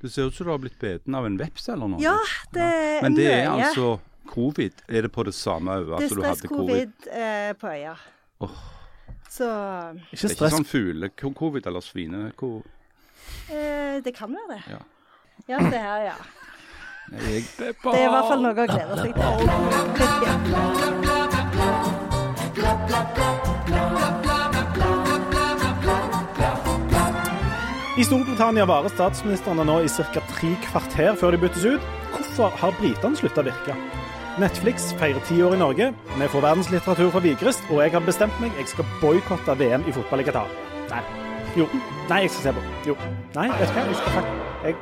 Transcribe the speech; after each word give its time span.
Det 0.00 0.10
ser 0.12 0.22
ut 0.28 0.34
som 0.34 0.46
du 0.46 0.50
har 0.52 0.58
blitt 0.58 0.78
beten 0.80 1.14
av 1.14 1.26
en 1.26 1.36
veps 1.40 1.68
eller 1.72 1.88
noe. 1.88 2.00
Ja, 2.02 2.16
det 2.52 2.60
er 2.62 3.02
Men 3.02 3.14
det 3.16 3.24
er 3.32 3.50
mye. 3.50 3.64
altså 3.70 4.00
covid. 4.28 4.72
Er 4.88 5.02
det 5.02 5.12
på 5.12 5.24
det 5.24 5.34
samme 5.34 5.70
øyet? 5.80 5.92
at 5.96 6.02
Altså 6.02 6.14
du 6.14 6.22
hadde 6.22 6.48
covid? 6.48 6.92
Det 7.04 7.12
er 7.12 7.14
stress-covid 7.14 7.48
eh, 7.48 7.52
på 7.60 7.66
øya. 7.72 7.94
Åh. 8.40 8.50
Så 9.30 9.44
Ikke 10.12 10.16
Det 10.16 10.24
er 10.24 10.34
ikke 10.34 10.50
sånn 10.56 10.64
fugle-covid 10.68 11.66
eller 11.66 11.80
svine-covid? 11.80 12.62
eh, 13.50 14.00
det 14.04 14.14
kan 14.14 14.28
være 14.36 14.48
det. 14.54 14.62
Ja. 14.70 14.78
Ja, 15.48 15.58
se 15.70 15.78
her, 15.78 15.98
ja. 16.04 16.14
Jeg 17.12 17.44
Det 17.58 17.68
er 17.68 18.06
i 18.06 18.08
hvert 18.08 18.28
fall 18.28 18.42
noe 18.42 18.52
å 18.52 18.54
glede 18.54 18.96
seg 19.02 19.12
til. 19.14 20.54
I 27.94 28.02
Storbritannia 28.02 28.64
varer 28.66 28.90
statsministrene 28.90 29.62
nå 29.68 29.76
i 29.86 29.88
ca. 29.88 30.18
tre 30.26 30.48
kvarter 30.64 31.14
før 31.14 31.30
de 31.30 31.38
byttes 31.44 31.62
ut. 31.62 31.82
Hvorfor 32.10 32.50
har 32.58 32.72
britene 32.80 33.14
slutta 33.14 33.44
å 33.44 33.46
virke? 33.46 33.76
Netflix 34.42 34.88
feirer 34.98 35.22
ti 35.28 35.36
år 35.46 35.54
i 35.54 35.60
Norge. 35.60 35.86
Vi 36.18 36.26
får 36.32 36.42
verdenslitteratur 36.42 37.12
fra 37.14 37.22
Vigrest, 37.22 37.62
og 37.70 37.84
jeg 37.84 37.94
har 37.94 38.02
bestemt 38.02 38.34
meg. 38.42 38.50
Jeg 38.58 38.66
skal 38.72 38.88
boikotte 38.98 39.54
VM 39.60 39.86
i 39.86 39.94
fotball 39.94 40.24
i 40.24 40.26
Qatar. 40.26 40.50
Nei. 40.90 41.04
Jo. 41.54 41.68
Nei, 42.10 42.24
jeg 42.24 42.32
skal 42.34 42.42
se 42.48 42.52
på. 42.56 42.64
Jo. 42.90 42.96
Nei, 43.36 43.46
vet 43.60 43.70
du 43.70 43.74
hva. 43.78 43.86
Jeg 43.86 43.94
skal 44.00 44.10
faktisk 44.16 44.42
jeg... 44.64 44.74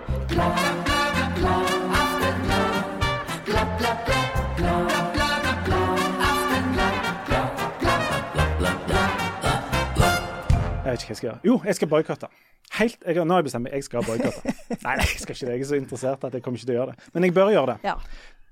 Jeg 10.83 10.97
vet 10.97 11.05
ikke 11.05 11.13
hva 11.13 11.13
jeg 11.13 11.21
skal 11.21 11.29
gjøre. 11.29 11.41
Jo, 11.45 11.61
jeg 11.69 11.77
skal 11.77 11.93
boikotte. 11.93 12.33
Helt, 12.79 13.03
jeg, 13.05 13.21
nå 13.21 13.35
har 13.35 13.43
jeg 13.43 13.51
bestemt 13.51 13.67
meg. 13.67 13.75
Jeg 13.77 13.87
skal 13.89 14.07
boikotte. 14.07 14.55
Nei, 14.87 14.95
jeg 15.03 15.19
skal 15.21 15.37
ikke 15.37 15.49
det. 15.49 15.57
Jeg 15.57 15.65
er 15.65 15.71
så 15.73 15.81
interessert 15.81 16.29
at 16.29 16.37
jeg 16.39 16.45
kommer 16.45 16.61
ikke 16.61 16.71
til 16.71 16.77
å 16.77 16.79
gjøre 16.81 16.95
det. 16.95 17.11
Men 17.13 17.27
jeg 17.27 17.35
bør 17.37 17.51
gjøre 17.53 17.75
det. 17.75 17.91
Ja. 17.91 17.97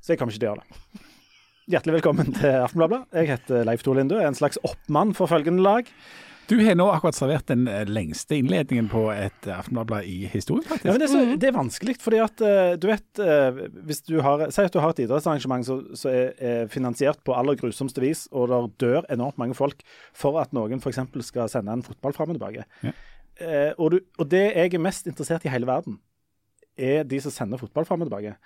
Så 0.00 0.12
jeg 0.12 0.20
kommer 0.20 0.34
ikke 0.36 0.42
til 0.42 0.50
å 0.50 0.52
gjøre 0.54 0.64
det. 0.66 1.06
Hjertelig 1.70 1.94
velkommen 2.00 2.34
til 2.34 2.56
Aftenbladet. 2.64 3.04
Jeg 3.14 3.30
heter 3.30 3.68
Leif 3.68 3.84
Tore 3.86 4.00
Lindø, 4.00 4.18
er 4.18 4.28
en 4.28 4.36
slags 4.36 4.58
oppmann 4.66 5.14
for 5.16 5.30
følgende 5.30 5.62
lag. 5.64 5.88
Du 6.50 6.56
har 6.66 6.74
nå 6.74 6.88
akkurat 6.90 7.14
servert 7.14 7.46
den 7.46 7.68
lengste 7.86 8.34
innledningen 8.40 8.88
på 8.90 9.04
et 9.14 9.46
eh, 9.46 9.68
i 10.02 10.16
historien, 10.32 10.64
faktisk. 10.66 10.88
Ja, 10.88 10.96
men 10.96 10.98
det, 10.98 11.06
er 11.06 11.12
så, 11.12 11.36
det 11.38 11.46
er 11.46 11.55
vanskelig, 11.55 11.94
fordi 12.02 12.18
at 12.24 12.42
eh, 12.42 12.72
du 12.74 12.88
vet 12.90 13.22
eh, 13.22 13.60
hvis 13.86 14.02
du 14.08 14.16
har, 14.24 14.42
Si 14.50 14.64
at 14.66 14.74
du 14.74 14.80
har 14.82 14.90
et 14.90 15.05
idrettsarrangement 15.05 15.68
som 15.68 16.10
er, 16.10 16.34
er 16.42 16.66
finansiert 16.72 17.22
på 17.22 17.36
aller 17.38 17.55
grusomste 17.60 18.02
vis, 18.02 18.24
og 18.34 18.50
der 18.50 18.66
dør 18.82 19.06
enormt 19.14 19.38
mange 19.38 19.55
folk 19.55 19.86
for 20.10 20.40
at 20.42 20.50
noen 20.56 20.82
f.eks. 20.82 20.98
skal 21.28 21.46
sende 21.52 21.78
en 21.78 21.86
fotball 21.86 22.18
fram 22.18 22.34
og 22.34 22.40
tilbake. 22.40 22.66
Ja. 22.82 22.96
Eh, 23.41 23.72
og, 23.78 23.91
du, 23.94 24.00
og 24.19 24.28
det 24.30 24.44
jeg 24.55 24.74
er 24.74 24.83
mest 24.83 25.06
interessert 25.10 25.44
i 25.44 25.52
hele 25.52 25.66
verden, 25.69 25.98
er 26.80 27.02
de 27.05 27.19
som 27.20 27.33
sender 27.34 27.60
fotball 27.60 27.84
fram 27.88 28.02
og 28.05 28.08
tilbake. 28.08 28.36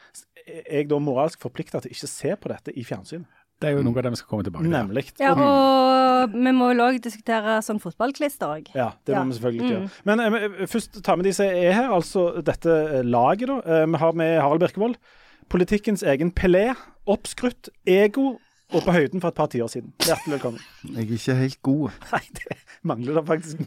Jeg 0.47 0.62
Er 0.69 0.78
jeg 0.83 0.89
da 0.91 0.98
moralsk 0.98 1.41
forplikta 1.45 1.81
til 1.81 1.92
ikke 1.95 2.09
å 2.09 2.11
se 2.11 2.34
på 2.37 2.50
dette 2.50 2.73
i 2.77 2.84
fjernsynet? 2.84 3.27
Det 3.62 3.69
er 3.70 3.77
jo 3.78 3.84
noe 3.87 3.97
av 3.97 4.03
det 4.03 4.11
vi 4.11 4.19
skal 4.19 4.28
komme 4.33 4.45
tilbake 4.45 4.65
til. 4.67 4.72
Nemlig. 4.75 5.05
Ja, 5.22 5.31
og 5.39 6.33
vi 6.34 6.53
må 6.56 6.72
jo 6.75 6.83
òg 6.89 6.98
diskutere 7.05 7.61
sånn 7.62 7.78
fotballklister 7.81 8.50
òg. 8.50 8.72
Ja, 8.75 8.91
det 9.06 9.15
må 9.15 9.20
Ja. 9.20 9.25
vi 9.28 9.37
selvfølgelig 9.39 9.69
gjøre. 9.70 9.81
Mm. 9.81 9.89
gjøre. 9.89 10.05
Men 10.05 10.20
eh, 10.61 10.67
først 10.67 11.03
ta 11.06 11.15
med 11.17 11.25
de 11.25 11.33
som 11.33 11.47
er 11.47 11.72
her, 11.72 11.91
altså 11.95 12.42
dette 12.45 12.69
eh, 12.98 13.03
laget. 13.06 13.48
da. 13.48 13.61
Eh, 13.65 13.87
vi 13.87 13.97
har 14.03 14.12
med 14.12 14.41
Harald 14.41 14.61
Birkevold. 14.61 14.97
Politikkens 15.48 16.03
egen 16.03 16.33
Pelé. 16.33 16.75
Oppskrytt, 17.06 17.69
ego 17.87 18.39
og 18.75 18.83
på 18.83 18.94
høyden 18.94 19.22
for 19.22 19.30
et 19.30 19.39
par 19.39 19.50
tiår 19.53 19.70
siden. 19.70 19.92
Hjertelig 20.03 20.34
velkommen. 20.36 20.62
Jeg 20.97 21.06
er 21.06 21.12
ikke 21.19 21.36
helt 21.39 21.61
god. 21.62 21.98
Nei, 22.12 22.22
det 22.39 22.56
mangler 22.83 23.20
det 23.20 23.27
faktisk 23.28 23.62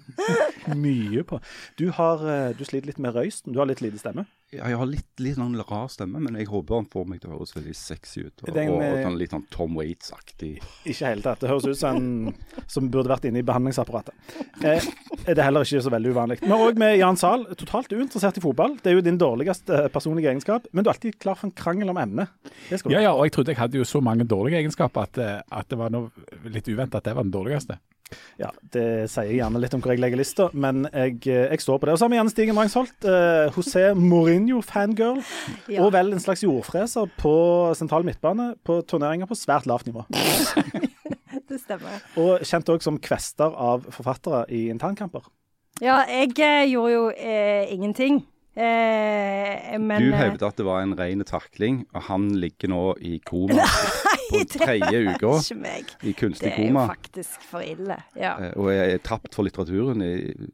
mye 0.75 1.23
på. 1.27 1.39
Du, 1.79 1.87
har, 1.95 2.25
eh, 2.27 2.49
du 2.57 2.65
sliter 2.67 2.91
litt 2.91 2.99
med 2.99 3.15
røysten. 3.15 3.55
Du 3.55 3.61
har 3.61 3.69
litt 3.69 3.81
lite 3.81 4.01
stemme. 4.01 4.27
Ja, 4.55 4.69
jeg 4.71 4.77
har 4.79 4.87
litt, 4.87 5.07
litt 5.19 5.35
sånn 5.35 5.57
rar 5.59 5.89
stemme, 5.91 6.21
men 6.23 6.37
jeg 6.39 6.47
håper 6.47 6.77
han 6.77 6.85
får 6.87 7.07
meg 7.11 7.19
til 7.19 7.33
å 7.33 7.35
høres 7.35 7.51
veldig 7.51 7.73
sexy 7.75 8.21
ut. 8.29 8.43
Og, 8.45 8.51
Den, 8.55 8.69
og, 8.71 8.77
eh, 8.79 8.93
og 8.93 9.01
sånn 9.03 9.17
litt 9.19 9.33
sånn 9.35 9.43
Tom 9.51 9.73
Waits-aktig. 9.75 10.51
Ikke 10.87 10.93
i 10.93 11.09
hele 11.09 11.25
tatt. 11.25 11.41
Det 11.41 11.49
høres 11.51 11.67
ut 11.67 11.79
som 11.81 11.97
en 11.99 12.63
som 12.63 12.87
burde 12.93 13.11
vært 13.11 13.27
inne 13.27 13.41
i 13.41 13.47
behandlingsapparatet. 13.47 14.15
Eh, 14.63 14.87
det 15.27 15.35
er 15.35 15.43
heller 15.43 15.67
ikke 15.67 15.83
så 15.83 15.91
veldig 15.91 16.13
uvanlig. 16.15 16.39
Vi 16.45 16.53
har 16.53 16.63
òg 16.63 16.79
med 16.79 16.95
Jan 16.95 17.19
Zahl, 17.19 17.43
totalt 17.59 17.91
uinteressert 17.91 18.39
i 18.39 18.45
fotball. 18.45 18.77
Det 18.79 18.93
er 18.93 18.95
jo 18.95 19.03
din 19.03 19.19
dårligste 19.19 19.81
eh, 19.81 19.89
personlige 19.91 20.31
egenskap, 20.31 20.71
men 20.71 20.87
du 20.87 20.87
er 20.87 20.95
alltid 20.95 21.19
klar 21.19 21.35
for 21.35 21.49
en 21.49 21.55
krangel 21.57 21.91
om 21.91 21.99
emnet. 21.99 22.31
Det 22.69 22.79
skal 22.79 22.93
du 22.93 22.95
Ja, 22.95 23.03
ja, 23.09 23.11
og 23.17 23.27
jeg 23.27 23.35
trodde 23.35 23.51
jeg 23.51 23.59
hadde 23.59 23.81
jo 23.81 23.89
så 23.91 23.99
mange 23.99 24.23
dårlige 24.23 24.63
egenskaper 24.63 25.09
at, 25.09 25.19
eh, 25.19 25.43
at 25.59 25.67
det 25.67 25.81
var 25.83 25.91
noe 25.91 26.07
litt 26.47 26.71
uventet 26.71 27.01
at 27.01 27.11
det 27.11 27.19
var 27.19 27.27
den 27.27 27.35
dårligste. 27.35 27.81
Ja, 28.39 28.49
Det 28.71 29.09
sier 29.11 29.31
gjerne 29.35 29.59
litt 29.59 29.73
om 29.75 29.81
hvor 29.83 29.91
jeg 29.93 29.99
legger 30.03 30.19
lista, 30.21 30.49
men 30.53 30.85
jeg, 30.93 31.17
eh, 31.27 31.49
jeg 31.51 31.59
står 31.63 31.79
på 31.81 31.87
det. 31.89 31.93
Og 31.95 31.99
så 31.99 32.05
har 32.07 32.13
vi 32.13 32.19
gjerne 32.19 32.33
Stigen 32.33 32.59
Rangsholt, 32.59 33.07
eh, 33.07 33.49
José 33.55 33.83
Mourinho-fangirl, 33.97 35.19
Ja. 35.73 35.83
og 35.85 35.91
vel 35.95 36.13
en 36.13 36.23
slags 36.23 36.43
jordfreser 36.45 37.09
på 37.19 37.33
sentral 37.75 38.05
midtbane 38.07 38.53
på 38.63 38.79
turneringer 38.87 39.27
på 39.27 39.35
svært 39.39 39.67
lavt 39.67 39.87
nivå. 39.89 40.05
Det 41.47 41.61
stemmer. 41.61 42.01
Og 42.19 42.41
kjent 42.43 42.67
òg 42.73 42.81
som 42.83 42.97
kvester 42.99 43.53
av 43.55 43.85
forfattere 43.93 44.45
i 44.51 44.65
internkamper. 44.71 45.23
Ja, 45.79 46.01
jeg 46.09 46.33
eh, 46.41 46.65
gjorde 46.71 46.91
jo 46.95 47.03
eh, 47.13 47.69
ingenting. 47.71 48.23
Eh, 48.57 49.77
men 49.77 50.01
Du 50.01 50.07
eh, 50.09 50.17
hevder 50.17 50.47
at 50.49 50.57
det 50.57 50.65
var 50.65 50.81
en 50.81 50.95
ren 50.97 51.21
takling, 51.29 51.83
og 51.93 52.07
han 52.09 52.29
ligger 52.41 52.71
nå 52.73 52.81
i 53.05 53.19
koma 53.23 53.61
på 54.29 54.41
tredje 54.53 55.01
uka 55.13 55.31
i 56.03 56.13
kunstig 56.17 56.49
Det 56.49 56.53
er 56.57 56.69
jo 56.71 56.85
faktisk 56.89 57.47
for 57.51 57.63
ille. 57.65 57.97
Ja. 58.19 58.35
Og 58.55 58.69
jeg 58.73 58.97
er 58.97 59.03
tapt 59.05 59.35
for 59.35 59.47
litteraturen 59.47 60.01
i, 60.05 60.13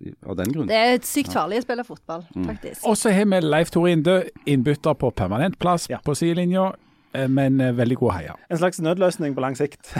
i, 0.10 0.14
av 0.28 0.38
den 0.40 0.54
grunn. 0.54 0.68
Det 0.72 0.78
er 0.80 0.96
et 1.00 1.08
sykt 1.10 1.34
farlig 1.36 1.62
å 1.64 1.68
spille 1.68 1.84
fotball, 1.88 2.24
faktisk. 2.46 2.86
Og 2.88 2.98
så 3.00 3.12
har 3.16 3.26
vi 3.30 3.42
Leif 3.44 3.72
Tore 3.74 3.92
Inde, 3.96 4.20
innbytter 4.46 4.94
på 5.00 5.12
permanent 5.16 5.60
plass 5.60 5.90
Ja. 5.90 5.98
på 6.06 6.16
sidelinja, 6.16 6.72
eh, 7.14 7.28
men 7.30 7.60
eh, 7.62 7.72
veldig 7.78 7.98
god 8.00 8.14
heier. 8.18 8.38
En 8.50 8.58
slags 8.58 8.80
nødløsning 8.82 9.36
på 9.36 9.42
lang 9.44 9.56
sikt. 9.60 9.92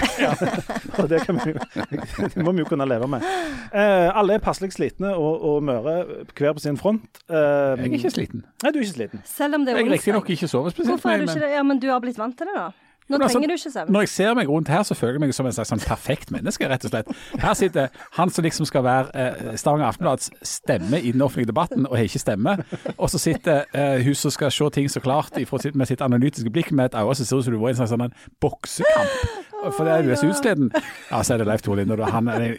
og 1.00 1.10
det, 1.10 1.22
kan 1.28 1.40
vi, 1.44 1.54
det 1.54 2.44
må 2.44 2.52
vi 2.56 2.64
jo 2.64 2.70
kunne 2.70 2.88
leve 2.90 3.08
med. 3.12 3.26
Eh, 3.74 4.10
alle 4.18 4.38
er 4.38 4.44
passelig 4.44 4.74
slitne 4.76 5.14
og, 5.18 5.44
og 5.50 5.64
møre, 5.68 5.98
hver 6.38 6.54
på 6.58 6.64
sin 6.64 6.78
front. 6.80 7.06
Eh, 7.30 7.36
Jeg 7.38 7.90
er 7.90 7.98
ikke 8.00 8.14
sliten. 8.16 8.46
Nei, 8.64 8.72
du 8.72 8.80
er 8.80 8.86
ikke 8.88 8.98
sliten. 8.98 9.24
Selv 9.30 9.60
om 9.60 9.66
det 9.68 9.74
er 9.76 9.82
Jeg 9.82 9.88
onsdag. 9.90 9.98
riktignok 10.00 10.30
ikke 10.38 10.48
sovet 10.52 10.76
spesielt 10.76 10.94
Hvorfor 10.96 11.14
er 11.14 11.24
du 11.24 11.30
ikke 11.30 11.44
det? 11.46 11.52
Ja, 11.58 11.64
men 11.68 11.80
du 11.84 11.88
har 11.92 12.02
blitt 12.04 12.18
vant 12.22 12.38
til 12.40 12.50
det, 12.50 12.56
da. 12.58 12.70
Nå 13.10 13.18
Men 13.18 13.22
altså, 13.26 13.38
trenger 13.40 13.48
du 13.48 13.54
ikke 13.54 13.72
søvn. 13.74 13.92
når 13.92 14.02
jeg 14.06 14.10
ser 14.10 14.34
meg 14.36 14.48
rundt 14.50 14.68
her, 14.72 14.84
så 14.84 14.96
føler 14.96 15.14
jeg 15.14 15.20
meg 15.26 15.34
som 15.36 15.46
en 15.46 15.52
slags 15.52 15.70
sånn 15.74 15.82
perfekt 15.84 16.32
menneske, 16.32 16.68
rett 16.70 16.86
og 16.86 16.92
slett. 16.94 17.08
Her 17.42 17.54
sitter 17.54 17.90
han 18.18 18.30
som 18.30 18.44
liksom 18.46 18.66
skal 18.66 18.84
være 18.84 19.12
eh, 19.14 19.56
Stavanger 19.60 19.88
Aftenblads 19.92 20.30
stemme 20.44 21.02
i 21.02 21.12
den 21.12 21.22
offentlige 21.22 21.48
debatten, 21.52 21.86
og 21.88 21.98
har 21.98 22.04
ikke 22.08 22.20
stemme. 22.24 22.58
Og 22.98 23.10
så 23.10 23.20
sitter 23.20 23.66
eh, 23.74 24.00
hun 24.06 24.16
som 24.16 24.32
skal 24.32 24.52
se 24.52 24.70
ting 24.74 24.88
så 24.90 25.00
klart 25.04 25.36
ifra 25.38 25.60
sitt, 25.60 25.76
med 25.76 25.88
sitt 25.92 26.02
analytiske 26.02 26.50
blikk, 26.50 26.72
med 26.72 26.86
et 26.94 26.96
øye 27.02 27.16
som 27.16 27.26
ser 27.26 27.38
ut 27.38 27.44
som 27.50 27.54
du 27.54 27.60
var 27.60 27.70
i 27.70 27.76
en 27.76 27.82
slags 27.84 27.92
sånn 27.92 28.14
boksekamp. 28.42 29.40
For 29.78 29.88
det 29.88 29.94
er 29.94 30.08
USA 30.12 30.28
utsleden. 30.28 30.66
utsliten. 30.68 30.90
Ja, 31.12 31.22
så 31.24 31.34
er 31.34 31.38
det 31.40 31.46
Leif 31.48 31.62
Tore 31.64 31.78
Linde, 31.80 31.96
og 31.96 32.10
han 32.12 32.28
er 32.28 32.42
det 32.42 32.50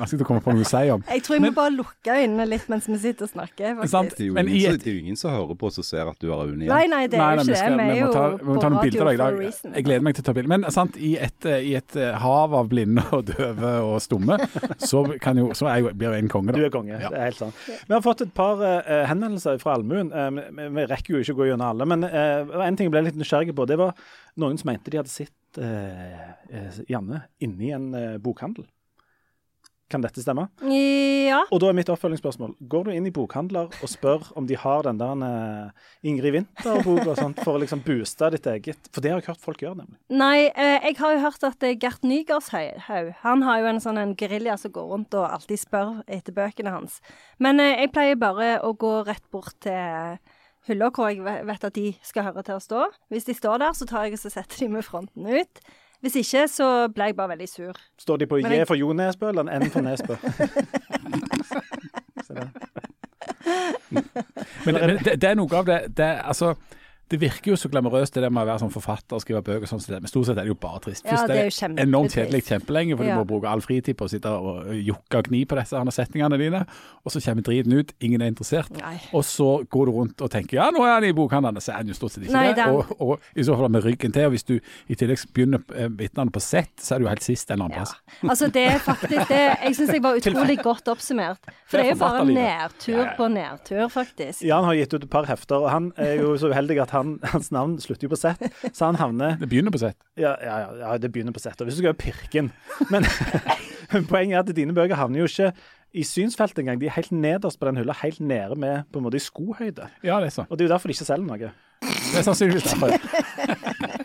vanskelig 0.00 0.24
å 0.24 0.28
komme 0.30 0.40
på 0.40 0.54
noe 0.54 0.64
å 0.64 0.68
si 0.70 0.80
om. 0.94 1.02
Jeg 1.12 1.20
tror 1.26 1.34
jeg 1.36 1.42
må 1.44 1.50
bare 1.58 1.72
lukke 1.74 2.14
øynene 2.22 2.46
litt 2.48 2.70
mens 2.72 2.86
vi 2.88 2.96
sitter 3.02 3.26
og 3.26 3.32
snakker, 3.34 3.74
faktisk. 3.82 4.16
Det 4.16 4.24
er, 4.24 4.28
jo 4.30 4.32
Men 4.38 4.48
i 4.48 4.54
ingen, 4.62 4.78
et- 4.78 4.80
det 4.84 4.88
er 4.88 4.94
jo 4.96 5.02
ingen 5.04 5.16
som 5.20 5.30
hører 5.34 5.58
på 5.60 5.66
og 5.68 5.84
ser 5.84 6.08
at 6.08 6.16
du 6.24 6.30
har 6.32 6.46
øynene 6.46 6.64
Nei, 6.64 6.78
igjen. 6.86 6.90
nei, 6.94 7.06
det 7.06 7.18
er 7.18 7.20
Nei, 7.20 7.34
jo 7.34 7.36
det. 7.36 7.44
vi 7.44 7.52
ikke 7.52 7.60
skal-. 7.60 7.76
Vi 7.76 7.92
vi 7.94 8.00
må 8.00 8.12
ta, 8.14 8.24
vi 8.40 8.44
må 8.48 8.60
ta 8.64 8.68
noen 8.72 8.80
bilder 8.80 9.04
radio 9.04 9.12
i 9.12 9.50
dag. 9.50 9.74
Jeg 9.76 9.84
gleder 9.84 9.93
meg 10.02 10.16
til 10.16 10.24
å 10.24 10.28
ta 10.28 10.34
bilde. 10.36 10.50
Men 10.50 10.66
sant, 10.74 10.96
i 10.96 11.14
et, 11.20 11.38
eh, 11.46 11.68
i 11.70 11.74
et 11.78 11.96
eh, 12.00 12.16
hav 12.22 12.56
av 12.56 12.70
blinde 12.72 13.04
og 13.14 13.28
døve 13.30 13.74
og 13.84 14.00
stumme, 14.04 14.38
så, 14.90 15.04
kan 15.22 15.38
jo, 15.38 15.50
så 15.56 15.70
jo, 15.78 15.92
blir 15.94 16.16
jeg 16.16 16.26
en 16.26 16.32
konge, 16.32 16.54
da. 16.54 16.58
Du 16.58 16.66
er 16.66 16.74
konge. 16.74 16.96
Ja. 16.96 17.12
Det 17.12 17.20
er 17.20 17.30
helt 17.30 17.40
sant. 17.42 17.62
Vi 17.68 17.94
har 17.94 18.04
fått 18.04 18.24
et 18.26 18.34
par 18.34 18.60
uh, 18.62 19.04
henvendelser 19.10 19.60
fra 19.62 19.76
allmuen. 19.78 20.10
Uh, 20.14 20.30
vi, 20.56 20.68
vi 20.78 20.88
rekker 20.90 21.16
jo 21.16 21.22
ikke 21.22 21.36
å 21.36 21.40
gå 21.42 21.48
gjennom 21.52 21.70
alle, 21.70 21.88
men 21.94 22.06
uh, 22.08 22.60
en 22.64 22.78
ting 22.78 22.88
jeg 22.88 22.94
ble 22.94 23.06
litt 23.08 23.18
nysgjerrig 23.20 23.54
på. 23.56 23.66
Det 23.70 23.78
var 23.80 23.94
noen 24.40 24.58
som 24.58 24.70
mente 24.70 24.90
de 24.90 25.00
hadde 25.00 25.12
sett 25.12 25.58
eh, 25.62 26.30
eh, 26.50 26.80
Janne 26.90 27.24
inne 27.44 27.66
i 27.66 27.72
en 27.74 27.90
eh, 27.98 28.16
bokhandel. 28.22 28.66
Kan 29.92 30.00
dette 30.00 30.22
stemme? 30.24 30.46
Ja. 30.64 31.42
Og 31.52 31.60
da 31.60 31.68
er 31.68 31.76
mitt 31.76 31.90
oppfølgingsspørsmål. 31.92 32.54
Går 32.72 32.86
du 32.86 32.90
inn 32.94 33.08
i 33.08 33.12
bokhandler 33.12 33.68
og 33.68 33.90
spør 33.90 34.30
om 34.38 34.46
de 34.48 34.56
har 34.56 34.86
den 34.86 35.00
der 35.00 35.24
eh, 35.26 35.90
Ingrid 36.08 36.32
Winther-boka 36.38 37.16
for 37.42 37.58
å 37.58 37.60
liksom 37.60 37.82
booste 37.84 38.30
ditt 38.32 38.48
eget 38.48 38.88
For 38.94 39.04
det 39.04 39.12
har 39.12 39.20
jeg 39.20 39.28
hørt 39.28 39.44
folk 39.44 39.60
gjøre, 39.60 39.82
nemlig. 39.82 39.98
Nei, 40.08 40.48
eh, 40.48 40.78
jeg 40.88 40.96
har 41.02 41.12
jo 41.14 41.22
hørt 41.26 41.44
at 41.50 41.66
eh, 41.68 41.76
Gert 41.80 42.06
Nygaardshaug 42.06 43.12
Han 43.26 43.44
har 43.44 43.60
jo 43.60 43.68
en 43.74 43.82
sånn 43.84 44.00
en 44.00 44.16
gerilja 44.18 44.56
som 44.60 44.72
går 44.72 44.88
rundt 44.94 45.18
og 45.20 45.28
alltid 45.28 45.60
spør 45.60 46.00
etter 46.08 46.36
bøkene 46.36 46.72
hans. 46.72 47.02
Men 47.36 47.60
eh, 47.60 47.76
jeg 47.84 47.92
pleier 47.92 48.20
bare 48.20 48.56
å 48.64 48.72
gå 48.72 48.96
rett 49.04 49.24
bort 49.34 49.60
til 49.64 50.16
hylla 50.64 50.88
hvor 50.96 51.12
jeg 51.12 51.44
vet 51.44 51.68
at 51.68 51.76
de 51.76 51.90
skal 52.00 52.30
høre 52.30 52.44
til 52.46 52.56
å 52.56 52.62
stå. 52.62 52.84
Hvis 53.12 53.28
de 53.28 53.36
står 53.36 53.60
der, 53.60 53.76
så 53.76 53.88
tar 53.88 54.08
jeg 54.08 54.16
og 54.16 54.24
så 54.24 54.32
setter 54.32 54.64
de 54.64 54.72
med 54.78 54.86
fronten 54.86 55.28
ut. 55.28 55.60
Hvis 56.04 56.16
ikke, 56.20 56.42
så 56.52 56.66
ble 56.92 57.04
jeg 57.08 57.16
bare 57.16 57.30
veldig 57.32 57.46
sur. 57.48 57.72
Står 57.98 58.16
de 58.20 58.26
på 58.28 58.36
J 58.42 58.50
jeg- 58.58 58.66
for 58.68 58.76
Jo 58.76 58.92
Nesbø 58.92 59.28
eller 59.32 59.48
N 59.58 59.70
for 59.72 59.80
Nesbø? 59.80 60.14
Men, 64.64 64.74
men 64.74 64.98
det, 65.04 65.20
det 65.22 65.28
er 65.28 65.36
noe 65.38 65.56
av 65.58 65.66
det, 65.68 65.78
det 65.96 66.06
Altså, 66.24 66.54
Det 67.14 67.20
virker 67.22 67.52
jo 67.52 67.56
så 67.60 67.68
glamorøst 67.70 68.16
det 68.18 68.24
der 68.24 68.32
med 68.34 68.42
å 68.42 68.48
være 68.48 68.62
sånn 68.64 68.72
forfatter 68.74 69.14
og 69.18 69.22
skrive 69.22 69.42
bøker, 69.46 69.68
sånn, 69.70 69.80
som 69.84 69.94
det, 69.94 70.00
men 70.02 70.10
stort 70.10 70.26
sett 70.26 70.38
er 70.40 70.48
det 70.48 70.50
jo 70.50 70.56
bare 70.58 70.80
trist. 70.82 71.06
Ja, 71.06 71.20
det 71.30 71.36
er 71.38 71.50
jo 71.52 71.68
enormt 71.84 72.14
kjedelig 72.16 72.42
kjempelenge, 72.48 72.96
for 72.98 73.04
Ja. 73.06 73.14
du 73.14 73.20
må 73.22 73.26
bruke 73.30 73.46
all 73.50 73.62
fritid 73.62 73.96
på 74.00 74.08
å 74.08 74.10
sitte 74.10 74.32
og 74.34 74.72
jukke 74.74 75.20
og 75.22 75.28
gni 75.30 75.44
på 75.46 75.58
disse 75.60 75.78
setningene 75.94 76.38
dine, 76.40 76.64
og 77.04 77.12
så 77.14 77.22
kommer 77.22 77.46
driten 77.46 77.72
ut, 77.78 77.92
ingen 78.02 78.22
er 78.24 78.32
interessert. 78.32 78.70
Nei. 78.80 78.96
Og 79.14 79.22
så 79.24 79.48
går 79.70 79.86
du 79.86 79.92
rundt 80.00 80.20
og 80.26 80.30
tenker 80.34 80.58
ja, 80.58 80.70
nå 80.74 80.82
er 80.84 80.94
han 80.96 81.04
i 81.06 81.12
bokhandlene, 81.14 81.62
så 81.62 81.72
er 81.74 81.76
han 81.84 81.92
jo 81.92 81.94
stort 81.94 82.16
sett 82.16 82.24
ikke 82.26 82.32
Nei, 82.34 82.52
det. 82.58 82.66
Og, 82.74 82.90
og 83.00 83.20
i 83.36 83.44
så 83.46 83.56
fall 83.60 83.70
med 83.70 83.84
ryggen 83.86 84.12
til, 84.16 84.26
og 84.26 84.34
hvis 84.34 84.46
du 84.48 84.54
i 84.88 84.94
tillegg 84.98 85.22
begynner 85.36 85.62
eh, 85.76 85.88
vitnene 86.00 86.32
på 86.34 86.42
sett, 86.42 86.72
så 86.82 86.96
er 86.96 86.98
du 86.98 87.06
jo 87.06 87.12
helt 87.12 87.22
sist 87.26 87.50
en 87.50 87.60
eller 87.60 87.68
annen 87.68 87.78
Ja. 87.78 87.84
plass. 87.84 87.94
Altså, 88.34 88.48
det 88.50 88.62
er 88.72 88.78
faktisk 88.82 89.28
det 89.28 89.42
Jeg 89.62 89.74
syns 89.76 89.90
jeg 89.92 90.02
var 90.02 90.16
utrolig 90.18 90.56
godt 90.64 90.88
oppsummert. 90.90 91.38
For 91.68 91.78
det 91.78 91.84
er 91.86 91.90
jo 91.92 91.98
bare 92.00 92.24
nedtur 92.26 93.04
på 93.18 93.26
nedtur, 93.30 93.84
faktisk. 93.92 94.42
Jan 94.46 94.64
har 94.64 94.74
gitt 94.78 94.94
ut 94.96 95.04
et 95.04 95.10
par 95.12 95.26
hefter, 95.28 95.60
og 95.62 95.70
han 95.70 95.90
er 96.00 96.14
jo 96.22 96.32
så 96.40 96.48
uheldig 96.50 96.78
at 96.82 96.90
han, 96.96 97.03
hans 97.34 97.50
navn 97.54 97.76
slutter 97.82 98.08
jo 98.08 98.12
på 98.14 98.18
Z, 98.20 98.42
så 98.72 98.90
han 98.90 98.98
havner 99.00 99.38
Det 99.40 99.48
begynner 99.50 99.74
på 99.74 99.80
sett. 99.82 99.98
Ja, 100.20 100.34
ja, 100.42 100.58
ja, 100.64 100.74
ja 100.82 100.96
det 100.98 101.12
begynner 101.14 101.34
på 101.36 101.42
Z. 101.42 101.56
Og 101.60 101.68
hvis 101.68 101.78
du 101.78 101.82
skal 101.82 101.92
gjøre 101.92 102.02
pirken 102.02 102.52
Men 102.90 103.06
poenget 104.12 104.36
er 104.36 104.42
at 104.44 104.56
dine 104.56 104.76
bøker 104.76 104.98
havner 104.98 105.24
jo 105.24 105.30
ikke 105.30 105.52
i 105.94 106.02
synsfeltet 106.02 106.58
engang. 106.64 106.80
De 106.80 106.88
er 106.90 106.96
helt 106.96 107.12
nederst 107.14 107.60
på 107.60 107.68
den 107.68 107.78
hylla, 107.78 107.94
helt 108.00 108.18
nede 108.18 108.56
med 108.58 108.88
på 108.90 108.98
en 108.98 109.06
måte 109.06 109.20
i 109.20 109.22
skohøyde. 109.22 109.86
Ja, 110.02 110.18
det 110.18 110.32
er 110.32 110.34
så. 110.34 110.44
Og 110.48 110.58
det 110.58 110.64
er 110.64 110.68
jo 110.68 110.72
derfor 110.72 110.90
de 110.90 110.96
ikke 110.96 111.06
selger 111.06 111.28
noe. 111.28 111.52
Det 111.84 112.18
er 112.18 112.26
sannsynligvis 112.26 112.72
derfor. 112.72 112.96
ja. 112.96 112.98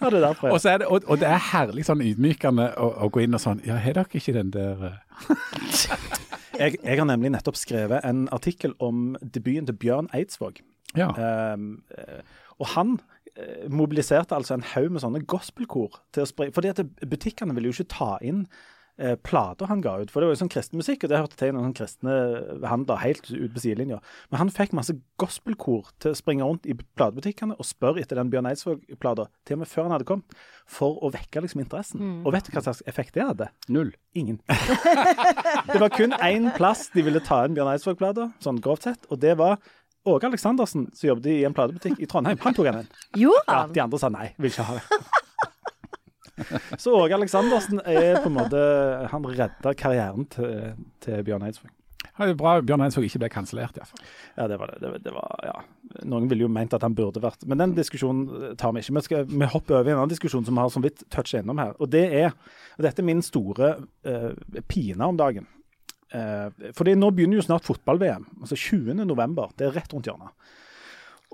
Ja, 0.00 0.10
det 0.10 0.18
er 0.22 0.26
derfor. 0.26 0.48
Og, 0.50 0.60
så 0.60 0.68
er 0.70 0.78
det, 0.78 0.86
og, 0.86 1.02
og 1.06 1.18
det 1.18 1.26
er 1.26 1.40
herlig 1.50 1.86
sånn 1.88 2.02
ydmykende 2.04 2.68
å, 2.78 2.90
å 3.06 3.08
gå 3.10 3.24
inn 3.24 3.34
og 3.34 3.42
sånn 3.42 3.62
Ja, 3.66 3.78
har 3.80 3.96
dere 3.96 4.20
ikke 4.20 4.34
den 4.36 4.52
der 4.54 4.84
eh, 4.90 5.24
Jeg, 6.60 6.76
jeg 6.82 6.98
har 7.00 7.08
nemlig 7.08 7.32
nettopp 7.34 7.58
skrevet 7.58 8.04
en 8.06 8.26
artikkel 8.32 8.76
om 8.78 9.16
debuten 9.20 9.66
til 9.66 9.76
Bjørn 9.80 10.10
Eidsvåg. 10.14 10.60
Ja. 10.96 11.10
Um, 11.54 11.82
eh, 11.96 12.22
og 12.60 12.72
han 12.76 12.96
eh, 13.34 13.66
mobiliserte 13.72 14.36
altså 14.36 14.56
en 14.56 14.64
haug 14.74 14.94
med 14.94 15.04
sånne 15.04 15.26
gospelkor 15.28 16.00
til 16.14 16.24
å 16.24 16.30
spre 16.30 16.48
Fordi 16.54 16.72
at 16.72 16.80
butikkene 17.04 17.56
ville 17.56 17.70
jo 17.70 17.76
ikke 17.76 17.92
ta 17.92 18.16
inn 18.24 18.46
eh, 18.96 19.12
plater 19.20 19.68
han 19.68 19.82
ga 19.84 19.98
ut. 20.00 20.12
For 20.12 20.22
det 20.22 20.30
var 20.30 20.36
jo 20.36 20.40
sånn 20.40 20.52
kristen 20.54 20.80
musikk, 20.80 21.04
og 21.04 21.12
det 21.12 21.20
hørte 21.20 21.36
til 21.36 21.52
noen 21.52 21.74
kristne 21.76 22.14
handler 22.64 23.02
helt 23.02 23.28
ut 23.28 23.52
på 23.52 23.60
sidelinja. 23.60 24.00
Men 24.32 24.40
han 24.40 24.52
fikk 24.54 24.72
masse 24.76 24.96
gospelkor 25.20 25.92
til 26.00 26.14
å 26.14 26.18
springe 26.18 26.48
rundt 26.48 26.68
i 26.68 26.78
platebutikkene 26.96 27.58
og 27.60 27.68
spørre 27.68 28.00
etter 28.00 28.16
den 28.20 28.32
Bjørn 28.32 28.48
Eidsvåg-plata, 28.48 29.28
til 29.44 29.58
og 29.58 29.64
med 29.64 29.72
før 29.72 29.88
han 29.88 29.96
hadde 29.98 30.08
kommet, 30.08 30.40
for 30.64 30.96
å 31.04 31.12
vekke 31.12 31.44
liksom 31.44 31.60
interessen. 31.62 32.22
Og 32.24 32.32
vet 32.34 32.48
du 32.48 32.56
hva 32.56 32.64
slags 32.64 32.84
effekt 32.88 33.18
det 33.18 33.28
hadde? 33.28 33.52
Null. 33.68 33.92
Ingen. 34.16 34.40
det 35.72 35.80
var 35.82 35.92
kun 35.92 36.16
én 36.16 36.48
plass 36.56 36.88
de 36.96 37.04
ville 37.04 37.20
ta 37.20 37.44
inn 37.44 37.58
Bjørn 37.58 37.74
Eidsvåg-plata, 37.76 38.30
sånn 38.40 38.64
grovt 38.64 38.88
sett, 38.88 39.04
og 39.12 39.20
det 39.20 39.36
var 39.36 39.60
Åge 40.06 40.28
Aleksandersen, 40.28 40.88
som 40.94 41.08
jobbet 41.08 41.30
i 41.32 41.44
en 41.48 41.54
platebutikk 41.56 42.00
i 42.02 42.08
Trondheim. 42.10 42.38
Han 42.44 42.54
tok 42.54 42.70
en 42.70 42.82
inn. 42.82 42.90
han. 43.16 43.30
Ja, 43.48 43.62
de 43.72 43.82
andre 43.82 43.98
sa 44.00 44.10
nei, 44.12 44.28
vil 44.38 44.52
ikke 44.52 44.66
ha 44.68 44.78
det. 44.78 45.00
Så 46.82 46.92
Åge 46.92 47.16
Aleksandersen 47.16 47.80
er 47.80 48.20
på 48.20 48.28
en 48.28 48.36
måte 48.36 48.60
Han 49.08 49.24
redda 49.24 49.72
karrieren 49.78 50.26
til, 50.28 50.74
til 51.00 51.24
Bjørn 51.24 51.46
Eidsvåg. 51.48 51.72
Ja, 52.16 52.24
det 52.24 52.34
er 52.34 52.38
bra 52.40 52.52
Bjørn 52.64 52.84
Eidsvåg 52.84 53.06
ikke 53.08 53.22
ble 53.24 53.30
kansellert, 53.32 53.76
iallfall. 53.76 54.04
Ja, 54.36 54.46
det 54.52 54.58
var 54.60 54.72
det. 54.72 54.78
det, 54.84 55.00
det 55.04 55.14
var, 55.16 55.32
ja. 55.44 55.56
Noen 56.08 56.28
ville 56.30 56.46
jo 56.46 56.52
ment 56.52 56.76
at 56.76 56.84
han 56.84 56.94
burde 56.96 57.22
vært 57.24 57.44
Men 57.48 57.60
den 57.60 57.74
diskusjonen 57.76 58.54
tar 58.60 58.76
vi 58.76 58.84
ikke. 58.84 58.96
Vi, 58.98 59.04
skal, 59.08 59.26
vi 59.32 59.50
hopper 59.52 59.80
over 59.80 59.90
i 59.90 59.94
en 59.94 60.02
annen 60.02 60.12
diskusjon 60.12 60.46
som 60.46 60.56
vi 60.56 60.64
har 60.64 60.72
så 60.72 60.84
vidt 60.84 61.04
toucha 61.12 61.42
innom 61.42 61.60
her. 61.60 61.74
Og 61.80 61.90
det 61.92 62.06
er 62.20 62.30
og 62.76 62.84
Dette 62.84 63.00
er 63.00 63.08
min 63.08 63.24
store 63.24 63.74
uh, 64.06 64.32
pine 64.68 65.08
om 65.08 65.16
dagen. 65.16 65.48
Uh, 66.14 66.70
fordi 66.76 66.94
nå 66.98 67.10
begynner 67.14 67.40
jo 67.40 67.46
snart 67.48 67.66
fotball-VM. 67.66 68.28
Altså 68.40 68.58
20. 68.58 68.94
november. 69.06 69.50
Det 69.58 69.68
er 69.68 69.74
rett 69.76 69.92
rundt 69.94 70.06
hjørnet. 70.10 70.52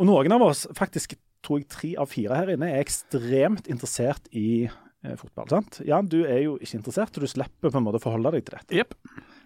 Og 0.01 0.09
noen 0.09 0.33
av 0.35 0.47
oss, 0.47 0.65
faktisk 0.77 1.17
tror 1.43 1.61
jeg 1.61 1.69
tre 1.73 1.93
av 2.01 2.09
fire 2.11 2.39
her 2.39 2.55
inne, 2.55 2.71
er 2.71 2.83
ekstremt 2.83 3.69
interessert 3.71 4.29
i 4.31 4.65
eh, 4.65 5.17
fotball. 5.19 5.51
sant? 5.51 5.81
Jan, 5.87 6.09
du 6.09 6.23
er 6.23 6.45
jo 6.47 6.57
ikke 6.63 6.79
interessert, 6.79 7.17
og 7.19 7.27
du 7.27 7.31
slipper 7.31 7.73
på 7.73 7.81
en 7.81 7.87
måte 7.87 8.01
å 8.01 8.05
forholde 8.05 8.33
deg 8.37 8.47
til 8.47 8.59
dette. 8.59 8.79
Yep. 8.79 8.95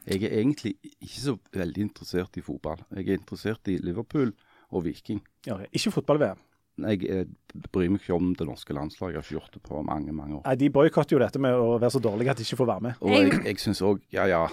Jeg 0.07 0.23
er 0.23 0.37
egentlig 0.39 0.77
ikke 1.01 1.23
så 1.23 1.37
veldig 1.57 1.87
interessert 1.89 2.37
i 2.39 2.45
fotball. 2.47 2.85
Jeg 2.95 3.09
er 3.09 3.19
interessert 3.19 3.73
i 3.73 3.79
Liverpool 3.83 4.31
og 4.71 4.85
Viking. 4.87 5.23
Ja, 5.49 5.59
ikke 5.73 5.95
fotball-VM. 5.97 6.43
Jeg 6.85 7.09
eh, 7.09 7.25
bryr 7.73 7.89
meg 7.89 8.03
ikke 8.03 8.15
om 8.19 8.35
det 8.37 8.45
norske 8.47 8.75
landslaget. 8.77 9.15
Jeg 9.15 9.23
har 9.23 9.27
ikke 9.27 9.39
gjort 9.39 9.55
det 9.57 9.63
på 9.65 9.83
mange, 9.89 10.13
mange 10.13 10.39
år. 10.39 10.43
Nei, 10.45 10.57
De 10.61 10.73
boikotter 10.73 11.17
jo 11.17 11.23
dette 11.25 11.41
med 11.41 11.57
å 11.57 11.79
være 11.81 11.95
så 11.97 12.03
dårlige 12.05 12.35
at 12.35 12.41
de 12.41 12.45
ikke 12.45 12.61
får 12.61 12.73
være 12.75 12.87
med. 12.91 12.99
Og 13.01 13.15
jeg, 13.17 13.37
jeg 13.49 13.63
syns 13.65 13.81
òg 13.87 14.03
Ja, 14.13 14.29
ja. 14.29 14.45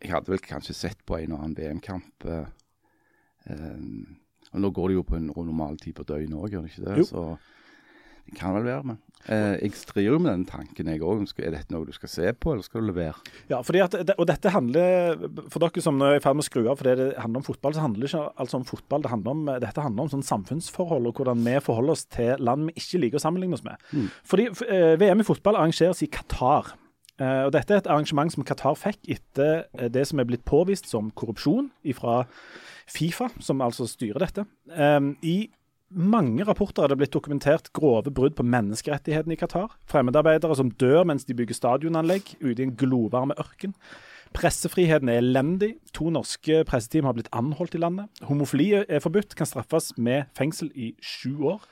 Jeg 0.00 0.14
hadde 0.14 0.32
vel 0.32 0.42
kanskje 0.44 0.76
sett 0.76 1.04
på 1.06 1.18
en 1.20 1.36
og 1.36 1.44
annen 1.44 1.56
VM-kamp. 1.58 2.26
Eh, 2.26 2.50
eh, 3.52 3.78
og 4.50 4.64
nå 4.64 4.72
går 4.74 4.90
det 4.90 4.98
jo 4.98 5.06
på 5.06 5.18
en 5.18 5.30
normal 5.30 5.78
tid 5.80 5.94
på 5.98 6.06
døgnet 6.08 6.38
òg, 6.38 6.54
gjør 6.54 6.66
det 6.66 6.72
ikke 6.72 6.86
det? 6.86 6.98
Jo. 7.02 7.08
Så 7.10 7.24
det 8.30 8.36
kan 8.38 8.54
vel 8.54 8.66
være, 8.66 8.86
men 8.86 8.98
eh, 9.32 9.56
jeg 9.58 9.76
strir 9.78 10.06
jo 10.06 10.18
med 10.22 10.30
den 10.32 10.44
tanken, 10.48 10.88
jeg 10.90 11.02
òg. 11.02 11.22
Er 11.42 11.54
dette 11.54 11.74
noe 11.74 11.86
du 11.88 11.92
skal 11.94 12.10
se 12.12 12.32
på, 12.32 12.52
eller 12.54 12.66
skal 12.66 12.82
du 12.82 12.88
levere? 12.90 13.16
Ja, 13.50 13.60
fordi 13.66 13.82
at, 13.84 13.96
og 14.16 14.26
dette 14.30 14.52
handler, 14.54 15.24
For 15.50 15.62
dere 15.62 15.84
som 15.84 16.00
er 16.06 16.18
i 16.18 16.22
ferd 16.22 16.38
med 16.38 16.46
å 16.46 16.48
skru 16.48 16.62
av 16.64 16.80
fordi 16.80 16.96
det 17.00 17.08
handler 17.20 17.42
om 17.42 17.46
fotball, 17.46 17.76
så 17.76 17.84
handler 17.84 18.06
det 18.06 18.12
ikke 18.12 18.26
altså 18.44 18.60
om 18.60 18.68
fotball. 18.68 19.04
Det 19.06 19.14
handler 19.14 19.36
om, 19.36 19.54
dette 19.66 19.86
handler 19.86 20.06
om 20.06 20.12
sånn 20.14 20.26
samfunnsforhold 20.26 21.10
og 21.10 21.20
hvordan 21.20 21.42
vi 21.46 21.56
forholder 21.64 21.96
oss 21.96 22.06
til 22.10 22.46
land 22.46 22.70
vi 22.70 22.76
ikke 22.80 23.02
liker 23.04 23.20
å 23.20 23.24
sammenligne 23.26 23.58
oss 23.58 23.66
med. 23.66 23.90
Fordi 24.30 24.50
eh, 24.68 24.94
VM 25.00 25.24
i 25.24 25.26
fotball 25.26 25.58
arrangeres 25.60 26.04
i 26.06 26.10
Qatar. 26.10 26.74
Eh, 27.20 27.44
og 27.46 27.52
Dette 27.54 27.76
er 27.76 27.82
et 27.82 27.90
arrangement 27.90 28.32
som 28.32 28.44
Qatar 28.46 28.76
fikk 28.80 29.00
etter 29.12 29.64
eh, 29.76 29.88
det 29.92 30.06
som 30.08 30.20
er 30.20 30.28
blitt 30.28 30.46
påvist 30.48 30.88
som 30.90 31.12
korrupsjon 31.12 31.70
fra 31.98 32.22
Fifa, 32.90 33.28
som 33.44 33.60
altså 33.62 33.86
styrer 33.88 34.24
dette. 34.24 34.46
Eh, 34.72 35.00
I 35.22 35.38
mange 35.90 36.46
rapporter 36.46 36.84
er 36.84 36.92
det 36.92 37.00
blitt 37.00 37.14
dokumentert 37.14 37.72
grove 37.76 38.12
brudd 38.14 38.36
på 38.38 38.46
menneskerettighetene 38.46 39.34
i 39.34 39.40
Qatar. 39.40 39.74
Fremmedarbeidere 39.90 40.56
som 40.56 40.70
dør 40.80 41.04
mens 41.10 41.26
de 41.26 41.36
bygger 41.36 41.58
stadionanlegg 41.58 42.36
ute 42.40 42.60
i 42.62 42.68
en 42.68 42.76
glovarme 42.78 43.36
ørken. 43.42 43.74
Pressefriheten 44.30 45.10
er 45.10 45.18
elendig. 45.18 45.72
To 45.98 46.12
norske 46.14 46.62
presseteam 46.68 47.08
har 47.08 47.16
blitt 47.16 47.32
anholdt 47.34 47.74
i 47.74 47.80
landet. 47.82 48.22
Homofili 48.28 48.70
er 48.78 49.02
forbudt, 49.02 49.34
kan 49.34 49.48
straffes 49.50 49.90
med 49.98 50.30
fengsel 50.38 50.70
i 50.78 50.92
sju 51.02 51.42
år. 51.50 51.66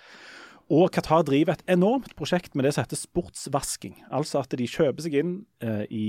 Og 0.69 0.91
Qatar 0.93 1.25
driver 1.25 1.57
et 1.57 1.71
enormt 1.73 2.13
prosjekt 2.19 2.57
med 2.57 2.67
det 2.67 2.75
som 2.77 2.85
heter 2.85 3.01
sportsvasking. 3.01 3.95
Altså 4.13 4.43
at 4.43 4.53
de 4.53 4.69
kjøper 4.69 5.05
seg 5.05 5.17
inn 5.17 5.35
eh, 5.65 5.85
i 5.89 6.09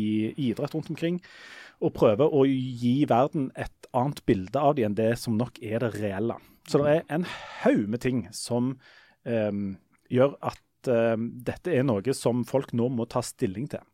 idrett 0.50 0.76
rundt 0.76 0.92
omkring 0.92 1.22
og 1.80 1.94
prøver 1.96 2.34
å 2.36 2.44
gi 2.44 3.06
verden 3.08 3.54
et 3.56 3.88
annet 3.96 4.20
bilde 4.28 4.60
av 4.60 4.76
dem 4.76 4.90
enn 4.90 4.98
det 4.98 5.14
som 5.22 5.38
nok 5.40 5.62
er 5.64 5.80
det 5.86 5.94
reelle. 5.96 6.36
Så 6.68 6.84
det 6.84 6.98
er 6.98 7.06
en 7.16 7.24
haug 7.62 7.86
med 7.88 8.04
ting 8.04 8.26
som 8.36 8.74
eh, 9.24 9.62
gjør 10.12 10.36
at 10.52 10.92
eh, 10.92 11.16
dette 11.48 11.72
er 11.72 11.88
noe 11.88 12.18
som 12.18 12.44
folk 12.48 12.76
nå 12.76 12.92
må 12.92 13.08
ta 13.08 13.24
stilling 13.24 13.72
til. 13.72 13.86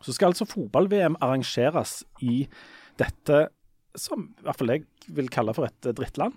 Så 0.00 0.14
skal 0.16 0.32
altså 0.32 0.48
fotball-VM 0.48 1.18
arrangeres 1.20 2.00
i 2.24 2.46
dette 2.98 3.48
som 3.98 4.30
i 4.30 4.46
hvert 4.46 4.60
fall 4.60 4.72
jeg 4.72 4.86
vil 5.12 5.28
kalle 5.32 5.52
for 5.56 5.68
et 5.68 5.92
drittland. 5.98 6.36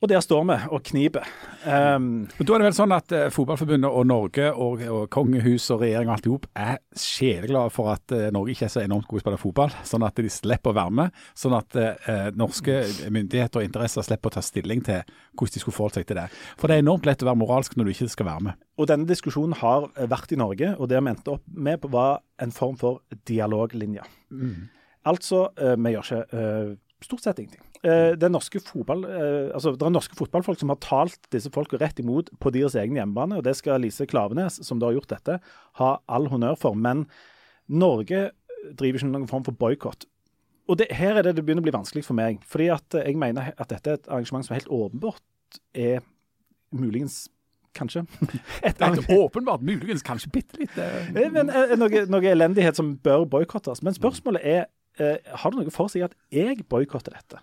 Og 0.00 0.08
der 0.08 0.22
står 0.24 0.46
vi 0.48 0.54
og 0.72 0.80
kniper. 0.88 1.26
Um, 1.60 2.04
Men 2.38 2.46
Da 2.48 2.54
er 2.54 2.62
det 2.62 2.68
vel 2.70 2.76
sånn 2.76 2.92
at 2.96 3.12
uh, 3.12 3.26
Fotballforbundet 3.28 3.92
og 3.92 4.06
Norge 4.08 4.46
og, 4.48 4.80
og 4.88 5.02
kongehus 5.12 5.66
og 5.74 5.82
regjering 5.82 6.08
og 6.08 6.14
alt 6.14 6.28
i 6.28 6.32
hop 6.32 6.46
er 6.56 6.78
sjeleglade 6.96 7.74
for 7.74 7.90
at 7.92 8.14
uh, 8.16 8.30
Norge 8.32 8.54
ikke 8.54 8.64
er 8.70 8.72
så 8.72 8.80
enormt 8.80 9.10
gode 9.10 9.20
til 9.20 9.28
å 9.28 9.36
spille 9.36 9.42
fotball, 9.42 9.76
sånn 9.84 10.06
at 10.08 10.16
de 10.16 10.32
slipper 10.32 10.72
å 10.72 10.78
være 10.78 10.96
med. 11.02 11.20
Sånn 11.36 11.58
at 11.58 11.76
uh, 11.76 12.30
norske 12.32 12.80
myndigheter 13.12 13.60
og 13.60 13.68
interesser 13.68 14.08
slipper 14.08 14.32
å 14.32 14.38
ta 14.38 14.44
stilling 14.46 14.80
til 14.88 15.04
hvordan 15.36 15.54
de 15.58 15.64
skulle 15.66 15.76
forholdt 15.76 16.00
seg 16.00 16.08
til 16.08 16.22
det. 16.22 16.28
For 16.56 16.72
det 16.72 16.80
er 16.80 16.86
enormt 16.86 17.04
lett 17.10 17.20
å 17.20 17.28
være 17.28 17.42
moralsk 17.44 17.76
når 17.76 17.90
du 17.90 17.94
ikke 17.98 18.12
skal 18.16 18.32
være 18.32 18.48
med. 18.48 18.68
og 18.80 18.88
denne 18.88 19.04
diskusjonen 19.04 19.58
har 19.60 19.90
vært 20.08 20.32
i 20.32 20.40
Norge, 20.40 20.74
og 20.80 20.88
det 20.88 20.96
vi 20.96 21.12
endte 21.12 21.36
opp 21.36 21.44
med, 21.52 21.84
var 21.92 22.22
en 22.40 22.56
form 22.56 22.80
for 22.80 23.02
dialoglinje. 23.28 24.06
Altså, 25.04 25.50
eh, 25.60 25.76
vi 25.76 25.92
gjør 25.92 26.08
ikke 26.08 26.78
stort 27.04 27.26
sett 27.26 27.42
ingenting. 27.42 27.66
Eh, 27.80 28.12
det, 28.12 28.26
er 28.26 28.32
norske 28.32 28.60
fotball, 28.60 29.06
eh, 29.08 29.46
altså, 29.56 29.72
det 29.72 29.86
er 29.86 29.92
norske 29.94 30.16
fotballfolk 30.18 30.60
som 30.60 30.68
har 30.68 30.80
talt 30.84 31.30
disse 31.32 31.48
folka 31.54 31.78
rett 31.80 32.02
imot 32.02 32.28
på 32.36 32.52
deres 32.52 32.76
egen 32.76 32.98
hjemmebane, 32.98 33.38
og 33.40 33.46
det 33.46 33.54
skal 33.56 33.80
Lise 33.80 34.04
Klavenes, 34.08 34.58
som 34.66 34.82
da 34.82 34.90
har 34.90 34.98
gjort 34.98 35.14
dette, 35.14 35.38
ha 35.80 35.90
all 36.12 36.28
honnør 36.28 36.58
for. 36.60 36.76
Men 36.76 37.06
Norge 37.72 38.26
driver 38.76 39.00
ikke 39.00 39.08
noen 39.08 39.30
form 39.30 39.46
for 39.48 39.56
boikott. 39.56 40.04
Og 40.68 40.76
det, 40.76 40.90
her 40.92 41.16
er 41.16 41.24
det 41.24 41.38
det 41.38 41.46
begynner 41.46 41.64
å 41.64 41.70
bli 41.70 41.74
vanskelig 41.78 42.04
for 42.04 42.18
meg. 42.18 42.44
Fordi 42.46 42.68
at 42.74 43.00
jeg 43.00 43.16
mener 43.18 43.54
at 43.56 43.72
dette 43.72 43.90
er 43.90 43.96
et 43.98 44.10
arrangement 44.12 44.44
som 44.46 44.54
helt 44.54 44.68
åpenbart 44.70 45.60
er 45.74 46.02
muligens 46.70 47.28
Kanskje. 47.70 48.00
Et 48.66 48.80
åpenbart 49.14 49.62
muligens 49.62 50.02
kanskje 50.02 50.26
bitte 50.34 50.58
litt 50.58 50.74
eh, 50.74 51.28
Men 51.30 51.52
noe, 51.78 52.00
noe 52.10 52.26
elendighet 52.26 52.74
som 52.74 52.96
bør 52.98 53.28
boikottes. 53.30 53.78
Men 53.86 53.94
spørsmålet 53.94 54.42
er 54.42 54.64
har 54.98 55.54
det 55.54 55.60
noe 55.60 55.72
for 55.72 55.88
seg 55.88 56.02
at 56.08 56.16
jeg 56.34 56.64
boikotter 56.66 57.14
dette? 57.14 57.38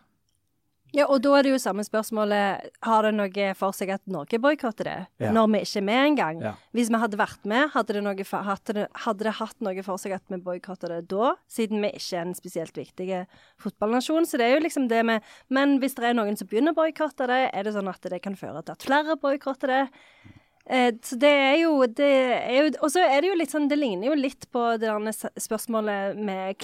Ja, 0.96 1.06
og 1.12 1.20
da 1.26 1.34
er 1.36 1.44
det 1.44 1.52
jo 1.52 1.60
samme 1.60 1.84
spørsmålet 1.84 2.70
Har 2.86 3.04
det 3.04 3.12
noe 3.18 3.48
for 3.60 3.76
seg 3.76 3.92
at 3.92 4.04
Norge 4.10 4.40
boikotter 4.42 4.88
det? 4.88 4.96
Ja. 5.24 5.34
Når 5.36 5.50
vi 5.52 5.62
ikke 5.66 5.82
er 5.82 5.86
med 5.90 6.02
engang? 6.04 6.40
Ja. 6.46 6.54
Hvis 6.78 6.92
vi 6.94 7.02
hadde 7.02 7.20
vært 7.20 7.44
med, 7.50 7.74
hadde 7.74 7.98
det, 7.98 8.04
noe 8.06 8.44
hadde 8.48 8.78
det, 8.78 8.88
hadde 9.04 9.28
det 9.28 9.36
hatt 9.42 9.68
noe 9.68 9.86
for 9.86 10.02
seg 10.02 10.16
at 10.18 10.24
vi 10.32 10.40
boikotter 10.48 10.96
det 10.96 11.02
da? 11.12 11.34
Siden 11.52 11.84
vi 11.84 11.92
ikke 12.00 12.22
er 12.22 12.26
en 12.26 12.38
spesielt 12.38 12.80
viktig 12.80 13.10
fotballnasjon. 13.64 14.28
Så 14.30 14.40
det 14.40 14.48
er 14.48 14.58
jo 14.58 14.66
liksom 14.66 14.88
det 14.92 15.04
med 15.08 15.36
Men 15.54 15.78
hvis 15.84 15.98
det 16.00 16.12
er 16.12 16.18
noen 16.18 16.40
som 16.40 16.50
begynner 16.50 16.76
å 16.76 16.80
boikotte 16.80 17.28
det, 17.30 17.44
er 17.52 17.68
det 17.68 17.76
sånn 17.76 17.92
at 17.92 18.12
det 18.12 18.24
kan 18.24 18.40
føre 18.40 18.64
til 18.64 18.78
at 18.78 18.88
flere 18.88 19.20
boikotter 19.20 19.74
det? 19.74 19.84
Eh, 20.68 20.94
så 21.04 21.16
det 21.16 21.32
er 21.32 21.58
jo, 21.62 21.76
det 21.88 22.14
er 22.38 22.58
jo 22.58 22.72
Og 22.84 22.92
så 22.92 23.00
er 23.00 23.22
det 23.24 23.30
jo 23.30 23.38
litt 23.40 23.54
sånn 23.54 23.70
Det 23.72 23.78
ligner 23.80 24.10
jo 24.10 24.18
litt 24.20 24.50
på 24.52 24.64
det 24.76 24.90
der 24.90 25.40
spørsmålet 25.40 26.20
med 26.20 26.58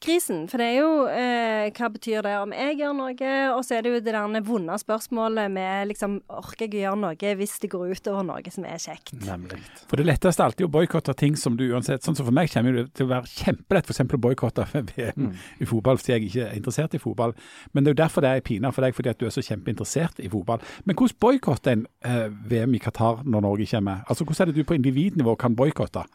klimakrisen. 0.00 0.48
For 0.48 0.58
det 0.58 0.66
er 0.66 0.76
jo 0.80 1.06
eh, 1.08 1.70
Hva 1.76 1.88
betyr 1.92 2.22
det 2.22 2.36
om 2.40 2.52
jeg 2.52 2.78
gjør 2.78 2.94
noe? 2.96 3.32
Og 3.54 3.64
så 3.64 3.76
er 3.76 3.82
det 3.82 3.90
jo 3.90 4.00
det 4.00 4.14
der 4.14 4.40
vonde 4.42 4.78
spørsmålet 4.78 5.50
med 5.50 5.88
liksom 5.88 6.20
Orker 6.28 6.66
jeg 6.66 6.80
å 6.80 6.84
gjøre 6.84 7.00
noe 7.00 7.34
hvis 7.40 7.58
det 7.60 7.70
går 7.70 7.92
utover 7.94 8.24
noe 8.24 8.52
som 8.52 8.64
er 8.64 8.78
kjekt? 8.80 9.12
Nemlig. 9.24 9.60
For 9.88 10.00
det 10.00 10.06
letteste 10.06 10.42
er 10.42 10.50
alltid 10.50 10.66
å 10.66 10.72
boikotte 10.72 11.14
ting 11.14 11.36
som 11.36 11.56
du 11.56 11.66
uansett 11.70 12.02
Sånn 12.04 12.16
som 12.16 12.26
for 12.26 12.34
meg 12.34 12.50
kommer 12.52 12.72
det 12.72 12.86
til 12.96 13.06
å 13.06 13.12
være 13.12 13.30
kjempelett 13.30 13.90
f.eks. 13.90 14.00
å 14.00 14.20
boikotte 14.20 14.66
VM 14.90 15.32
i 15.60 15.68
fotball, 15.68 16.00
fordi 16.00 16.14
jeg 16.14 16.28
ikke 16.28 16.46
er 16.46 16.56
interessert 16.56 16.94
i 16.96 17.02
fotball. 17.02 17.34
Men 17.72 17.84
det 17.84 17.90
er 17.90 17.94
jo 17.94 18.02
derfor 18.02 18.24
det 18.24 18.30
er 18.32 18.44
pina 18.46 18.70
for 18.72 18.86
deg, 18.86 18.96
fordi 18.96 19.12
at 19.12 19.20
du 19.20 19.26
er 19.28 19.34
så 19.34 19.44
kjempeinteressert 19.44 20.22
i 20.24 20.30
fotball. 20.32 20.62
Men 20.88 20.96
hvordan 20.96 21.20
boikotter 21.20 21.76
en 21.76 21.84
eh, 22.06 22.26
VM 22.50 22.74
i 22.76 22.80
Qatar 22.82 23.22
når 23.26 23.44
Norge 23.44 23.66
ikke 23.66 23.82
er? 23.82 24.02
Altså 24.08 24.24
Hvordan 24.24 24.46
er 24.46 24.50
det 24.50 24.60
du 24.60 24.68
på 24.68 24.78
individnivå 24.78 25.36
kan 25.40 25.56
boikotte? 25.58 26.06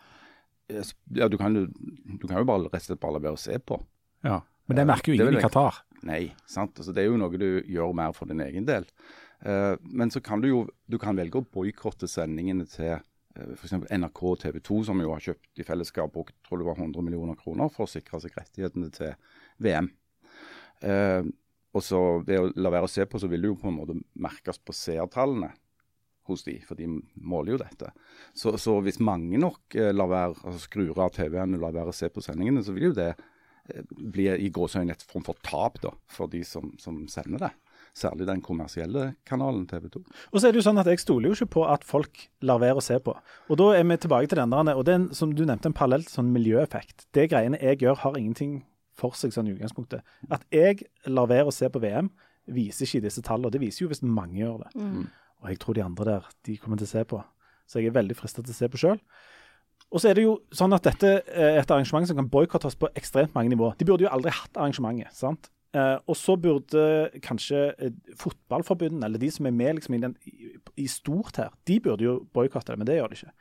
Ja, 0.67 1.27
du 1.29 1.37
kan 1.37 1.53
du 1.55 2.27
kan 2.27 2.39
jo 2.39 2.47
bare 2.47 2.65
rett 2.65 2.81
og 2.81 2.87
slett 2.87 3.01
bare 3.01 3.17
la 3.17 3.23
være 3.27 3.37
å 3.37 3.41
se 3.41 3.57
på. 3.61 3.77
Ja. 4.25 4.41
Men 4.65 4.79
det 4.79 4.87
merker 4.89 5.13
jo 5.13 5.17
ingen 5.19 5.37
i 5.37 5.43
Qatar. 5.43 5.83
Nei, 6.05 6.21
sant. 6.49 6.77
Altså, 6.77 6.93
det 6.93 7.03
er 7.03 7.11
jo 7.11 7.19
noe 7.21 7.37
du 7.37 7.61
gjør 7.69 7.93
mer 7.97 8.15
for 8.17 8.29
din 8.29 8.41
egen 8.45 8.65
del. 8.67 8.87
Uh, 9.45 9.75
men 9.81 10.09
så 10.13 10.21
kan 10.25 10.41
du 10.41 10.47
jo 10.49 10.61
du 10.89 10.97
kan 11.01 11.17
velge 11.17 11.37
å 11.37 11.45
boikotte 11.53 12.09
sendingene 12.09 12.65
til 12.69 12.95
uh, 12.95 13.51
f.eks. 13.53 13.75
NRK 13.93 14.21
og 14.31 14.39
TV 14.41 14.59
2, 14.63 14.79
som 14.89 15.01
jo 15.03 15.11
har 15.13 15.21
kjøpt 15.21 15.61
i 15.61 15.65
fellesskap 15.67 16.13
brukt 16.13 16.33
tror 16.47 16.61
det 16.61 16.69
var 16.69 16.81
100 16.81 17.05
millioner 17.05 17.37
kroner 17.37 17.69
for 17.73 17.85
å 17.85 17.91
sikre 17.91 18.21
seg 18.23 18.37
rettighetene 18.39 18.89
til 18.95 19.13
VM. 19.61 19.91
Uh, 20.81 21.27
og 21.75 21.83
så 21.83 22.01
ved 22.25 22.39
å 22.39 22.49
la 22.55 22.71
være 22.71 22.87
å 22.87 22.91
se 22.91 23.05
på, 23.05 23.19
så 23.19 23.29
vil 23.29 23.43
det 23.43 23.51
jo 23.51 23.59
på 23.59 23.69
en 23.69 23.77
måte 23.81 23.97
merkes 24.23 24.61
på 24.63 24.73
seertallene 24.73 25.51
hos 26.29 26.43
de, 26.47 26.57
for 26.65 26.79
de 26.79 26.87
måler 27.15 27.55
jo 27.55 27.61
dette. 27.61 27.91
Så, 28.33 28.55
så 28.61 28.77
hvis 28.85 29.01
mange 29.03 29.39
nok 29.41 29.77
eh, 29.77 29.91
lar 29.95 30.11
være, 30.11 30.39
altså 30.41 30.63
skrur 30.63 31.01
av 31.03 31.13
TV-en 31.15 31.57
og 31.57 31.65
lar 31.67 31.75
være 31.75 31.93
å 31.93 31.95
se 31.95 32.09
på 32.11 32.23
sendingene, 32.25 32.63
så 32.65 32.75
vil 32.75 32.89
jo 32.89 32.95
det 32.97 33.11
eh, 33.13 33.85
bli 33.91 34.27
i 34.33 34.49
gåseøyne 34.53 34.95
et 34.95 35.05
form 35.05 35.25
for 35.27 35.39
tap 35.45 35.79
da, 35.83 35.93
for 36.11 36.31
de 36.31 36.43
som, 36.47 36.73
som 36.81 37.03
sender 37.11 37.47
det. 37.47 37.53
Særlig 37.95 38.27
den 38.27 38.41
kommersielle 38.43 39.13
kanalen 39.27 39.63
TV 39.69 39.87
2. 39.93 40.01
Og 40.33 40.41
så 40.41 40.49
er 40.49 40.51
det 40.51 40.59
jo 40.59 40.65
sånn 40.65 40.81
at 40.81 40.89
Jeg 40.91 40.99
stoler 40.99 41.29
jo 41.31 41.37
ikke 41.37 41.53
på 41.53 41.61
at 41.71 41.85
folk 41.87 42.25
lar 42.43 42.59
være 42.59 42.81
å 42.81 42.83
se 42.83 42.97
på. 42.99 43.13
Og 43.47 43.59
Da 43.61 43.69
er 43.77 43.85
vi 43.87 43.95
tilbake 44.03 44.27
til 44.27 44.41
den 44.41 44.51
der, 44.51 44.75
og 44.75 44.83
det 44.83 44.91
er 44.91 44.99
en, 44.99 45.09
som 45.15 45.31
du 45.31 45.45
nevnte, 45.45 45.71
en 45.71 45.77
parallell 45.77 46.03
til 46.03 46.17
sånn 46.17 46.33
miljøeffekt. 46.35 47.07
Det 47.15 47.29
greiene 47.31 47.61
jeg 47.61 47.85
gjør, 47.85 48.01
har 48.03 48.17
ingenting 48.19 48.63
for 48.95 49.15
seg 49.15 49.31
sånn 49.35 49.47
i 49.47 49.55
utgangspunktet. 49.55 50.03
At 50.31 50.43
jeg 50.51 50.87
lar 51.07 51.29
være 51.31 51.47
å 51.51 51.55
se 51.55 51.69
på 51.71 51.79
VM, 51.83 52.11
viser 52.51 52.85
ikke 52.85 52.99
i 52.99 53.05
disse 53.07 53.23
tallene. 53.25 53.51
Det 53.55 53.63
viser 53.63 53.85
jo 53.85 53.91
hvis 53.91 54.03
mange 54.03 54.41
gjør 54.41 54.65
det. 54.65 54.73
Og 55.45 55.53
jeg 55.53 55.61
tror 55.61 55.77
de 55.77 55.85
andre 55.85 56.09
der, 56.09 56.27
de 56.47 56.57
kommer 56.57 56.81
til 56.81 56.89
å 56.89 56.93
se 56.95 57.05
på. 57.07 57.21
Så 57.69 57.81
jeg 57.81 57.89
er 57.89 57.97
veldig 57.97 58.17
fristet 58.17 58.45
til 58.45 58.53
å 58.55 58.57
se 58.57 58.69
på 58.71 58.81
sjøl. 58.81 58.99
Og 59.93 60.01
så 60.01 60.09
er 60.09 60.17
det 60.17 60.25
jo 60.25 60.39
sånn 60.55 60.73
at 60.75 60.85
dette 60.87 61.11
er 61.29 61.59
et 61.59 61.71
arrangement 61.71 62.07
som 62.09 62.17
kan 62.17 62.29
boikottes 62.31 62.77
på 62.79 62.89
ekstremt 62.97 63.35
mange 63.37 63.53
nivå. 63.53 63.69
De 63.77 63.85
burde 63.87 64.07
jo 64.07 64.11
aldri 64.11 64.33
hatt 64.33 64.57
arrangementet. 64.57 65.13
sant? 65.15 65.51
Eh, 65.75 65.97
og 66.07 66.15
så 66.17 66.37
burde 66.39 66.83
kanskje 67.23 67.67
eh, 67.83 67.95
fotballforbundene, 68.19 69.05
eller 69.07 69.19
de 69.19 69.29
som 69.33 69.47
er 69.47 69.55
med 69.55 69.77
liksom, 69.77 69.97
i, 69.97 70.01
den, 70.05 70.15
i, 70.79 70.87
stort 70.87 71.39
her, 71.41 71.51
de 71.67 71.79
burde 71.83 72.05
jo 72.05 72.15
boikotte 72.35 72.71
det, 72.71 72.79
men 72.79 72.87
det 72.87 72.95
gjør 72.99 73.11
de 73.11 73.19
ikke. 73.19 73.33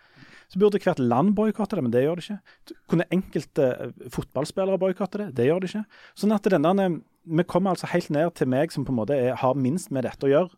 Så 0.51 0.61
burde 0.61 0.81
hvert 0.83 1.03
land 1.03 1.33
boikotte 1.39 1.79
det, 1.79 1.85
men 1.87 1.95
det 1.95 2.03
gjør 2.05 2.19
de 2.19 2.25
ikke. 2.27 2.79
Kunne 2.91 3.07
enkelte 3.15 3.69
eh, 3.71 3.95
fotballspillere 4.17 4.81
boikotte 4.83 5.23
det? 5.23 5.29
Det 5.39 5.47
gjør 5.47 5.63
de 5.63 5.71
ikke. 5.71 5.85
Sånn 6.19 6.35
at 6.35 6.51
denne, 6.51 6.89
Vi 7.25 7.47
kommer 7.49 7.73
altså 7.73 7.89
helt 7.89 8.11
ned 8.11 8.35
til 8.35 8.51
meg 8.51 8.73
som 8.73 8.85
på 8.85 8.93
en 8.93 8.99
måte 8.99 9.17
er, 9.17 9.39
har 9.41 9.55
minst 9.55 9.91
med 9.95 10.05
dette 10.05 10.27
å 10.27 10.33
gjøre. 10.33 10.51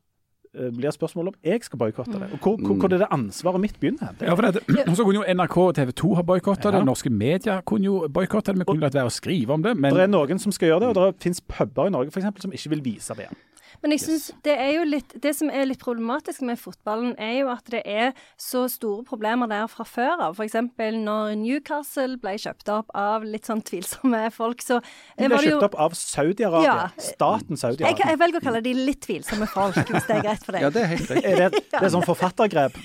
Eh, 0.56 0.70
Blir 0.76 0.90
spørsmålet 0.94 1.34
om 1.34 1.38
jeg 1.44 1.62
skal 1.64 1.78
boikotte 1.78 2.12
det. 2.18 2.28
Og 2.32 2.38
hvor, 2.38 2.56
hvor, 2.56 2.74
hvor 2.80 2.92
er 2.92 2.98
det 3.04 3.08
ansvaret 3.10 3.60
mitt 3.60 3.78
begynner? 3.80 4.14
Det, 4.18 4.26
Ja, 4.28 4.34
for 4.34 4.42
det, 4.42 4.62
Så 4.96 5.04
kunne 5.04 5.20
jo 5.20 5.34
NRK 5.34 5.56
og 5.58 5.74
TV 5.74 5.92
2 5.92 6.14
ha 6.14 6.22
boikotta 6.22 6.70
Ja. 6.72 6.78
det. 6.78 6.84
Norske 6.86 7.10
medier 7.10 7.60
kunne 7.66 7.84
jo 7.84 8.08
boikotte 8.08 8.52
det. 8.52 8.58
Vi 8.58 8.64
kunne 8.64 8.80
latt 8.80 8.94
være 8.94 9.06
å 9.06 9.12
skrive 9.12 9.50
om 9.52 9.62
det. 9.62 9.76
Men 9.76 9.94
det 9.94 10.02
er 10.02 10.12
noen 10.12 10.38
som 10.40 10.52
skal 10.52 10.68
gjøre 10.72 10.80
det, 10.80 10.88
og 10.88 10.94
det 11.14 11.22
finnes 11.22 11.40
puber 11.40 11.86
i 11.86 11.90
Norge 11.90 12.10
for 12.10 12.20
eksempel, 12.20 12.42
som 12.42 12.52
ikke 12.52 12.70
vil 12.70 12.82
vise 12.82 13.14
VM. 13.14 13.34
Men 13.82 13.94
jeg 13.94 14.02
synes 14.04 14.30
det 14.46 14.54
er 14.56 14.72
jo 14.76 14.84
litt 14.88 15.14
Det 15.22 15.32
som 15.36 15.50
er 15.52 15.66
litt 15.68 15.82
problematisk 15.82 16.44
med 16.46 16.58
fotballen, 16.60 17.14
er 17.20 17.40
jo 17.40 17.50
at 17.52 17.66
det 17.72 17.82
er 17.84 18.12
så 18.40 18.66
store 18.70 19.04
problemer 19.06 19.48
der 19.50 19.66
fra 19.70 19.86
før 19.88 20.22
av. 20.28 20.38
F.eks. 20.38 20.56
når 20.96 21.36
Newcastle 21.40 22.18
ble 22.22 22.36
kjøpt 22.40 22.70
opp 22.72 22.92
av 22.96 23.24
litt 23.26 23.48
sånn 23.48 23.62
tvilsomme 23.66 24.22
folk, 24.34 24.62
så 24.64 24.80
De 24.80 25.26
eh, 25.26 25.28
ble 25.28 25.34
var 25.34 25.44
det 25.44 25.50
jo 25.50 25.56
kjøpt 25.56 25.68
opp 25.68 25.78
av 25.86 25.96
Saudi-Arabia. 25.98 26.66
Ja. 26.66 27.06
Staten 27.10 27.60
Saudi-Arabia. 27.60 28.10
jeg 28.12 28.20
velger 28.22 28.42
å 28.42 28.46
kalle 28.46 28.62
de 28.64 28.74
litt 28.78 29.02
tvilsomme 29.06 29.48
folk, 29.50 29.78
hvis 29.90 30.08
det 30.08 30.18
er 30.18 30.24
greit 30.28 30.46
for 30.46 30.56
deg. 30.56 30.66
Ja, 30.66 30.72
det 30.72 30.84
er 30.84 30.92
helt 30.94 31.10
riktig. 31.10 31.24
Er 31.36 31.50
det, 31.50 31.62
det 31.72 31.80
er 31.82 31.90
sånn 31.92 32.04
forfattergrep. 32.06 32.76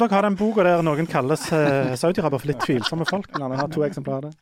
Dere 0.00 0.08
har 0.14 0.24
den 0.24 0.36
boka 0.38 0.64
der 0.64 0.84
noen 0.86 1.08
kalles 1.10 1.42
uh, 1.52 1.92
Saudi-Arabia 1.98 2.40
for 2.40 2.50
litt 2.50 2.62
tvilsomme 2.62 3.06
folk. 3.08 3.28
Jeg 3.34 3.60
har 3.60 3.72
to 3.74 3.84
eksemplarer. 3.86 4.32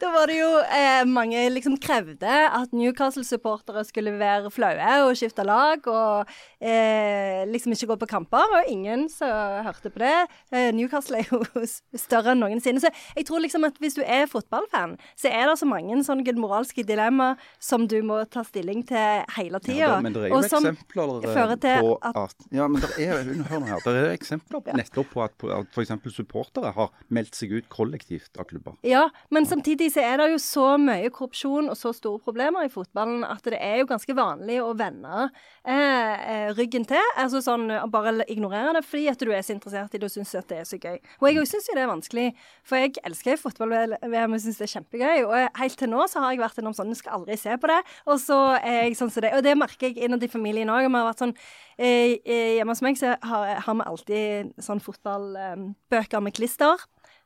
Da 0.00 0.10
var 0.12 0.28
det 0.28 0.36
jo 0.36 0.48
eh, 0.62 1.04
mange 1.08 1.40
liksom 1.52 1.76
krevde 1.80 2.28
at 2.28 2.72
Newcastle-supportere 2.76 3.63
skulle 3.88 4.12
være 4.18 4.50
flaue 4.52 5.08
og 5.08 5.16
skifte 5.16 5.44
lag 5.46 5.84
og 5.88 6.26
eh, 6.60 7.44
liksom 7.50 7.72
ikke 7.74 7.86
gå 7.92 7.96
på 8.02 8.08
kamper, 8.10 8.44
og 8.58 8.68
ingen 8.70 9.06
som 9.12 9.28
hørte 9.64 9.90
på 9.92 9.98
det. 10.02 10.12
Eh, 10.52 10.70
Newcastle 10.76 11.18
er 11.22 11.28
jo 11.30 11.40
større 12.04 12.32
enn 12.34 12.42
noensinne. 12.44 12.80
Så 12.82 12.90
jeg 13.16 13.26
tror 13.28 13.42
liksom 13.44 13.64
at 13.68 13.78
hvis 13.82 13.96
du 13.98 14.02
er 14.04 14.26
fotballfan, 14.30 14.96
så 15.18 15.30
er 15.32 15.48
det 15.50 15.58
så 15.60 15.68
mange 15.68 15.96
sånne 16.04 16.34
moralske 16.40 16.84
dilemmaer 16.86 17.36
som 17.62 17.86
du 17.88 18.00
må 18.02 18.20
ta 18.30 18.42
stilling 18.44 18.82
til 18.88 19.24
hele 19.36 19.60
tida. 19.64 19.78
Ja, 19.96 20.00
men 20.04 20.12
det 20.14 20.26
er 20.26 20.32
jo 20.32 20.38
og 20.40 20.48
som 20.50 20.64
eksempler 20.66 21.14
eh, 21.24 21.34
fører 21.34 21.60
til 21.62 21.90
at- 22.04 22.20
at, 22.24 22.48
Ja, 22.54 22.68
men 22.68 22.80
det 22.82 22.90
er, 22.98 23.22
her, 23.48 23.80
det 23.84 23.94
er 23.94 24.10
eksempler 24.14 24.62
nettopp 24.76 25.10
på 25.14 25.22
at, 25.24 25.34
at 25.44 25.66
f.eks. 25.74 25.92
supportere 26.14 26.72
har 26.76 26.90
meldt 27.08 27.34
seg 27.38 27.52
ut 27.58 27.68
kollektivt 27.72 28.38
av 28.38 28.44
klubber. 28.50 28.76
Ja, 28.86 29.06
men 29.30 29.46
samtidig 29.46 29.90
så 29.94 30.02
er 30.04 30.18
det 30.20 30.30
jo 30.34 30.38
så 30.42 30.66
mye 30.80 31.10
korrupsjon 31.14 31.68
og 31.70 31.76
så 31.78 31.92
store 31.94 32.18
problemer 32.24 32.66
i 32.66 32.70
fotballen 32.72 33.24
at 33.26 33.42
det 33.44 33.53
er 33.58 33.80
jo 33.80 33.88
ganske 33.88 34.16
vanlig 34.16 34.60
å 34.62 34.72
vende 34.78 35.26
eh, 35.64 35.74
eh, 35.74 36.50
ryggen 36.56 36.86
til. 36.88 37.02
Altså 37.20 37.42
sånn 37.44 37.68
bare 37.92 38.26
ignorere 38.30 38.76
det 38.78 38.84
fordi 38.86 39.08
at 39.12 39.20
du 39.20 39.32
er 39.32 39.44
så 39.44 39.54
interessert 39.54 39.94
i 39.94 40.00
det 40.00 40.08
og 40.08 40.14
syns 40.14 40.34
at 40.38 40.48
det 40.50 40.60
er 40.62 40.68
så 40.68 40.78
gøy. 40.80 40.98
Og 41.20 41.28
jeg 41.30 41.50
syns 41.50 41.68
jo 41.68 41.76
det 41.76 41.84
er 41.84 41.90
vanskelig, 41.90 42.26
for 42.66 42.80
jeg 42.80 42.96
elsker 43.04 43.40
fotball-VM 43.40 44.36
og 44.36 44.44
syns 44.44 44.60
det 44.60 44.68
er 44.68 44.72
kjempegøy. 44.76 45.26
Og 45.26 45.60
helt 45.60 45.78
til 45.80 45.92
nå 45.92 46.08
så 46.10 46.24
har 46.24 46.34
jeg 46.34 46.42
vært 46.44 46.62
innom 46.62 46.76
sånn, 46.76 46.94
skal 46.98 47.18
aldri 47.20 47.38
se 47.40 47.58
på 47.60 47.70
det. 47.70 47.80
Og 48.08 48.20
så 48.22 48.40
er 48.60 48.80
jeg 48.84 48.98
sånn 49.00 49.12
som 49.14 49.26
det. 49.26 49.34
Og 49.38 49.44
det 49.46 49.56
merker 49.58 49.90
jeg 49.90 50.08
innad 50.08 50.24
i 50.24 50.32
familien 50.32 50.72
òg. 50.72 50.86
Vi 50.88 50.94
har 50.96 51.08
vært 51.10 51.24
sånn 51.24 51.36
eh, 51.78 52.18
eh, 52.20 52.56
Hjemme 52.58 52.74
hos 52.74 52.84
meg 52.84 52.98
så 53.00 53.14
har, 53.24 53.54
har 53.66 53.78
vi 53.78 53.88
alltid 53.90 54.52
sånn 54.62 54.82
fotballbøker 54.84 56.22
med 56.24 56.36
klister. 56.36 56.82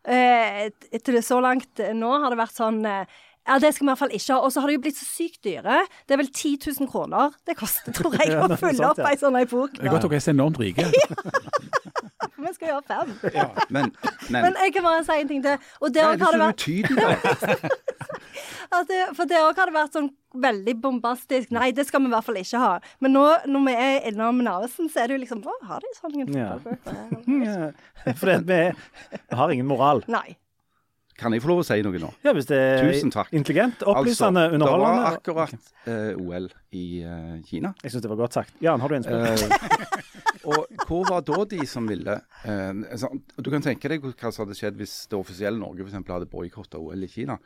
Eh, 0.09 0.71
etter 0.95 1.19
det 1.19 1.25
så 1.27 1.41
langt 1.43 1.81
eh, 1.83 1.91
nå 1.93 2.09
har 2.23 2.31
det 2.33 2.39
vært 2.39 2.57
sånn 2.57 2.79
eh, 2.87 3.19
ja, 3.49 3.57
det 3.63 3.71
skal 3.75 3.85
vi 3.85 3.89
i 3.89 3.93
hvert 3.93 4.03
fall 4.03 4.15
ikke 4.19 4.35
ha. 4.35 4.39
Og 4.45 4.53
så 4.53 4.63
har 4.63 4.71
de 4.71 4.77
jo 4.77 4.83
blitt 4.85 4.99
så 4.99 5.07
sykt 5.09 5.41
dyre. 5.47 5.81
Det 6.07 6.17
er 6.17 6.21
vel 6.21 6.31
10 6.31 6.69
000 6.69 6.91
kroner 6.93 7.33
det 7.49 7.57
koster, 7.59 7.95
tror 7.97 8.17
jeg, 8.21 8.35
å 8.43 8.49
det 8.51 8.61
fylle 8.61 8.77
sant, 8.77 8.91
opp 8.93 9.03
ja. 9.03 9.13
ei 9.13 9.21
sånn 9.21 9.39
ei 9.41 9.47
bok. 9.49 9.79
det 9.79 9.89
er 9.89 9.95
godt 9.95 10.09
dere 10.09 10.21
er 10.21 10.27
så 10.27 10.35
enormt 10.35 10.61
rike. 10.61 10.89
Vi 12.39 12.53
skal 12.55 12.71
jo 12.71 12.77
ha 12.79 12.83
fem. 12.87 13.09
Men, 13.75 13.91
men, 14.31 14.45
Men 14.47 14.59
jeg 14.63 14.73
kan 14.77 14.85
bare 14.87 15.03
si 15.07 15.17
en 15.19 15.31
ting 15.31 15.41
til. 15.43 15.65
Og 15.83 15.95
det 15.95 16.05
òg 16.07 16.23
har 16.23 16.37
det 16.37 16.39
det 16.39 16.47
vært 16.47 16.63
det, 18.91 19.01
For 19.19 19.31
det 19.31 19.41
òg 19.43 19.59
har 19.59 19.71
det 19.71 19.75
vært 19.75 19.99
sånn 19.99 20.09
veldig 20.39 20.75
bombastisk. 20.83 21.51
Nei, 21.57 21.71
det 21.75 21.89
skal 21.89 22.05
vi 22.05 22.11
i 22.11 22.15
hvert 22.15 22.27
fall 22.29 22.39
ikke 22.41 22.63
ha. 22.63 22.73
Men 23.05 23.17
nå 23.17 23.25
når 23.51 23.67
vi 23.67 23.77
er 23.89 24.09
innom 24.13 24.43
Narvesen, 24.47 24.91
så 24.93 25.03
er 25.03 25.11
det 25.11 25.19
jo 25.19 25.23
liksom 25.25 25.43
Å, 25.43 25.57
har 25.71 25.85
de 25.85 25.95
sånn? 25.99 26.21
Ja. 26.37 26.53
fotballbøker? 26.63 27.75
For 28.21 28.45
det, 28.47 28.47
vi 28.47 29.37
har 29.41 29.57
ingen 29.57 29.71
moral. 29.71 30.05
Nei. 30.11 30.39
Kan 31.19 31.35
jeg 31.35 31.43
få 31.43 31.51
lov 31.51 31.65
å 31.65 31.67
si 31.67 31.81
noe 31.83 31.99
nå? 31.99 32.13
Ja, 32.23 32.33
Hvis 32.37 32.47
det 32.47 32.59
er 32.63 32.85
Tusen 32.87 33.11
takk. 33.11 33.33
intelligent, 33.35 33.83
opplysende, 33.83 34.45
altså, 34.47 34.55
underholdende 34.55 35.01
Det 35.27 35.35
var 35.35 35.49
akkurat 35.51 35.73
uh, 35.89 36.23
OL 36.23 36.47
i 36.79 36.85
uh, 37.03 37.33
Kina. 37.49 37.73
Jeg 37.83 37.95
syns 37.95 38.05
det 38.05 38.13
var 38.13 38.21
godt 38.21 38.39
sagt. 38.39 38.55
Jan, 38.63 38.79
har 38.81 38.93
du 38.93 38.99
innspill? 39.01 39.19
Uh, 39.19 40.09
og 40.49 40.81
hvor 40.87 41.05
var 41.09 41.25
da 41.27 41.43
de 41.51 41.67
som 41.69 41.89
ville 41.89 42.15
eh, 42.47 42.97
sånn, 43.01 43.21
Du 43.37 43.51
kan 43.53 43.65
tenke 43.65 43.91
deg 43.91 44.05
hva 44.05 44.31
som 44.31 44.45
hadde 44.45 44.57
skjedd 44.57 44.79
hvis 44.79 44.95
det 45.11 45.19
offisielle 45.19 45.59
Norge 45.61 45.83
for 45.83 45.91
eksempel, 45.91 46.15
hadde 46.17 46.31
boikotta 46.31 46.81
OL 46.81 47.05
i 47.05 47.11
Kina. 47.11 47.39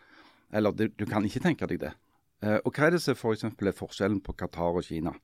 Eller 0.53 0.75
du, 0.77 0.87
du 0.93 1.07
kan 1.09 1.25
ikke 1.27 1.43
tenke 1.43 1.69
deg 1.71 1.81
det. 1.87 1.93
Eh, 2.45 2.59
og 2.61 2.75
hva 2.75 2.89
er 2.89 2.97
det 2.97 3.03
som 3.05 3.19
for 3.19 3.37
eksempel 3.37 3.71
er 3.71 3.79
forskjellen 3.79 4.21
på 4.25 4.35
Qatar 4.39 4.79
og 4.81 4.87
Kina? 4.87 5.15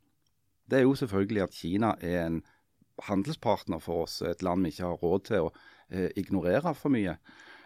Det 0.68 0.80
er 0.80 0.86
jo 0.86 0.96
selvfølgelig 0.98 1.44
at 1.44 1.56
Kina 1.56 1.94
er 2.04 2.22
en 2.24 2.40
handelspartner 3.08 3.82
for 3.82 4.06
oss, 4.06 4.20
et 4.26 4.42
land 4.42 4.64
vi 4.64 4.72
ikke 4.72 4.88
har 4.88 5.04
råd 5.04 5.28
til 5.28 5.46
å 5.46 5.52
eh, 5.52 6.08
ignorere 6.18 6.74
for 6.76 6.92
mye. 6.94 7.18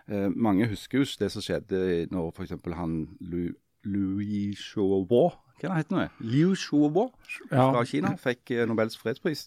Eh, 0.09 0.28
mange 0.35 0.66
husker 0.71 0.99
jo 1.02 1.04
det 1.18 1.30
som 1.32 1.42
skjedde 1.44 2.09
når 2.11 2.32
f.eks. 2.35 2.54
han 2.75 2.97
Lu 3.21 3.52
Louis 3.85 4.54
Chauveau, 4.59 5.32
hva 5.62 5.76
heter 5.78 5.97
det? 6.00 6.04
Liu 6.26 6.54
Xiaobo 6.59 7.04
Ja. 7.52 7.68
fra 7.71 7.85
Kina 7.87 8.16
fikk 8.18 8.50
eh, 8.50 8.64
Nobels 8.66 8.97
fredspris. 8.99 9.44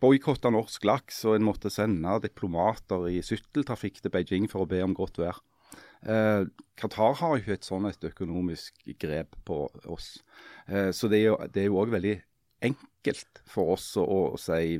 Boikotta 0.00 0.50
norsk 0.52 0.84
laks, 0.84 1.22
og 1.24 1.36
en 1.38 1.46
måtte 1.46 1.70
sende 1.72 2.18
diplomater 2.24 3.06
i 3.08 3.22
sytteltrafikk 3.24 4.02
til 4.02 4.12
Beijing 4.12 4.48
for 4.50 4.64
å 4.64 4.68
be 4.68 4.82
om 4.84 4.92
godt 4.96 5.20
vær. 5.22 5.40
Eh, 6.04 6.44
Qatar 6.76 7.14
har 7.20 7.38
jo 7.38 7.52
et 7.54 7.64
sånn 7.64 7.88
et 7.88 8.04
økonomisk 8.10 8.82
grep 9.00 9.36
på 9.46 9.68
oss. 9.86 10.18
Eh, 10.68 10.90
så 10.92 11.08
det 11.08 11.20
er 11.22 11.68
jo- 11.68 11.80
òg 11.80 11.90
veldig 11.96 12.22
enkelt 12.62 13.40
for 13.46 13.72
oss 13.72 13.96
å, 13.96 14.04
å 14.34 14.38
si 14.38 14.76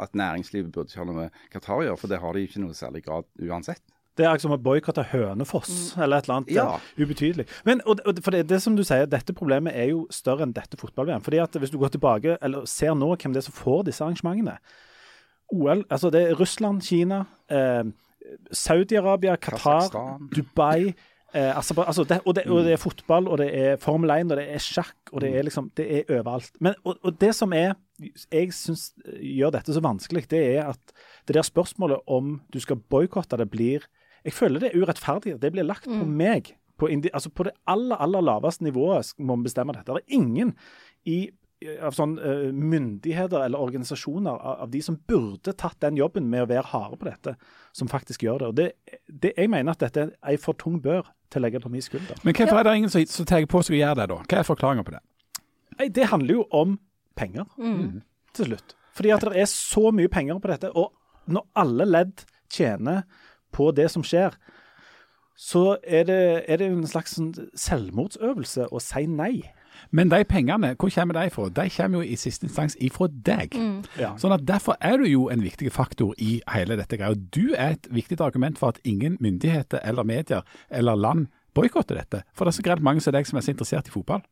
at 0.00 0.12
næringslivet 0.12 0.70
burde 0.72 0.88
ikke 0.92 0.98
ha 0.98 1.04
noe 1.04 1.22
med 1.24 1.32
Qatar 1.50 1.78
å 1.80 1.84
gjøre, 1.86 1.98
for 1.98 2.08
det 2.08 2.20
har 2.20 2.32
de 2.34 2.46
ikke 2.46 2.60
noe 2.60 2.76
særlig 2.76 3.04
grad 3.04 3.24
uansett. 3.40 3.82
Det 4.18 4.26
er 4.26 4.34
liksom 4.34 4.50
som 4.50 4.56
å 4.58 4.62
boikotte 4.62 5.04
Hønefoss 5.12 5.72
eller 5.96 6.18
et 6.18 6.26
eller 6.28 6.36
annet 6.40 6.50
Ja. 6.54 6.64
eh, 6.74 7.04
ubetydelig. 7.04 7.46
Men, 7.68 7.80
og, 7.86 8.02
og, 8.04 8.18
for 8.24 8.34
det, 8.34 8.44
det 8.50 8.58
som 8.64 8.74
du 8.76 8.82
sier, 8.86 9.06
Dette 9.06 9.34
problemet 9.36 9.76
er 9.78 9.92
jo 9.92 10.04
større 10.10 10.42
enn 10.46 10.52
dette 10.56 10.76
fotball-VM. 10.80 11.22
fordi 11.24 11.38
at 11.42 11.54
Hvis 11.54 11.70
du 11.70 11.78
går 11.78 11.94
tilbake 11.94 12.36
eller 12.42 12.66
ser 12.66 12.94
nå 12.98 13.12
hvem 13.14 13.32
det 13.32 13.42
er 13.44 13.48
som 13.48 13.56
får 13.56 13.84
disse 13.88 14.04
arrangementene 14.04 14.58
OL, 15.54 15.84
altså 15.88 16.10
Det 16.12 16.26
er 16.28 16.34
Russland, 16.36 16.82
Kina, 16.84 17.22
eh, 17.48 17.84
Saudi-Arabia, 18.52 19.36
Qatar, 19.40 20.18
Dubai 20.34 20.94
eh, 21.34 21.56
altså, 21.56 21.74
altså 21.82 22.04
det, 22.04 22.20
og, 22.24 22.34
det, 22.36 22.44
og 22.46 22.64
det 22.64 22.72
er 22.74 22.80
fotball, 22.82 23.28
og 23.28 23.38
det 23.38 23.48
er 23.56 23.76
Formel 23.80 24.10
1, 24.10 24.32
og 24.32 24.36
det 24.40 24.48
er 24.54 24.58
sjakk, 24.58 24.96
og 25.12 25.22
det 25.24 25.34
er 25.36 25.46
liksom 25.46 25.70
Det 25.76 25.86
er 26.00 26.18
overalt. 26.18 26.50
Men, 26.60 26.74
og, 26.84 26.98
og 27.02 27.16
det 27.20 27.34
som 27.36 27.52
er 27.52 27.74
jeg 28.30 28.52
syns 28.54 28.92
gjør 29.18 29.50
dette 29.56 29.74
så 29.74 29.80
vanskelig, 29.82 30.28
det 30.30 30.42
er 30.56 30.68
at 30.70 30.92
det 31.26 31.34
der 31.34 31.46
spørsmålet 31.46 32.04
om 32.06 32.40
du 32.52 32.60
skal 32.62 32.76
boikotte 32.76 33.36
det, 33.40 33.48
blir 33.50 33.86
Jeg 34.26 34.34
føler 34.36 34.62
det 34.62 34.70
er 34.72 34.80
urettferdig. 34.82 35.34
at 35.34 35.42
Det 35.42 35.52
blir 35.54 35.66
lagt 35.66 35.88
på 35.88 36.04
meg. 36.06 36.54
På, 36.78 36.86
indi, 36.86 37.10
altså 37.10 37.30
på 37.34 37.42
det 37.48 37.56
aller, 37.66 37.98
aller 37.98 38.22
laveste 38.22 38.62
nivået 38.62 39.14
må 39.18 39.34
vi 39.36 39.48
bestemme 39.48 39.74
dette. 39.74 39.90
Det 39.90 40.04
er 40.04 40.14
ingen 40.14 40.54
i 41.10 41.30
av 41.82 41.94
sånn 41.96 42.12
uh, 42.22 42.52
myndigheter 42.54 43.42
eller 43.42 43.58
organisasjoner 43.58 44.30
av, 44.30 44.60
av 44.62 44.68
de 44.70 44.78
som 44.84 44.94
burde 45.10 45.54
tatt 45.58 45.80
den 45.82 45.98
jobben 45.98 46.28
med 46.30 46.44
å 46.44 46.50
være 46.50 46.70
harde 46.70 46.98
på 47.00 47.08
dette, 47.08 47.34
som 47.74 47.90
faktisk 47.90 48.22
gjør 48.22 48.44
det. 48.44 48.48
Og 48.48 48.58
det, 48.60 48.68
det 49.10 49.32
Jeg 49.34 49.50
mener 49.50 49.74
at 49.74 49.82
dette 49.82 50.04
er 50.04 50.12
ei 50.30 50.36
for 50.38 50.54
tung 50.58 50.78
bør 50.84 51.08
til 51.32 51.42
å 51.42 51.44
legge 51.48 51.62
på 51.64 51.72
min 51.72 51.82
skulder. 51.82 52.20
Men 52.22 52.36
hvorfor 52.38 52.60
er 52.60 52.68
det 52.68 52.76
ingen 52.78 52.92
som, 52.94 53.04
som 53.10 53.26
tar 53.26 53.42
på 53.50 53.62
seg 53.66 53.74
å 53.74 53.80
gjøre 53.80 53.98
det, 54.00 54.06
da? 54.12 54.20
Hva 54.22 54.38
er 54.38 54.46
forklaringa 54.46 54.86
på 54.86 54.94
det? 54.94 55.02
Nei, 55.78 55.88
Det 55.94 56.06
handler 56.12 56.38
jo 56.38 56.46
om 56.54 56.78
penger 57.18 57.50
til 58.38 58.52
slutt. 58.52 58.76
Fordi 58.98 59.12
at 59.14 59.26
det 59.26 59.42
er 59.42 59.50
så 59.50 59.90
mye 59.94 60.10
penger 60.10 60.38
på 60.42 60.50
dette. 60.50 60.70
Og 60.78 60.94
når 61.30 61.46
alle 61.58 61.86
ledd 61.88 62.24
tjener 62.54 63.02
på 63.54 63.70
det 63.76 63.90
som 63.92 64.04
skjer, 64.06 64.36
så 65.38 65.76
er 65.86 66.08
det, 66.08 66.22
er 66.50 66.58
det 66.58 66.66
en 66.66 66.86
slags 66.90 67.14
sånn 67.14 67.30
selvmordsøvelse 67.54 68.66
å 68.74 68.82
si 68.82 69.06
nei. 69.06 69.46
Men 69.94 70.10
de 70.10 70.24
pengene, 70.26 70.72
hvor 70.74 70.90
kommer 70.90 71.14
de 71.14 71.30
fra? 71.30 71.46
De 71.54 71.68
kommer 71.70 72.00
jo 72.00 72.10
i 72.10 72.16
siste 72.18 72.48
instans 72.48 72.74
ifra 72.82 73.06
deg. 73.08 73.54
Ja. 74.00 74.16
Sånn 74.18 74.34
at 74.34 74.42
Derfor 74.48 74.74
er 74.82 74.98
du 74.98 75.06
jo 75.06 75.28
en 75.30 75.44
viktig 75.44 75.70
faktor 75.72 76.16
i 76.18 76.40
hele 76.50 76.78
dette 76.80 76.98
greia. 76.98 77.14
Du 77.14 77.54
er 77.54 77.76
et 77.76 77.86
viktig 77.94 78.18
argument 78.24 78.58
for 78.58 78.74
at 78.74 78.80
ingen 78.82 79.16
myndigheter 79.22 79.78
eller 79.84 80.08
medier 80.08 80.42
eller 80.68 80.98
land 80.98 81.28
boikotter 81.54 82.00
dette. 82.00 82.24
For 82.34 82.44
det 82.44 82.54
er 82.54 82.58
så 82.58 82.66
greit 82.66 82.84
mange 82.84 83.04
som 83.04 83.14
deg 83.14 83.28
som 83.28 83.38
er 83.38 83.46
så 83.46 83.54
interessert 83.54 83.90
i 83.90 83.94
fotball. 83.94 84.26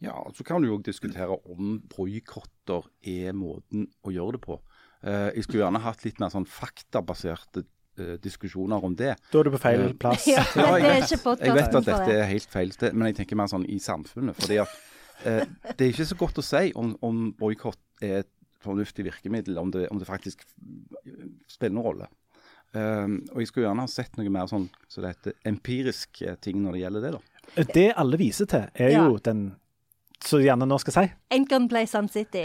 Ja, 0.00 0.14
og 0.16 0.36
så 0.36 0.44
kan 0.44 0.62
du 0.62 0.70
jo 0.70 0.78
diskutere 0.84 1.36
om 1.48 1.80
boikotter 1.92 2.86
er 3.04 3.34
måten 3.36 3.88
å 4.04 4.12
gjøre 4.12 4.38
det 4.38 4.44
på. 4.44 4.60
Eh, 5.04 5.28
jeg 5.36 5.44
skulle 5.44 5.64
gjerne 5.64 5.82
hatt 5.84 6.04
litt 6.06 6.20
mer 6.20 6.32
sånn 6.32 6.48
faktabaserte 6.48 7.66
eh, 8.00 8.16
diskusjoner 8.24 8.84
om 8.86 8.94
det. 8.96 9.14
Da 9.32 9.40
er 9.42 9.48
du 9.48 9.52
på 9.54 9.60
feil 9.62 9.84
plass. 10.00 10.26
Ja, 10.32 10.42
Ja, 10.56 10.66
det 10.74 10.82
jeg 10.82 10.90
er 10.90 11.00
vet- 11.00 11.14
ikke 11.18 11.36
Jeg 11.46 11.54
vet 11.60 11.74
at 11.80 11.88
dette 11.92 12.16
er 12.18 12.28
helt 12.32 12.50
feil 12.50 12.72
men 12.92 13.06
jeg 13.10 13.16
tenker 13.20 13.36
mer 13.36 13.50
sånn 13.52 13.66
i 13.68 13.78
samfunnet. 13.78 14.36
fordi 14.40 14.58
at 14.64 14.76
eh, 15.24 15.44
Det 15.76 15.86
er 15.86 15.92
ikke 15.94 16.08
så 16.10 16.16
godt 16.24 16.38
å 16.42 16.46
si 16.46 16.72
om, 16.74 16.96
om 17.02 17.26
boikott 17.38 17.78
er 18.02 18.22
et 18.24 18.30
fornuftig 18.60 19.04
virkemiddel, 19.06 19.56
om 19.58 19.70
det, 19.72 19.86
om 19.90 19.98
det 19.98 20.06
faktisk 20.08 20.42
spiller 21.48 21.74
noen 21.78 21.86
rolle. 21.86 22.08
Um, 22.72 23.16
og 23.32 23.40
jeg 23.40 23.48
skulle 23.50 23.64
gjerne 23.66 23.82
ha 23.82 23.90
sett 23.90 24.14
noe 24.20 24.30
mer 24.30 24.46
sånn 24.46 24.68
så 24.86 25.00
det 25.02 25.08
heter 25.16 25.32
empirisk 25.48 26.20
eh, 26.22 26.36
ting 26.38 26.60
når 26.62 26.76
det 26.76 26.82
gjelder 26.84 27.00
det. 27.06 27.10
da. 27.16 27.64
Det 27.74 27.86
alle 27.98 28.18
viser 28.20 28.46
til, 28.46 28.68
er 28.78 28.92
jo 28.94 29.16
den 29.18 29.40
som 30.22 30.38
gjerne 30.44 30.68
nå 30.68 30.76
skal 30.78 30.94
si. 30.94 31.04
Ain't 31.34 31.48
gonna 31.50 31.66
play 31.72 31.88
Sun 31.90 32.06
City. 32.12 32.44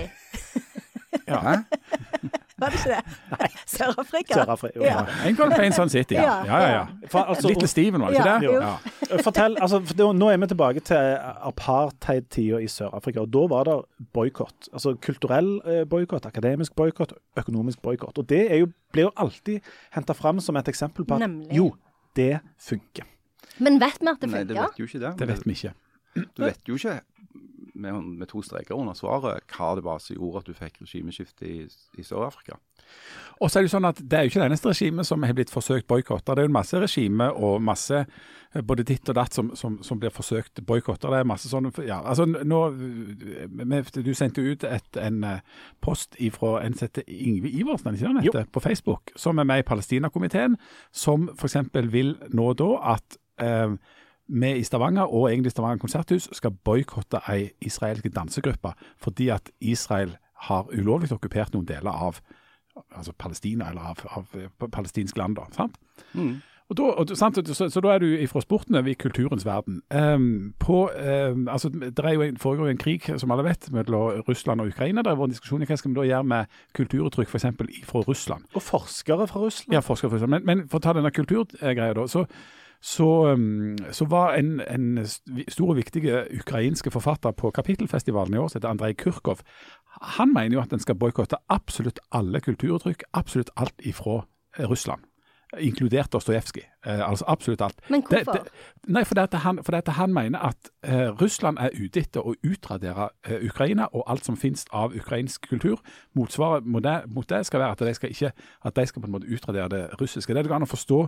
Hæ? 1.27 1.57
Var 2.59 2.69
det 2.71 2.79
ikke 2.79 2.95
det? 2.95 3.49
Sør-Afrika. 3.75 4.33
Sør-Afrika. 4.33 4.79
Ja. 4.85 4.99
En 5.27 5.35
gang 5.35 5.53
Plain 5.55 5.73
Sun 5.75 5.89
City, 5.89 6.13
ja. 6.15 6.21
ja, 6.45 6.59
ja, 6.61 6.69
ja. 6.75 6.83
For, 7.11 7.19
altså, 7.19 7.47
Little 7.51 7.67
Steven, 7.67 8.01
var 8.01 8.13
det 8.13 8.19
ikke 8.19 8.29
Ja, 8.29 8.35
det? 8.39 8.45
jo. 8.45 8.53
Ja. 8.61 9.17
Fortell, 9.25 9.57
altså, 9.61 9.81
for 9.89 10.13
Nå 10.15 10.29
er 10.31 10.37
vi 10.37 10.47
tilbake 10.53 10.79
til 10.87 11.17
apartheid-tida 11.49 12.59
i 12.63 12.67
Sør-Afrika. 12.71 13.19
og 13.25 13.31
Da 13.33 13.43
var 13.51 13.63
det 13.67 13.75
boikott. 14.13 14.69
Altså 14.73 14.95
kulturell 15.01 15.49
eh, 15.65 15.83
boikott, 15.89 16.25
akademisk 16.25 16.75
boikott, 16.75 17.13
økonomisk 17.37 17.81
boikott. 17.81 18.17
Og 18.17 18.29
det 18.29 18.43
er 18.51 18.61
jo, 18.63 18.69
blir 18.93 19.09
jo 19.09 19.11
alltid 19.17 19.59
henta 19.95 20.13
fram 20.13 20.39
som 20.39 20.55
et 20.55 20.67
eksempel 20.71 21.05
på 21.05 21.15
at 21.17 21.25
Nemlig. 21.25 21.51
jo, 21.57 21.73
det 22.15 22.39
funker. 22.59 23.03
Men 23.59 23.79
vet 23.79 23.99
vi 24.01 24.07
at 24.11 24.21
det 24.21 24.29
funker? 24.29 24.37
Nei, 24.37 24.47
det 24.53 24.55
vet 24.61 24.79
jo 24.79 24.85
ikke 24.89 24.99
det. 25.03 25.13
Det 25.19 25.27
vet 25.33 25.45
vi 25.45 25.51
ikke. 25.59 25.73
Du 26.35 26.43
vet 26.45 26.59
jo 26.71 26.75
ikke 26.79 26.99
med, 27.75 28.03
med 28.21 28.29
to 28.31 28.41
streker 28.45 28.77
under 28.77 28.97
svaret 28.97 29.43
hva 29.55 29.73
det 29.77 29.83
var 29.85 29.99
som 30.03 30.15
gjorde 30.17 30.43
at 30.43 30.49
du 30.49 30.57
fikk 30.57 30.81
regimeskifte 30.83 31.47
i, 31.47 31.57
i 31.99 32.05
Sør-Afrika. 32.05 32.57
Og 33.41 33.51
så 33.51 33.59
er 33.59 33.65
Det 33.65 33.67
jo 33.67 33.73
sånn 33.73 33.87
at 33.89 33.99
det 33.99 34.17
er 34.17 34.23
jo 34.25 34.31
ikke 34.31 34.39
det 34.39 34.47
eneste 34.47 34.71
regimet 34.71 35.07
som 35.07 35.23
har 35.25 35.35
blitt 35.35 35.51
forsøkt 35.51 35.87
boikotta. 35.91 36.35
Det 36.35 36.43
er 36.43 36.47
jo 36.47 36.55
masse 36.55 36.79
regimer 36.79 37.35
og 37.35 37.63
masse 37.63 37.97
eh, 37.99 38.61
både 38.63 38.85
ditt 38.87 39.09
og 39.11 39.17
datt 39.17 39.35
som, 39.35 39.49
som, 39.59 39.75
som 39.83 39.99
blir 39.99 40.13
forsøkt 40.15 40.61
boikotta. 40.65 41.11
Det 41.11 41.19
er 41.19 41.27
masse 41.27 41.51
sånne 41.51 41.73
ja, 41.87 41.99
altså 41.99 42.25
nå, 42.25 42.61
Du 43.97 44.13
sendte 44.15 44.45
ut 44.45 44.63
et, 44.69 45.01
en 45.01 45.19
eh, 45.27 45.43
post 45.83 46.15
fra 46.37 46.55
en 46.63 46.77
som 46.77 46.87
heter 46.87 47.03
Ingve 47.11 47.51
Iversen, 47.51 47.91
er 47.91 47.99
ikke 47.99 48.15
det 48.15 48.29
heter, 48.29 48.49
på 48.55 48.63
Facebook, 48.63 49.11
som 49.19 49.37
er 49.39 49.51
med 49.51 49.65
i 49.65 49.67
Palestinakomiteen, 49.67 50.55
som 50.91 51.29
f.eks. 51.35 51.59
vil 51.91 52.15
nå 52.31 52.53
da 52.55 52.71
at 52.95 53.19
eh, 53.43 53.75
vi 54.27 54.55
i 54.57 54.63
Stavanger, 54.63 55.05
og 55.13 55.29
egentlig 55.31 55.51
Stavanger 55.51 55.81
konserthus, 55.81 56.29
skal 56.33 56.55
boikotte 56.65 57.21
ei 57.29 57.51
israelsk 57.61 58.07
dansegruppe 58.15 58.73
fordi 59.01 59.29
at 59.33 59.51
Israel 59.61 60.17
har 60.49 60.67
ulovlig 60.73 61.11
okkupert 61.13 61.53
noen 61.53 61.67
deler 61.69 61.93
av 61.93 62.19
altså 62.91 63.13
Palestina, 63.17 63.69
eller 63.69 63.81
av, 63.81 64.03
av 64.17 64.35
eh, 64.35 64.67
palestinsk 64.71 65.17
land. 65.17 65.37
da, 65.37 65.45
sant? 65.55 65.77
Og 66.65 66.77
da, 66.77 66.83
og, 66.97 67.11
sant? 67.13 67.37
Så, 67.47 67.67
så 67.69 67.81
da 67.83 67.93
er 67.93 68.01
du 68.01 68.07
fra 68.27 68.41
sporten 68.41 68.75
over 68.75 68.89
i 68.89 68.97
kulturens 68.97 69.45
verden. 69.45 69.81
Um, 69.93 70.53
på, 70.59 70.89
um, 70.89 71.47
altså, 71.47 71.69
det 71.69 72.01
er 72.03 72.17
jo 72.17 72.25
en, 72.25 72.37
foregår 72.41 72.65
jo 72.65 72.73
en 72.73 72.81
krig, 72.81 73.05
som 73.21 73.31
alle 73.31 73.45
vet, 73.45 73.69
mellom 73.71 74.25
Russland 74.27 74.61
og 74.61 74.73
Ukraina. 74.73 75.03
Det 75.05 75.13
har 75.13 75.19
vært 75.19 75.29
en 75.29 75.35
diskusjon 75.37 75.61
i 75.61 75.69
hva 75.69 75.77
skal 75.77 75.93
vi 75.93 75.99
da 75.99 76.07
gjøre 76.09 76.29
med 76.33 76.59
kulturuttrykk 76.73 77.29
f.eks. 77.29 77.47
fra 77.85 78.03
Russland. 78.07 78.49
Og 78.53 78.65
forskere 78.65 79.27
fra 79.29 79.45
Russland. 79.45 79.77
Ja, 79.77 79.83
forskere 79.85 80.09
fra 80.09 80.17
Russland. 80.17 80.35
Men, 80.39 80.45
men 80.49 80.67
for 80.71 80.81
å 80.81 80.87
ta 80.87 80.95
denne 80.97 81.13
kulturgreia, 81.13 81.93
da. 81.93 82.07
så 82.09 82.25
så, 82.85 83.09
så 83.91 84.05
var 84.05 84.35
en, 84.37 84.59
en 84.61 85.07
stor 85.49 85.71
og 85.73 85.79
viktig 85.79 86.03
ukrainske 86.37 86.91
forfatter 86.93 87.33
på 87.33 87.49
Kapittelfestivalen 87.55 88.35
i 88.35 88.37
år, 88.37 88.51
som 88.51 88.59
heter 88.59 88.69
Andrej 88.69 88.93
Kurkov, 89.01 89.41
han 90.01 90.33
mener 90.33 90.59
jo 90.59 90.61
at 90.61 90.73
en 90.73 90.83
skal 90.83 90.97
boikotte 90.99 91.39
absolutt 91.49 91.99
alle 92.13 92.41
kulturuttrykk, 92.45 93.07
absolutt 93.13 93.49
alt 93.57 93.81
ifra 93.81 94.19
eh, 94.59 94.69
Russland. 94.69 95.01
Inkludert 95.59 96.13
Dostojevskij. 96.13 96.63
Eh, 96.85 97.09
altså 97.09 97.25
absolutt 97.27 97.61
alt. 97.61 97.79
Men 97.89 98.03
hvorfor? 98.03 98.31
det- 98.31 98.51
nei, 98.87 99.03
for, 99.03 99.15
det 99.15 99.21
at 99.21 99.33
han, 99.33 99.59
for 99.63 99.91
han 99.91 100.13
mener 100.13 100.39
at 100.39 100.69
eh, 100.83 101.09
Russland 101.21 101.57
er 101.57 101.69
ute 101.73 101.99
etter 101.99 102.21
å 102.21 102.35
utradere 102.43 103.09
eh, 103.25 103.45
Ukraina 103.49 103.87
og 103.93 104.03
alt 104.07 104.25
som 104.25 104.37
finnes 104.37 104.65
av 104.71 104.93
ukrainsk 104.95 105.49
kultur. 105.49 105.79
Motsvaret 106.13 106.65
mot 106.65 106.83
det, 106.83 107.03
mot 107.07 107.29
det 107.29 107.45
skal 107.45 107.59
være 107.59 107.71
at 107.71 107.79
de 107.79 107.93
skal, 107.93 108.09
ikke, 108.09 108.31
at 108.65 108.75
de 108.75 108.85
skal 108.85 109.01
på 109.01 109.05
en 109.05 109.11
måte 109.11 109.27
utradere 109.27 109.69
det 109.69 110.01
russiske. 110.01 110.33
Det 110.33 110.43
det 110.43 110.49
går 110.49 110.55
an 110.55 110.67
å 110.67 110.69
forstå 110.69 110.99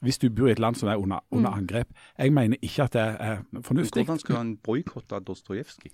hvis 0.00 0.18
du 0.18 0.30
bor 0.30 0.48
i 0.48 0.54
et 0.56 0.62
land 0.62 0.76
som 0.76 0.88
er 0.88 0.96
under, 0.96 1.20
under 1.30 1.50
angrep. 1.50 1.88
Jeg 2.18 2.32
mener 2.32 2.56
ikke 2.62 2.82
at 2.88 2.92
det 2.92 3.06
er 3.20 3.38
fornuftig. 3.62 4.04
Hvordan 4.04 4.18
skal 4.18 4.36
han 4.36 4.56
boikotte 4.56 5.20
Dostojevskij? 5.20 5.92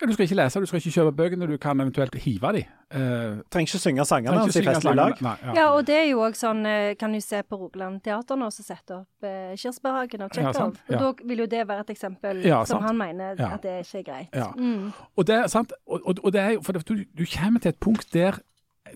Du 0.00 0.12
skal 0.12 0.24
ikke 0.24 0.36
lese, 0.38 0.60
du 0.60 0.66
skal 0.66 0.80
ikke 0.80 0.92
kjøpe 0.94 1.12
bøkene, 1.16 1.46
du 1.50 1.58
kan 1.60 1.80
eventuelt 1.82 2.14
hive 2.24 2.52
de. 2.56 2.62
Uh, 2.94 3.40
Trenger 3.52 3.68
ikke 3.68 3.80
synge 3.82 4.04
sangene 4.08 4.38
hans 4.40 4.56
i 4.56 4.62
festlig 4.64 4.94
lag. 4.96 5.14
Nei, 5.22 5.34
ja. 5.44 5.54
Ja, 5.58 5.66
og 5.76 5.84
det 5.86 5.96
er 5.98 6.06
jo 6.08 6.22
òg 6.26 6.34
sånn 6.38 6.64
eh, 6.66 6.94
Kan 6.98 7.12
du 7.14 7.20
se 7.22 7.42
på 7.46 7.58
Rogaland 7.60 8.00
Teater 8.02 8.38
nå, 8.40 8.48
som 8.50 8.66
setter 8.66 8.96
opp 9.02 9.26
uh, 9.28 9.52
Kirsberghagen 9.60 10.24
av 10.26 10.32
Tsjekhov. 10.34 10.74
Ja, 10.88 10.96
ja. 10.96 10.98
Og 10.98 11.20
da 11.20 11.28
vil 11.30 11.44
jo 11.44 11.48
det 11.52 11.62
være 11.68 11.84
et 11.86 11.94
eksempel 11.94 12.42
Ja, 12.48 12.62
som 12.66 12.82
han 12.86 12.98
mener 12.98 13.36
Ja. 13.38 13.52
at 13.58 13.62
det 13.66 13.76
ikke 13.84 14.00
er 14.00 14.06
greit. 14.10 14.34
Ja. 14.34 14.50
Mm. 14.56 14.90
Og 15.16 15.26
det 15.28 15.36
er 15.36 15.48
sant, 15.52 15.72
og, 15.86 16.00
og, 16.04 16.24
og 16.24 16.32
det 16.32 16.40
er 16.40 16.54
jo, 16.56 16.62
for 16.66 16.72
det, 16.76 16.86
du, 16.88 17.04
du 17.18 17.26
kommer 17.30 17.60
til 17.60 17.74
et 17.74 17.80
punkt 17.80 18.12
der 18.16 18.40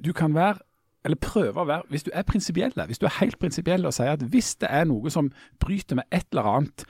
du 0.02 0.12
kan 0.16 0.34
være, 0.34 0.58
eller 1.04 1.20
prøve 1.20 1.60
å 1.60 1.66
være, 1.68 1.84
hvis 1.92 2.06
du 2.06 2.10
er 2.16 2.24
prinsipiell, 2.24 2.72
hvis 2.88 2.98
du 2.98 3.04
er 3.06 3.18
helt 3.20 3.38
prinsipiell 3.38 3.84
og 3.86 3.92
sier 3.94 4.16
at 4.16 4.22
hvis 4.32 4.54
det 4.64 4.70
er 4.72 4.86
noe 4.88 5.12
som 5.12 5.28
bryter 5.60 6.00
med 6.00 6.08
et 6.10 6.24
eller 6.32 6.48
annet 6.48 6.86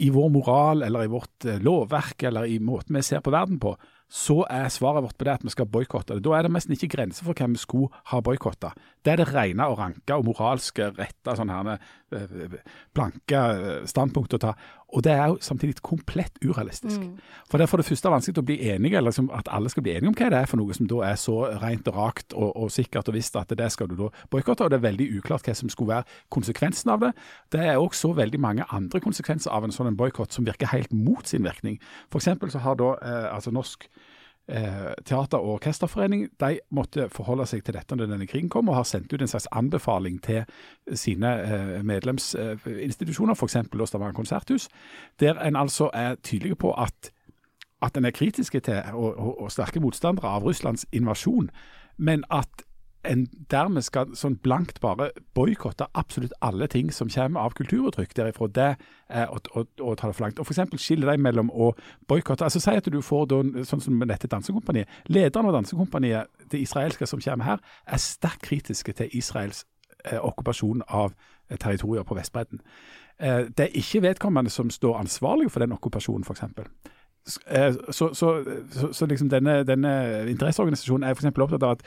i 0.00 0.10
vår 0.10 0.30
moral 0.32 0.82
eller 0.82 1.04
i 1.04 1.10
vårt 1.12 1.44
eh, 1.44 1.60
lovverk 1.60 2.22
eller 2.28 2.48
i 2.48 2.58
måten 2.58 2.96
vi 2.96 3.02
ser 3.04 3.20
på 3.24 3.32
verden 3.34 3.60
på, 3.60 3.74
så 4.10 4.40
er 4.50 4.72
svaret 4.72 5.04
vårt 5.04 5.18
på 5.20 5.26
det 5.28 5.36
at 5.38 5.44
vi 5.46 5.52
skal 5.52 5.68
boikotte 5.70 6.16
det. 6.16 6.24
Da 6.26 6.34
er 6.34 6.46
det 6.46 6.54
nesten 6.54 6.74
ikke 6.74 6.90
grenser 6.96 7.28
for 7.28 7.36
hvem 7.36 7.54
vi 7.54 7.62
skulle 7.62 7.92
ha 8.10 8.22
boikotta. 8.24 8.72
Det 9.04 9.12
er 9.14 9.22
det 9.22 9.30
rene 9.32 9.66
og 9.70 9.78
ranke 9.78 10.16
og 10.16 10.26
moralske, 10.28 10.90
rette, 10.98 11.34
sånn 11.36 11.52
her, 11.52 11.70
eh, 12.12 12.58
blanke 12.96 13.40
eh, 13.40 13.86
standpunkt 13.88 14.34
å 14.36 14.40
ta. 14.42 14.52
Og 14.90 15.04
det 15.06 15.12
er 15.14 15.30
jo 15.30 15.38
samtidig 15.40 15.78
komplett 15.86 16.36
urealistisk. 16.42 17.00
Mm. 17.00 17.14
For 17.48 17.56
det 17.56 17.64
er 17.64 17.70
for 17.70 17.80
det 17.80 17.86
første 17.86 18.12
vanskelig 18.12 18.42
å 18.42 18.46
bli 18.50 18.58
enige, 18.72 18.98
eller 18.98 19.12
liksom 19.12 19.30
at 19.36 19.48
alle 19.54 19.70
skal 19.72 19.86
bli 19.86 19.94
enige 19.94 20.10
om 20.10 20.18
hva 20.18 20.30
det 20.34 20.40
er 20.42 20.50
for 20.50 20.60
noe 20.60 20.76
som 20.76 20.90
da 20.90 21.00
er 21.06 21.20
så 21.20 21.36
rent 21.62 21.88
og 21.88 21.96
rakt 21.96 22.36
og, 22.36 22.50
og 22.50 22.72
sikkert 22.74 23.08
og 23.08 23.16
visst 23.16 23.38
at 23.40 23.54
det 23.56 23.70
skal 23.72 23.88
du 23.90 23.96
da 24.02 24.10
boikotte. 24.32 24.66
Og 24.66 24.72
det 24.72 24.80
er 24.80 24.86
veldig 24.88 25.08
uklart 25.20 25.48
hva 25.48 25.56
som 25.56 25.72
skulle 25.72 25.94
være 25.94 26.20
konsekvensen 26.34 26.92
av 26.92 27.06
det. 27.06 27.14
Det 27.54 27.64
er 27.72 27.80
også 27.80 28.12
veldig 28.18 28.42
mange 28.42 28.68
andre 28.68 29.00
konsekvenser 29.00 29.54
av 29.54 29.64
en 29.64 29.74
sånn 29.74 29.96
boikott 29.96 30.34
som 30.34 30.48
virker 30.48 30.74
helt 30.74 30.92
mot 30.92 31.26
sin 31.26 31.46
virkning. 31.46 31.80
For 32.12 32.20
så 32.20 32.64
har 32.64 32.76
da 32.76 32.94
eh, 33.00 33.28
altså 33.32 33.54
Norsk 33.54 33.88
eh, 34.48 34.92
teater- 35.04 35.38
og 35.38 35.58
orkesterforening 35.58 36.28
de 36.40 36.58
måtte 36.70 37.08
forholde 37.12 37.46
seg 37.46 37.64
til 37.64 37.74
dette 37.74 37.96
når 37.96 38.12
denne 38.12 38.26
krigen 38.26 38.48
kom, 38.48 38.68
og 38.68 38.80
har 38.80 38.88
sendt 38.88 39.12
ut 39.12 39.22
en 39.22 39.30
slags 39.30 39.48
anbefaling 39.52 40.20
til 40.22 40.44
sine 40.94 41.34
eh, 41.42 41.82
medlemsinstitusjoner, 41.82 43.34
f.eks. 43.34 43.56
Stavanger 43.90 44.16
konserthus, 44.16 44.68
der 45.20 45.40
en 45.40 45.56
altså 45.56 45.90
er 45.94 46.14
tydelig 46.22 46.58
på 46.58 46.72
at 46.72 47.12
at 47.82 47.96
en 47.96 48.04
er 48.04 48.10
kritiske 48.12 48.60
til 48.60 48.82
og, 48.92 49.16
og, 49.16 49.40
og 49.40 49.52
sterke 49.52 49.80
motstandere 49.80 50.28
av 50.28 50.44
Russlands 50.44 50.86
invasjon, 50.92 51.50
men 51.96 52.24
at 52.30 52.64
en 53.08 53.24
dermed 53.50 53.84
skal 53.86 54.12
sånn 54.18 54.36
blankt 54.44 54.80
bare 54.82 55.10
boikotte 55.36 55.86
absolutt 55.96 56.34
alle 56.44 56.68
ting 56.68 56.90
som 56.92 57.08
kommer 57.08 57.40
av 57.40 57.54
kulturuttrykk 57.56 58.12
derifra. 58.16 58.48
Det 58.52 58.68
å, 59.08 59.38
å, 59.56 59.64
å 59.64 59.94
ta 59.96 60.10
det 60.10 60.16
for 60.18 60.26
langt. 60.26 60.40
Og 60.42 60.46
F.eks. 60.48 60.76
skille 60.82 61.08
deg 61.08 61.22
mellom 61.22 61.50
å 61.50 61.72
boikotte 62.10 62.44
altså 62.44 62.60
Si 62.60 62.76
at 62.76 62.90
du 62.92 63.00
får 63.02 63.26
da, 63.32 63.40
sånn 63.64 63.82
som 63.84 64.04
dette 64.04 64.28
dansekompaniet. 64.30 65.00
Lederen 65.08 65.48
av 65.48 65.56
dansekompaniet, 65.56 66.30
det 66.52 66.60
israelske 66.60 67.08
som 67.08 67.22
kommer 67.24 67.54
her, 67.54 67.66
er 67.86 68.02
sterkt 68.04 68.44
kritiske 68.44 68.92
til 69.00 69.16
Israels 69.16 69.64
eh, 70.04 70.20
okkupasjon 70.20 70.84
av 70.88 71.14
eh, 71.48 71.56
territorier 71.56 72.04
på 72.04 72.18
Vestbredden. 72.18 72.60
Eh, 73.20 73.48
det 73.48 73.68
er 73.70 73.80
ikke 73.80 74.04
vedkommende 74.10 74.52
som 74.52 74.70
står 74.70 75.00
ansvarlig 75.00 75.50
for 75.50 75.64
den 75.64 75.72
okkupasjonen, 75.76 76.24
f.eks. 76.28 76.44
Eh, 77.46 77.74
så, 77.90 78.14
så, 78.14 78.44
så, 78.70 78.92
så, 78.92 79.06
liksom 79.06 79.28
denne, 79.28 79.62
denne 79.64 79.92
interesseorganisasjonen 80.30 81.04
er 81.04 81.14
for 81.14 81.42
opptatt 81.44 81.62
av 81.62 81.76
at 81.76 81.82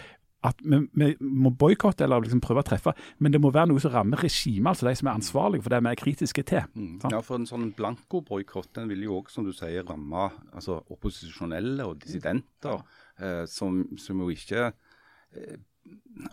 at 0.48 0.60
vi, 0.64 0.80
vi 1.00 1.10
må 1.22 1.54
boikotte 1.56 2.06
eller 2.06 2.26
liksom 2.26 2.42
prøve 2.44 2.64
å 2.64 2.68
treffe, 2.68 2.94
men 3.24 3.34
det 3.34 3.42
må 3.44 3.52
være 3.54 3.72
noe 3.72 3.84
som 3.84 3.94
rammer 3.94 4.24
regimet, 4.26 4.72
altså 4.74 4.90
de 4.90 4.96
som 5.00 5.10
er 5.10 5.20
ansvarlige 5.20 5.66
for 5.66 5.76
det 5.76 5.82
vi 5.84 5.92
er 5.92 6.00
kritiske 6.00 6.46
til. 6.52 6.70
Mm. 6.76 6.96
Ja, 7.14 7.22
for 7.26 7.40
en 7.40 7.50
sånn 7.50 7.70
blanko-boikott 7.78 8.84
vil 8.90 9.06
jo 9.08 9.20
òg, 9.22 9.32
som 9.34 9.48
du 9.48 9.54
sier, 9.56 9.86
ramme 9.88 10.30
altså, 10.52 10.82
opposisjonelle 10.94 11.88
og 11.88 12.02
dissidenter, 12.04 12.84
eh, 13.20 13.44
som, 13.50 13.84
som, 14.02 14.24
jo 14.24 14.34
ikke 14.34 14.72
eh, 14.72 15.62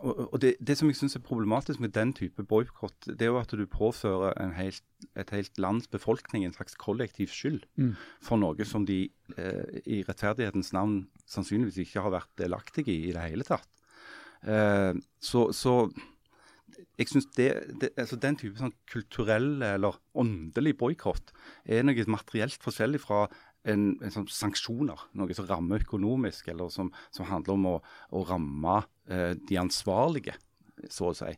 og 0.00 0.36
det, 0.42 0.52
det, 0.62 0.76
som 0.78 0.90
jeg 0.90 0.98
syns 0.98 1.16
er 1.16 1.24
problematisk 1.24 1.80
med 1.82 1.92
den 1.96 2.12
type 2.14 2.44
boikott, 2.46 3.08
det 3.08 3.26
er 3.26 3.32
jo 3.32 3.40
at 3.40 3.50
du 3.56 3.64
påfører 3.66 4.52
helt, 4.54 4.84
et 5.18 5.32
helt 5.34 5.58
lands 5.58 5.88
befolkning 5.90 6.44
en 6.46 6.54
slags 6.54 6.76
kollektiv 6.78 7.32
skyld 7.34 7.64
mm. 7.80 7.96
for 8.22 8.38
noe 8.38 8.66
som 8.68 8.86
de 8.86 9.00
eh, 9.36 9.80
i 9.86 10.02
rettferdighetens 10.06 10.70
navn 10.76 11.00
sannsynligvis 11.26 11.80
ikke 11.82 12.04
har 12.04 12.14
vært 12.14 12.30
delaktige 12.38 12.94
i 12.94 13.08
i 13.08 13.14
det 13.16 13.24
hele 13.26 13.46
tatt. 13.48 13.66
Eh, 14.46 14.94
så, 15.20 15.50
så, 15.52 15.74
jeg 16.98 17.08
synes 17.08 17.26
det, 17.36 17.48
det, 17.80 17.90
altså 18.00 18.16
Den 18.16 18.38
type 18.40 18.56
sånn 18.56 18.72
kulturell 18.88 19.60
eller 19.64 19.98
åndelig 20.16 20.76
boikott 20.80 21.32
er 21.68 21.84
noe 21.84 22.06
materielt 22.08 22.60
forskjellig 22.64 23.02
fra 23.02 23.26
en, 23.68 23.94
en 24.00 24.14
sånn 24.14 24.28
sanksjoner. 24.32 25.08
Noe 25.20 25.36
som 25.36 25.48
rammer 25.48 25.84
økonomisk, 25.84 26.48
eller 26.52 26.72
som, 26.72 26.92
som 27.12 27.28
handler 27.28 27.56
om 27.56 27.68
å, 27.74 27.76
å 28.16 28.24
ramme 28.28 28.80
eh, 29.10 29.34
de 29.48 29.60
ansvarlige, 29.60 30.36
så 30.88 31.10
å 31.10 31.16
si. 31.16 31.32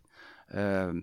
Eh, 0.54 0.98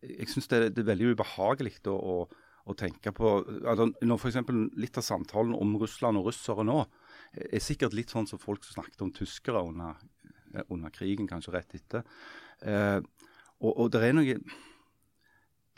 jeg 0.00 0.30
syns 0.32 0.50
det, 0.50 0.62
det, 0.74 0.82
er 0.82 0.92
veldig 0.94 1.14
ubehagelig 1.14 1.76
å, 1.92 1.94
å, 1.94 2.46
å 2.70 2.76
tenke 2.78 3.12
på 3.12 3.34
altså 3.68 3.90
Når 4.00 4.70
litt 4.80 4.96
av 4.96 5.04
samtalen 5.04 5.52
om 5.52 5.74
Russland 5.80 6.20
og 6.20 6.30
russere 6.30 6.64
nå 6.64 6.78
er 7.36 7.62
sikkert 7.62 7.94
litt 7.94 8.10
sånn 8.10 8.26
som 8.26 8.40
folk 8.40 8.64
som 8.64 8.80
snakket 8.80 9.04
om 9.04 9.12
tyskere 9.14 9.60
under 9.62 10.00
under 10.68 10.92
krigen, 10.94 11.28
kanskje 11.30 11.54
rett 11.54 11.78
etter. 11.78 12.04
Eh, 12.66 12.98
og, 13.60 13.72
og 13.72 13.88
det 13.94 14.02
er 14.06 14.16
noe 14.16 14.36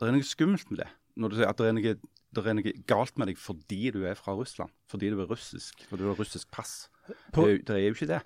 det 0.03 0.09
er 0.09 0.17
noe 0.17 0.27
skummelt 0.27 0.71
med 0.73 0.83
det. 0.83 0.89
Når 1.21 1.31
du 1.31 1.39
sier 1.39 1.51
at 1.51 1.61
det 1.61 1.69
er, 1.69 1.77
noe, 1.77 1.95
det 2.35 2.43
er 2.43 2.57
noe 2.59 2.75
galt 2.91 3.19
med 3.21 3.29
deg 3.31 3.39
fordi 3.39 3.93
du 3.95 4.01
er 4.09 4.19
fra 4.19 4.35
Russland. 4.35 4.73
Fordi 4.91 5.13
du 5.13 5.21
er 5.23 5.31
russisk. 5.31 5.85
Fordi 5.91 6.03
du 6.03 6.11
har 6.11 6.19
russisk 6.19 6.51
pass. 6.55 6.89
På, 7.35 7.47
det, 7.47 7.63
det, 7.69 7.77
er 7.77 7.85
jo 7.87 7.97
ikke 7.97 8.11
det. 8.11 8.21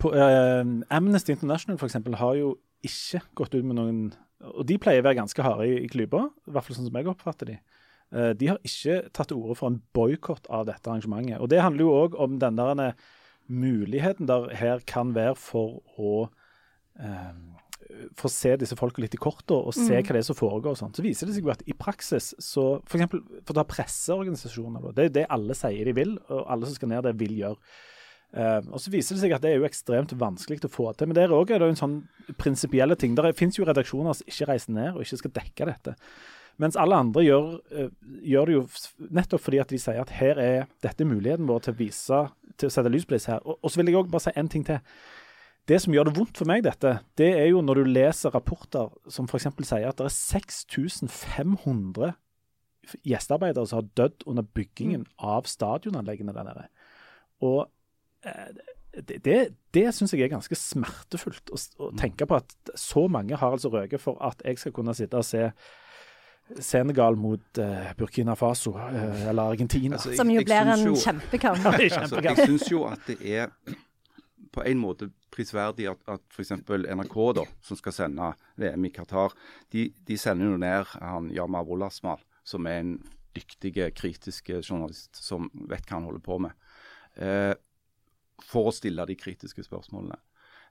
På, 0.00 0.12
eh, 0.16 0.72
Amnesty 0.94 1.32
International 1.32 1.78
f.eks. 1.78 1.96
har 2.20 2.34
jo 2.40 2.56
ikke 2.84 3.22
gått 3.38 3.56
ut 3.56 3.66
med 3.66 3.76
noen 3.76 4.02
Og 4.54 4.62
de 4.68 4.76
pleier 4.78 5.02
å 5.02 5.06
være 5.08 5.18
ganske 5.18 5.42
harde 5.42 5.66
i, 5.66 5.80
i 5.82 5.88
klypa, 5.90 6.20
i 6.46 6.52
hvert 6.54 6.66
fall 6.66 6.76
sånn 6.76 6.86
som 6.86 6.98
jeg 7.00 7.08
oppfatter 7.10 7.48
de. 7.50 7.56
Uh, 8.14 8.30
de 8.38 8.52
har 8.52 8.60
ikke 8.64 9.00
tatt 9.10 9.32
til 9.32 9.40
orde 9.40 9.56
for 9.58 9.68
en 9.68 9.80
boikott 9.92 10.46
av 10.54 10.68
dette 10.68 10.86
arrangementet. 10.86 11.40
Og 11.42 11.50
Det 11.50 11.58
handler 11.60 11.84
jo 11.84 11.96
òg 12.04 12.14
om 12.22 12.36
den 12.40 12.60
der 12.60 12.94
muligheten 13.48 14.28
der 14.28 14.50
her 14.56 14.82
kan 14.86 15.14
være 15.16 15.36
for 15.40 15.80
å 15.98 16.28
eh, 17.00 17.32
for 18.18 18.28
å 18.28 18.32
se 18.32 18.54
disse 18.60 18.76
folka 18.78 19.02
litt 19.02 19.14
i 19.16 19.20
korta 19.20 19.56
og 19.56 19.72
se 19.74 19.94
mm. 19.94 20.02
hva 20.04 20.16
det 20.16 20.20
er 20.20 20.26
som 20.26 20.36
foregår. 20.38 20.74
og 20.74 20.80
sånt. 20.80 20.98
Så 20.98 21.04
viser 21.04 21.28
det 21.28 21.36
seg 21.36 21.46
jo 21.46 21.52
at 21.52 21.62
i 21.66 21.76
praksis 21.78 22.34
så 22.42 22.66
For 22.84 22.98
eksempel, 22.98 23.22
for 23.42 23.54
å 23.54 23.58
ta 23.60 23.64
presseorganisasjoner. 23.68 24.90
Det 24.92 25.04
er 25.04 25.08
jo 25.08 25.14
det 25.18 25.28
alle 25.38 25.56
sier 25.56 25.88
de 25.88 25.94
vil, 25.96 26.18
og 26.28 26.42
alle 26.52 26.68
som 26.68 26.76
skal 26.76 26.92
ned 26.92 27.06
der, 27.08 27.16
vil 27.18 27.38
gjøre. 27.38 27.56
Uh, 28.28 28.60
og 28.76 28.82
så 28.84 28.92
viser 28.92 29.16
det 29.16 29.22
seg 29.22 29.32
at 29.32 29.40
det 29.40 29.54
er 29.54 29.62
jo 29.62 29.68
ekstremt 29.68 30.12
vanskelig 30.20 30.60
å 30.68 30.72
få 30.72 30.90
til. 30.92 31.08
Men 31.08 31.16
der 31.16 31.32
òg 31.32 31.54
er 31.54 31.62
det 31.62 31.70
jo 31.70 31.76
en 31.76 31.80
sånn 31.80 31.98
prinsipielle 32.40 32.98
ting. 33.00 33.16
Der 33.16 33.32
finnes 33.36 33.56
jo 33.56 33.64
redaksjoner 33.68 34.18
som 34.18 34.28
ikke 34.28 34.50
reiser 34.50 34.74
ned 34.76 34.92
og 34.92 35.06
ikke 35.06 35.22
skal 35.22 35.36
dekke 35.40 35.70
dette. 35.70 35.96
Mens 36.58 36.76
alle 36.80 36.98
andre 36.98 37.22
gjør, 37.22 37.46
uh, 37.74 37.88
gjør, 38.26 38.50
det 38.50 38.56
jo 38.56 38.64
nettopp 39.14 39.44
fordi 39.44 39.62
at 39.62 39.70
de 39.70 39.78
sier 39.82 40.00
at 40.02 40.14
her 40.18 40.40
er 40.42 40.66
dette 40.84 41.06
muligheten 41.06 41.48
vår 41.48 41.64
til 41.64 41.76
å 41.76 41.78
vise, 41.78 42.20
til 42.58 42.70
å 42.70 42.74
sette 42.74 42.92
lys 42.92 43.06
på 43.06 43.14
disse 43.14 43.32
her. 43.32 43.44
Og, 43.46 43.60
og 43.62 43.70
så 43.70 43.80
vil 43.80 43.92
jeg 43.92 44.00
òg 44.00 44.10
bare 44.12 44.26
si 44.26 44.34
en 44.34 44.50
ting 44.50 44.66
til. 44.66 44.80
Det 45.68 45.76
som 45.84 45.92
gjør 45.92 46.08
det 46.08 46.16
vondt 46.16 46.38
for 46.40 46.48
meg, 46.48 46.62
dette, 46.64 46.94
det 47.20 47.28
er 47.36 47.50
jo 47.50 47.60
når 47.60 47.82
du 47.82 47.90
leser 47.92 48.32
rapporter 48.32 48.88
som 49.12 49.28
f.eks. 49.28 49.50
sier 49.68 49.90
at 49.90 49.98
det 50.00 50.06
er 50.08 50.14
6500 50.16 52.14
gjestearbeidere 53.04 53.68
som 53.68 53.82
har 53.82 53.90
dødd 54.00 54.24
under 54.30 54.46
byggingen 54.56 55.04
mm. 55.04 55.10
av 55.20 55.48
stadionanleggene 55.50 56.32
der 56.32 56.46
nede. 56.48 56.64
Og 57.44 57.66
eh, 58.24 58.48
det, 58.96 59.18
det, 59.24 59.36
det 59.76 59.84
syns 59.94 60.14
jeg 60.14 60.24
er 60.24 60.32
ganske 60.32 60.56
smertefullt 60.56 61.52
å, 61.52 61.58
å, 61.58 61.90
mm. 61.92 62.00
tenke 62.00 62.28
på 62.28 62.38
at 62.40 62.72
så 62.78 63.04
mange 63.12 63.36
har 63.38 63.54
altså 63.54 63.70
røket 63.72 64.02
for 64.02 64.18
at 64.24 64.42
jeg 64.46 64.60
skal 64.62 64.74
kunne 64.74 64.96
sitte 64.96 65.20
og 65.20 65.28
se 65.28 65.50
Senegal 66.58 67.16
mot 67.20 67.60
uh, 67.60 67.90
Burkina 67.98 68.34
Faso 68.36 68.72
uh, 68.76 69.28
eller 69.28 69.42
Argentina. 69.42 69.96
Altså, 69.96 70.10
jeg, 70.10 70.20
Som 70.20 70.30
jo 70.32 70.44
blir 70.46 70.72
en 70.72 70.96
kjempekamp. 70.96 71.66
altså, 71.72 72.22
jeg 72.24 72.46
syns 72.46 72.70
jo 72.72 72.86
at 72.88 73.04
det 73.08 73.18
er 73.22 73.52
på 74.54 74.64
en 74.64 74.80
måte 74.80 75.10
prisverdig 75.34 75.90
at, 75.90 76.00
at 76.08 76.24
f.eks. 76.32 76.54
NRK, 76.66 77.16
da, 77.36 77.44
som 77.62 77.78
skal 77.78 77.94
sende 77.94 78.32
VM 78.58 78.88
i 78.88 78.92
Qatar, 78.94 79.36
de, 79.74 79.88
de 80.08 80.18
sender 80.18 80.52
jo 80.52 80.60
ned 80.60 80.88
han 80.96 81.30
Yama 81.34 81.62
Wolasmal, 81.66 82.22
som 82.48 82.66
er 82.66 82.82
en 82.82 82.94
dyktig, 83.36 83.74
kritisk 83.94 84.50
journalist 84.62 85.20
som 85.20 85.50
vet 85.68 85.84
hva 85.86 85.98
han 85.98 86.08
holder 86.08 86.24
på 86.24 86.38
med, 86.42 86.56
eh, 87.20 87.54
for 88.48 88.70
å 88.70 88.74
stille 88.74 89.04
de 89.06 89.16
kritiske 89.18 89.64
spørsmålene. 89.66 90.18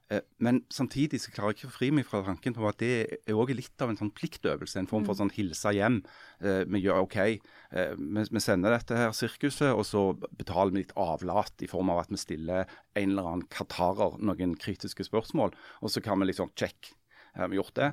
Eh, 0.08 0.24
men 0.40 0.62
samtidig 0.72 1.20
så 1.20 1.32
klarer 1.34 1.52
jeg 1.52 1.58
ikke 1.58 1.68
å 1.68 1.74
fri 1.74 1.88
meg 1.92 2.06
fra 2.08 2.22
tanken 2.24 2.54
på 2.56 2.64
at 2.68 2.78
det 2.80 2.92
er 3.28 3.36
også 3.36 3.56
litt 3.58 3.84
av 3.84 3.92
en 3.92 3.98
sånn 4.00 4.12
pliktøvelse. 4.16 4.78
En 4.80 4.88
form 4.90 5.04
for 5.04 5.16
mm. 5.16 5.20
sånn 5.20 5.34
hilse 5.36 5.72
hjem. 5.76 5.98
Eh, 6.40 6.62
vi 6.68 6.82
gjør 6.84 7.02
OK, 7.04 7.18
eh, 7.20 7.92
vi, 7.98 8.44
sender 8.44 8.74
dette 8.74 8.96
her 8.96 9.16
sirkuset, 9.16 9.70
og 9.74 9.84
så 9.88 10.06
betaler 10.16 10.72
vi 10.72 10.84
litt 10.84 10.96
avlat 10.98 11.64
i 11.64 11.70
form 11.70 11.92
av 11.92 12.04
at 12.04 12.14
vi 12.14 12.20
stiller 12.20 12.64
en 12.96 13.12
eller 13.12 13.32
annen 13.34 13.48
qatarer 13.52 14.16
noen 14.22 14.56
kritiske 14.60 15.06
spørsmål. 15.10 15.52
Og 15.82 15.92
så 15.92 16.04
kan 16.04 16.20
vi 16.22 16.30
liksom 16.30 16.54
check, 16.56 16.94
har 17.36 17.52
vi 17.52 17.60
gjort 17.60 17.76
det? 17.76 17.92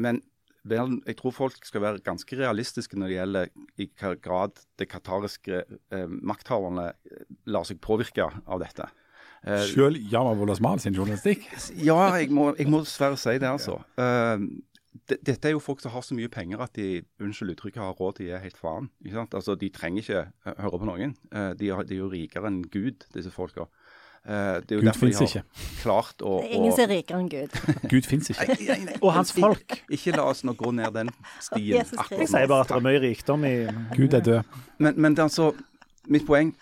Men 0.00 0.22
jeg 0.64 1.16
tror 1.18 1.34
folk 1.34 1.66
skal 1.66 1.82
være 1.82 2.04
ganske 2.06 2.38
realistiske 2.38 2.96
når 2.96 3.10
det 3.10 3.16
gjelder 3.18 3.50
i 3.50 3.64
hvilken 3.82 4.20
grad 4.24 4.62
det 4.80 4.86
qatariske 4.88 5.64
makthaverne 6.24 6.86
lar 7.50 7.66
seg 7.68 7.82
påvirke 7.84 8.30
av 8.46 8.62
dette. 8.62 8.86
Uh, 9.44 9.60
Selv 9.68 9.98
Yama 10.12 10.32
Wolasmal 10.38 10.80
sin 10.80 10.94
journalistikk? 10.96 11.44
Ja, 11.84 11.98
jeg 12.16 12.30
må, 12.32 12.54
jeg 12.58 12.70
må 12.72 12.80
dessverre 12.84 13.18
si 13.20 13.36
det, 13.36 13.50
altså. 13.50 13.76
Uh, 14.00 14.40
dette 15.10 15.48
er 15.48 15.52
jo 15.52 15.60
folk 15.62 15.82
som 15.82 15.92
har 15.92 16.04
så 16.06 16.14
mye 16.16 16.30
penger 16.32 16.62
at 16.64 16.76
de 16.78 17.02
unnskyld 17.22 17.54
uttrykket, 17.56 17.82
har 17.82 17.96
råd 17.98 18.18
til 18.18 18.28
å 18.28 18.28
gi 18.30 18.42
helt 18.44 18.60
faen. 18.60 18.88
Ikke 19.04 19.18
sant? 19.18 19.34
Altså, 19.36 19.56
De 19.60 19.68
trenger 19.74 20.04
ikke 20.04 20.22
uh, 20.24 20.54
høre 20.62 20.80
på 20.80 20.88
noen. 20.88 21.16
Uh, 21.28 21.50
de, 21.58 21.68
er, 21.68 21.88
de, 21.88 21.98
er 21.98 22.00
jo 22.04 22.10
rikere 22.12 22.48
enn 22.50 22.62
Gud, 22.72 23.04
disse 23.14 23.32
folka. 23.34 23.66
Uh, 24.24 24.62
det 24.64 24.72
er 24.72 24.78
jo 24.78 24.84
Gud 24.86 24.96
fins 24.96 25.18
de 25.20 25.26
ikke. 25.28 25.42
Klart 25.82 26.24
å, 26.24 26.38
det 26.40 26.48
er 26.48 26.54
ingen 26.56 26.72
som 26.72 26.84
er 26.86 26.90
rikere 26.94 27.20
enn 27.20 27.32
Gud. 27.32 27.58
Gud 27.92 28.08
fins 28.08 28.30
ikke. 28.32 28.78
og 29.02 29.10
hans 29.18 29.34
folk. 29.36 29.76
Ikke, 29.90 30.14
la 30.16 30.28
oss 30.30 30.40
nå 30.46 30.54
gå 30.56 30.72
ned 30.78 30.94
den 30.96 31.12
stien. 31.44 31.82
Jeg 31.82 32.30
sier 32.30 32.48
bare 32.48 32.62
at 32.64 32.72
det 32.72 32.78
er 32.78 32.86
mye 32.86 33.02
rikdom 33.02 33.44
i 33.50 33.56
Gud 33.98 34.16
er 34.16 34.24
død. 34.24 34.56
Men, 34.78 34.96
men 34.96 35.18
det 35.18 35.26
er 35.26 35.28
altså, 35.28 35.50
mitt 36.08 36.24
poeng 36.28 36.54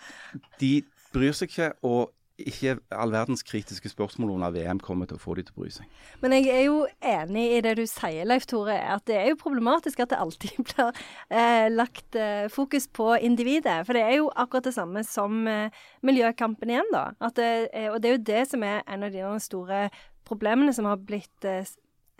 de 0.59 0.75
bryr 1.13 1.37
seg 1.37 1.53
ikke, 1.53 1.71
og 1.85 2.11
ikke 2.41 2.77
all 2.91 3.11
verdens 3.13 3.43
kritiske 3.45 3.91
spørsmål 3.91 4.31
under 4.33 4.53
VM 4.55 4.79
kommer 4.81 5.05
til 5.05 5.19
å 5.19 5.21
få 5.21 5.35
de 5.37 5.43
til 5.45 5.53
å 5.53 5.61
bry 5.61 5.69
seg. 5.73 5.89
Men 6.23 6.33
jeg 6.33 6.49
er 6.49 6.63
jo 6.65 6.79
enig 7.05 7.43
i 7.57 7.59
det 7.65 7.75
du 7.77 7.83
sier, 7.89 8.25
Leif 8.25 8.47
Tore, 8.49 8.73
at 8.95 9.05
det 9.09 9.19
er 9.19 9.29
jo 9.29 9.39
problematisk 9.41 10.01
at 10.01 10.13
det 10.13 10.21
alltid 10.23 10.57
blir 10.65 11.03
eh, 11.29 11.67
lagt 11.73 12.17
eh, 12.17 12.47
fokus 12.53 12.89
på 12.89 13.13
individet. 13.21 13.83
For 13.85 13.97
det 13.97 14.05
er 14.07 14.17
jo 14.17 14.31
akkurat 14.33 14.65
det 14.65 14.75
samme 14.75 15.05
som 15.07 15.45
eh, 15.47 15.85
miljøkampen 16.01 16.73
igjen, 16.73 16.89
da. 16.95 17.05
Det, 17.37 17.51
eh, 17.69 17.91
og 17.91 18.01
det 18.01 18.09
er 18.09 18.17
jo 18.17 18.25
det 18.33 18.43
som 18.49 18.65
er 18.65 18.81
en 18.87 19.05
av 19.05 19.13
de 19.13 19.39
store 19.43 19.87
problemene 20.25 20.73
som 20.73 20.89
har 20.89 21.01
blitt 21.05 21.45
eh, 21.45 21.67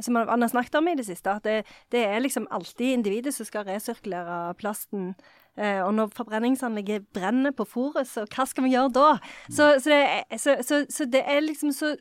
som 0.02 0.14
man 0.18 0.42
har 0.42 0.50
snakket 0.50 0.76
om 0.76 0.88
i 0.90 0.96
det 0.98 1.06
siste, 1.08 1.32
at 1.32 1.46
det, 1.46 1.64
det 1.94 2.02
er 2.06 2.20
liksom 2.20 2.48
alltid 2.52 2.94
individet 2.94 3.34
som 3.34 3.46
skal 3.48 3.66
resirkulere 3.68 4.56
plasten. 4.60 5.14
Eh, 5.54 5.84
og 5.86 5.92
når 5.94 6.10
forbrenningsanlegget 6.18 7.04
brenner 7.14 7.54
på 7.54 7.66
fôret, 7.70 8.08
så 8.10 8.24
hva 8.26 8.46
skal 8.50 8.66
vi 8.66 8.72
gjøre 8.74 8.90
da? 8.96 9.10
Så, 9.46 9.68
så, 9.84 9.92
det, 9.92 10.00
er, 10.02 10.38
så, 10.42 10.56
så, 10.66 10.80
så 10.90 11.06
det, 11.06 11.22
er 11.30 11.44
liksom 11.46 11.70
så, 11.76 11.92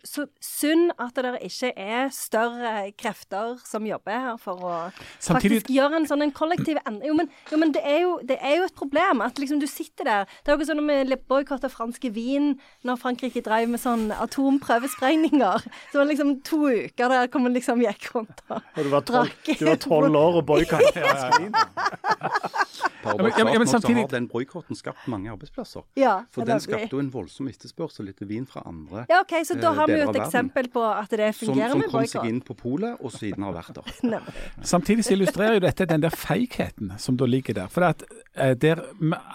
synd 0.40 0.94
at 0.96 1.20
det 1.20 1.34
ikke 1.44 1.72
er 1.76 2.08
større 2.16 2.72
krefter 2.96 3.58
som 3.68 3.84
jobber 3.84 4.24
her 4.24 4.38
for 4.40 4.56
å 4.56 4.72
Samtidig... 5.18 5.60
faktisk 5.60 5.72
gjøre 5.74 6.00
en 6.00 6.08
sånn 6.08 6.24
en 6.24 6.32
kollektiv 6.32 6.80
endring. 6.86 7.10
Jo, 7.10 7.18
men, 7.18 7.28
jo, 7.50 7.58
men 7.60 7.74
det, 7.76 7.82
er 7.84 8.00
jo, 8.06 8.14
det, 8.24 8.38
er 8.40 8.56
jo, 8.56 8.70
et 8.70 8.78
problem 8.78 9.20
at 9.26 9.36
liksom 9.42 9.60
du 9.60 9.68
sitter 9.68 10.08
der. 10.08 10.32
Det 10.40 10.48
er 10.48 10.56
jo 10.56 10.62
ikke 10.62 10.70
sånn 10.72 10.84
med 10.88 11.12
vi 11.12 11.18
av 11.52 11.68
franske 11.72 12.08
vin 12.14 12.54
når 12.88 13.00
Frankrike 13.02 13.44
drev 13.44 13.68
med 13.68 13.82
sånn 13.82 14.08
atomprøvesprengninger. 14.16 15.68
Så 15.90 16.00
var 16.00 16.06
det 16.06 16.14
liksom 16.14 16.32
to 16.46 16.64
uker 16.70 17.12
der 17.12 17.28
hvor 17.28 17.44
vi 17.44 17.52
liksom 17.58 17.84
gikk 17.84 18.08
rundt 18.16 18.42
og, 18.48 18.64
drakk. 19.12 19.52
Du 19.60 19.66
var 19.68 19.78
tolv 19.82 20.16
år 20.16 20.40
og 20.40 20.48
boikotta 20.48 20.92
fransk 20.96 21.40
vin. 21.42 21.52
Ja, 23.48 23.58
men, 23.58 23.68
samtidig... 23.68 23.96
så 23.96 24.06
har 24.06 24.14
den 24.14 24.28
boikotten 24.28 24.78
skapt 24.78 25.06
mange 25.10 25.30
arbeidsplasser. 25.32 25.84
Ja, 25.98 26.14
For 26.32 26.48
den 26.48 26.60
skapte 26.62 26.96
jo 26.96 27.00
en 27.02 27.10
voldsom 27.12 27.48
etterspørsel 27.50 28.12
etter 28.12 28.28
vin 28.30 28.46
fra 28.48 28.62
andre 28.68 29.06
Ja, 29.10 29.22
ok, 29.22 29.34
Så 29.46 29.56
da 29.58 29.70
eh, 29.70 29.78
har 29.80 29.90
vi 29.90 29.98
jo 29.98 30.10
et 30.10 30.20
eksempel 30.22 30.68
på 30.72 30.84
at 30.86 31.10
det 31.10 31.32
fungerer 31.38 31.74
som, 31.74 31.82
med 31.82 31.90
boikott. 31.90 32.10
Som 32.10 32.20
kom 32.20 32.26
seg 32.26 32.34
inn 32.34 32.42
på 32.46 32.56
polet, 32.58 33.00
og 33.00 33.14
siden 33.14 33.46
har 33.46 33.56
vært 33.56 33.80
der. 33.80 34.30
samtidig 34.74 35.06
så 35.06 35.16
illustrerer 35.16 35.58
jo 35.58 35.64
dette 35.66 35.88
den 35.88 36.04
der 36.04 36.14
feigheten 36.14 36.94
som 37.02 37.18
da 37.20 37.28
ligger 37.28 37.58
der. 37.62 37.72
For 37.72 37.88
at 37.88 38.04
eh, 38.34 38.54
der 38.58 38.84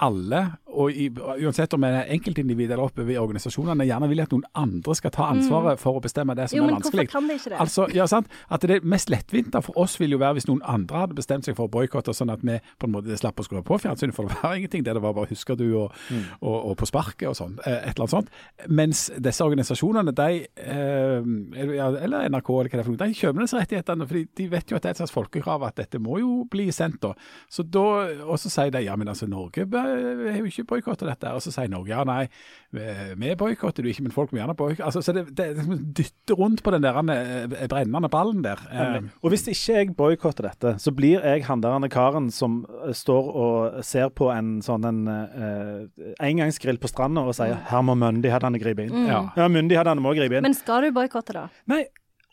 alle 0.01 0.43
og 0.67 0.91
i, 0.91 1.07
uansett 1.15 1.73
om 1.73 1.83
en 1.87 1.95
er 2.01 2.09
enkeltindivid 2.13 2.71
eller 2.71 2.83
oppe 2.89 3.05
ved 3.07 3.19
organisasjonene, 3.21 3.85
gjerne 3.87 4.09
vil 4.11 4.21
at 4.23 4.33
noen 4.33 4.43
andre 4.59 4.95
skal 4.97 5.13
ta 5.15 5.29
ansvaret 5.31 5.77
mm. 5.77 5.81
for 5.81 5.99
å 5.99 6.03
bestemme 6.03 6.35
det 6.37 6.49
som 6.51 6.59
jo, 6.59 6.65
er 6.65 6.75
vanskelig. 6.75 7.07
Jo, 7.07 7.07
men 7.07 7.07
hvorfor 7.07 7.13
kan 7.13 7.29
de 7.29 7.37
ikke 7.39 7.51
det? 7.53 7.59
Altså, 7.63 7.87
ja, 7.95 8.07
sant? 8.11 8.31
At 8.51 8.67
Det 8.67 8.81
mest 8.83 9.11
lettvinte 9.13 9.61
for 9.63 9.79
oss 9.79 9.95
vil 10.01 10.11
jo 10.11 10.19
være 10.19 10.37
hvis 10.37 10.49
noen 10.49 10.59
andre 10.67 11.05
hadde 11.05 11.17
bestemt 11.17 11.47
seg 11.47 11.55
for 11.55 11.69
å 11.69 11.71
boikotte, 11.71 12.13
sånn 12.15 12.33
at 12.33 12.43
vi 12.43 12.57
på 12.79 12.89
en 12.89 12.95
måte 12.97 13.15
slapp 13.19 13.39
å 13.39 13.45
skru 13.47 13.61
på 13.63 13.79
fjernsynet, 13.79 14.15
for 14.15 14.27
det 14.27 14.39
var 14.41 14.55
ingenting. 14.59 14.83
Det, 14.83 14.97
det 14.97 15.03
var 15.03 15.15
bare 15.15 15.31
'husker 15.31 15.55
du' 15.55 15.71
og, 15.71 15.95
mm. 16.11 16.25
og, 16.41 16.57
og, 16.57 16.75
på 16.81 16.89
sparket 16.89 17.29
og 17.31 17.37
sånn. 17.39 17.55
Eh, 17.63 17.87
et 17.87 17.95
eller 17.95 18.05
annet 18.05 18.15
sånt. 18.17 18.33
Mens 18.67 19.05
disse 19.15 19.45
organisasjonene, 19.45 20.13
de, 20.17 20.45
eh, 20.67 21.31
eller 21.63 22.27
NRK 22.27 22.51
eller 22.57 22.71
hva 22.71 22.77
det 22.77 22.83
er 22.83 22.87
for 22.87 22.95
noe, 22.95 23.07
de 23.07 23.19
kjøper 23.21 23.45
disse 23.45 23.61
rettighetene, 23.61 24.07
for 24.09 24.27
de 24.41 24.49
vet 24.51 24.71
jo 24.71 24.77
at 24.77 24.83
det 24.83 24.91
er 24.91 24.97
et 24.97 25.01
slags 25.01 25.15
folkekrav 25.15 25.63
at 25.67 25.79
dette 25.79 26.01
må 26.03 26.19
jo 26.19 26.43
bli 26.51 26.67
sendt. 26.75 26.99
da. 27.01 27.13
Så 27.49 27.63
da, 27.63 27.87
Og 28.27 28.39
så 28.39 28.49
sier 28.51 28.71
de 28.71 28.83
ja, 28.83 28.95
men 28.95 29.07
altså 29.07 29.27
Norge 29.27 29.63
er 29.63 30.37
jo 30.39 30.45
ikke 30.45 30.56
boikotta 30.67 31.05
dette. 31.07 31.31
og 31.33 31.43
så 31.43 31.51
sier 31.53 31.69
Norge 31.71 31.91
ja, 31.91 32.03
nei, 32.07 32.27
vi 32.71 33.33
boikotter 33.37 33.85
du 33.85 33.91
ikke, 33.91 34.05
men 34.07 34.15
folk 34.15 34.31
må 34.33 34.41
gjerne 34.41 34.55
boikotte. 34.57 34.85
Altså, 34.87 35.03
så 35.05 35.13
det, 35.15 35.27
det, 35.37 35.49
det, 35.57 35.77
dytter 35.99 36.39
rundt 36.39 36.63
på 36.63 36.73
den 36.73 36.85
der 36.85 36.97
eh, 37.01 37.67
brennende 37.69 38.09
ballen 38.11 38.41
der. 38.45 38.63
Um, 38.71 39.09
og 39.21 39.33
hvis 39.33 39.47
ikke 39.51 39.77
jeg 39.77 39.93
boikotter 39.97 40.49
dette, 40.49 40.75
så 40.81 40.93
blir 40.95 41.23
jeg 41.23 41.45
han 41.47 41.63
der 41.63 41.87
karen 41.93 42.31
som 42.33 42.63
eh, 42.83 42.93
står 42.95 43.31
og 43.43 43.85
ser 43.85 44.09
på 44.15 44.31
en 44.33 44.57
sånn 44.65 44.87
en 44.87 45.05
uh, 45.07 46.09
engangsgrill 46.23 46.79
på 46.81 46.91
stranda 46.91 47.25
og 47.27 47.35
sier 47.37 47.57
her 47.69 47.85
må 47.85 47.97
myndighetene 47.99 48.59
gripe 48.61 48.87
inn. 48.87 48.95
Mm. 48.95 49.07
Ja, 49.11 49.21
ja 49.37 49.47
myndighetene 49.51 50.03
må 50.03 50.15
gripe 50.17 50.39
inn. 50.39 50.47
Men 50.47 50.57
skal 50.57 50.87
du 50.87 50.93
boikotte, 50.95 51.35
da? 51.37 51.47
Nei, 51.71 51.85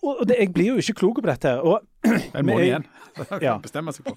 og 0.04 0.26
det, 0.28 0.36
jeg 0.40 0.52
blir 0.52 0.74
jo 0.74 0.82
ikke 0.82 0.98
klok 1.00 1.22
på 1.22 1.30
dette. 1.30 1.54
Og, 1.64 1.80
en 2.04 2.46
måned 2.46 2.66
igjen. 2.68 2.86
det 3.30 3.40
ja. 3.44 3.56
Bestemme 3.62 3.94
seg 3.94 4.08
på. 4.08 4.14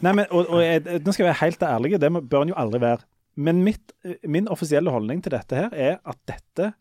Nei, 0.00 0.12
men, 0.12 0.26
og, 0.30 0.48
og 0.48 0.62
jeg, 0.64 0.82
nå 1.04 1.14
skal 1.14 1.26
jeg 1.26 1.30
være 1.30 1.40
helt 1.44 1.64
ærlig, 1.70 1.96
det 2.00 2.12
bør 2.18 2.46
en 2.46 2.54
jo 2.54 2.60
aldri 2.60 2.82
være. 2.82 3.06
Men 3.40 3.64
mitt, 3.64 3.94
min 4.28 4.48
offisielle 4.52 4.92
holdning 4.92 5.22
til 5.24 5.32
dette 5.32 5.56
her 5.56 5.72
er 5.72 5.98
at 6.04 6.20
dette 6.28 6.72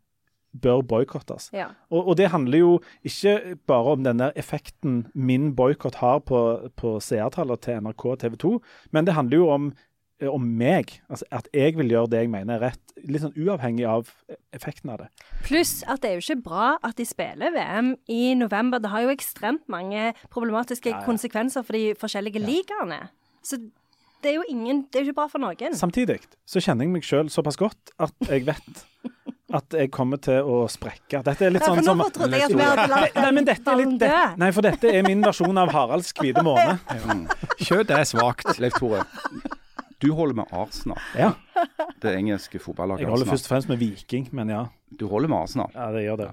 bør 0.51 0.81
boikottes. 0.81 1.49
Ja. 1.53 1.69
Og, 1.89 2.07
og, 2.07 2.15
det 2.17 2.31
handler 2.33 2.57
jo 2.57 2.71
ikke 3.05 3.55
bare 3.69 3.93
om 3.95 4.05
denne 4.05 4.31
effekten 4.39 5.03
min 5.13 5.53
boikott 5.55 5.99
har 6.01 6.23
på, 6.25 6.41
på 6.79 6.97
seertallene 7.03 7.61
til 7.61 7.85
NRK 7.85 8.05
og 8.13 8.17
TV 8.23 8.39
2, 8.41 8.55
men 8.95 9.05
det 9.05 9.15
handler 9.17 9.37
jo 9.37 9.49
om, 9.53 9.69
om 10.25 10.47
meg. 10.61 10.95
Altså 11.09 11.27
at 11.37 11.49
jeg 11.53 11.77
vil 11.77 11.93
gjøre 11.93 12.11
det 12.15 12.23
jeg 12.23 12.33
mener 12.33 12.57
er 12.57 12.71
rett, 12.71 12.95
litt 13.05 13.23
sånn 13.23 13.37
uavhengig 13.37 13.85
av 13.87 14.09
effekten 14.55 14.91
av 14.93 15.03
det. 15.03 15.09
Pluss 15.45 15.79
at 15.85 16.01
det 16.01 16.11
er 16.11 16.17
jo 16.17 16.25
ikke 16.25 16.47
bra 16.49 16.71
at 16.81 16.97
de 16.97 17.05
spiller 17.07 17.53
VM 17.55 17.93
i 18.09 18.33
november. 18.39 18.81
Det 18.81 18.91
har 18.93 19.05
jo 19.05 19.13
ekstremt 19.13 19.67
mange 19.71 20.11
problematiske 20.33 20.91
ja, 20.91 20.97
ja. 20.97 21.05
konsekvenser 21.05 21.67
for 21.67 21.77
de 21.77 21.93
forskjellige 21.99 22.41
ligaene. 22.41 23.05
Så 23.45 23.61
det 24.23 24.31
er 24.31 24.37
jo 24.39 24.45
ingen, 24.51 24.83
det 24.91 24.99
er 24.99 25.05
jo 25.05 25.11
ikke 25.11 25.19
bra 25.21 25.27
for 25.31 25.43
noen. 25.43 25.75
Samtidig 25.77 26.19
så 26.49 26.61
kjenner 26.63 26.87
jeg 26.87 26.93
meg 26.93 27.05
sjøl 27.07 27.31
såpass 27.33 27.59
godt 27.59 27.93
at 28.01 28.29
jeg 28.29 28.45
vet 28.47 28.85
at 29.55 29.73
jeg 29.73 29.89
kommer 29.93 30.19
til 30.21 30.45
å 30.45 30.57
sprekke. 30.69 31.23
Dette 31.25 31.47
er 31.47 31.53
litt 31.55 31.65
sånn 31.65 31.81
som 31.85 32.01
Nei, 32.29 33.31
men 33.33 33.47
dette 33.47 33.71
er 33.71 33.79
litt 33.79 33.95
det, 34.01 34.11
Nei, 34.37 34.49
for 34.53 34.65
dette 34.65 34.91
er 34.91 35.05
min 35.07 35.23
versjon 35.25 35.57
av 35.57 35.71
Haralds 35.73 36.11
hvite 36.17 36.43
måne. 36.45 36.77
Kjøtt 37.65 37.93
er 37.95 38.05
svakt. 38.07 38.51
Leif 38.61 38.77
Tore, 38.77 39.01
du 39.99 40.11
holder 40.15 40.41
med 40.43 40.53
Arsenal. 40.55 41.01
Ja. 41.17 41.31
Det 41.99 42.13
engelske 42.15 42.61
fotballaget 42.63 43.03
Jeg 43.07 43.11
holder 43.11 43.31
først 43.33 43.49
og 43.49 43.55
fremst 43.55 43.71
med 43.71 43.81
Viking, 43.81 44.29
men 44.37 44.53
ja. 44.53 44.67
Du 44.93 45.07
holder 45.11 45.31
med 45.31 45.41
Arsenal? 45.47 45.73
Ja, 45.73 45.89
det 45.95 46.05
gjør 46.05 46.21
det. 46.21 46.29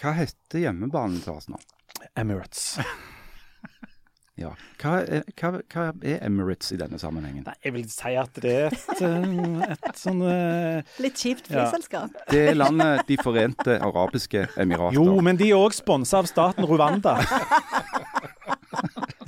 Hva 0.00 0.16
heter 0.16 0.64
hjemmebanen 0.64 1.20
til 1.24 1.36
Arsenal? 1.36 1.68
Emirates. 2.16 2.76
Ja. 4.36 4.50
Hva 4.76 4.98
er, 5.00 5.22
hva, 5.40 5.50
hva 5.72 5.84
er, 6.04 6.18
Emirates 6.26 6.74
i 6.74 6.76
denne 6.76 6.98
sammenhengen? 7.00 7.46
Nei, 7.46 7.54
jeg 7.64 7.72
vil 7.72 7.86
si 7.88 8.12
at 8.20 8.40
det 8.44 8.52
er 8.52 8.74
et, 8.76 9.00
eh, 9.06 9.70
et 9.78 9.96
sånn 9.96 10.20
uh, 10.20 10.96
Litt 11.00 11.16
kjipt 11.16 11.48
flyselskap. 11.48 12.12
Ja. 12.12 12.26
Det 12.28 12.42
er 12.50 12.58
landet 12.58 13.06
De 13.08 13.16
forente 13.22 13.78
arabiske 13.80 14.44
emirater. 14.60 14.98
Jo, 14.98 15.16
men 15.24 15.40
de 15.40 15.48
er 15.48 15.56
òg 15.56 15.72
sponsa 15.76 16.20
av 16.20 16.28
staten 16.28 16.68
Rwanda. 16.68 17.16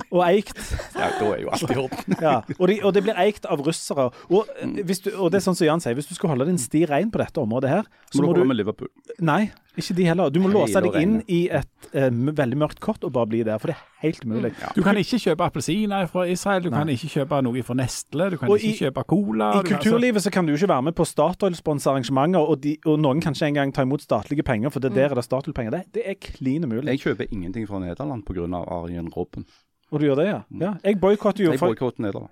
og 0.09 0.23
eikt. 0.25 0.57
Ja, 0.95 1.09
da 1.19 1.29
er 1.33 1.43
jo 1.43 1.53
alt 1.53 1.69
i 1.69 1.77
orden. 1.77 2.17
ja, 2.25 2.35
og, 2.57 2.65
de, 2.71 2.79
og, 2.81 2.93
det 2.95 3.05
blir 3.05 3.21
eikt 3.21 3.47
av 3.49 3.61
russere. 3.65 4.09
Og, 4.29 4.49
mm. 4.63 4.75
du, 4.81 4.93
og, 5.15 5.29
det 5.31 5.39
er 5.39 5.45
sånn 5.45 5.57
som 5.57 5.67
Jan 5.67 5.83
sier, 5.83 5.97
hvis 5.97 6.09
du 6.09 6.15
skal 6.17 6.33
holde 6.33 6.49
din 6.49 6.59
sti 6.61 6.85
rein 6.89 7.13
på 7.13 7.21
dette 7.21 7.41
området 7.41 7.71
her 7.71 7.89
så 8.09 8.21
må, 8.21 8.29
må 8.29 8.33
du 8.33 8.41
holde 8.41 8.51
med 8.51 8.59
Liverpool. 8.59 8.89
Nei, 9.25 9.43
ikke 9.79 9.95
de 9.99 10.07
heller. 10.09 10.31
Du 10.33 10.39
må 10.41 10.49
låse 10.51 10.81
deg 10.83 10.95
inn 10.99 11.19
i 11.31 11.43
et 11.53 11.89
uh, 11.93 12.09
veldig 12.09 12.57
mørkt 12.59 12.81
kort 12.83 13.05
og 13.05 13.13
bare 13.15 13.29
bli 13.31 13.43
der, 13.47 13.61
for 13.61 13.71
det 13.71 13.77
er 13.77 13.85
helt 14.03 14.25
mulig. 14.27 14.51
Ja. 14.59 14.71
Du 14.75 14.81
kan 14.85 14.97
ikke 14.99 15.19
kjøpe 15.21 15.45
appelsiner 15.45 16.09
fra 16.11 16.25
Israel, 16.29 16.65
du 16.65 16.71
Nei. 16.71 16.81
kan 16.81 16.91
ikke 16.93 17.11
kjøpe 17.13 17.41
noe 17.45 17.63
fra 17.67 17.77
Nestle, 17.79 18.29
du 18.33 18.39
kan 18.41 18.51
og 18.51 18.57
ikke 18.57 18.73
i, 18.73 18.79
kjøpe 18.81 19.05
cola. 19.13 19.51
I 19.59 19.63
kulturlivet 19.69 20.25
så 20.25 20.33
kan 20.33 20.49
du 20.49 20.55
ikke 20.55 20.71
være 20.73 20.87
med 20.89 20.97
på 20.97 21.07
Statoil-sponsa 21.07 21.93
arrangementer, 21.93 22.41
og, 22.41 22.59
de, 22.65 22.75
og, 22.85 22.99
noen 23.05 23.23
kan 23.23 23.37
ikke 23.37 23.53
engang 23.53 23.73
ta 23.75 23.85
imot 23.87 24.03
statlige 24.03 24.45
penger, 24.47 24.73
for 24.73 24.83
det 24.83 24.93
mm. 24.93 24.99
der 24.99 25.13
er 25.13 25.21
det 25.21 25.27
Statoil-penger. 25.29 25.77
Det, 25.77 25.85
det, 25.99 26.05
er 26.09 26.19
klin 26.23 26.65
umulig. 26.65 26.87
Jeg 26.95 27.05
kjøper 27.05 27.29
ingenting 27.29 27.69
fra 27.69 27.83
Nederland 27.83 28.25
pga. 28.27 28.47
Arjen 28.59 29.11
Robben. 29.13 29.45
Og 29.89 29.99
du 30.01 30.05
gjør 30.05 30.19
det, 30.21 30.27
ja? 30.29 30.41
Ja. 30.61 30.73
Jeg 30.85 30.99
boikotter 31.01 31.47
jo, 31.47 31.55
for, 31.57 31.73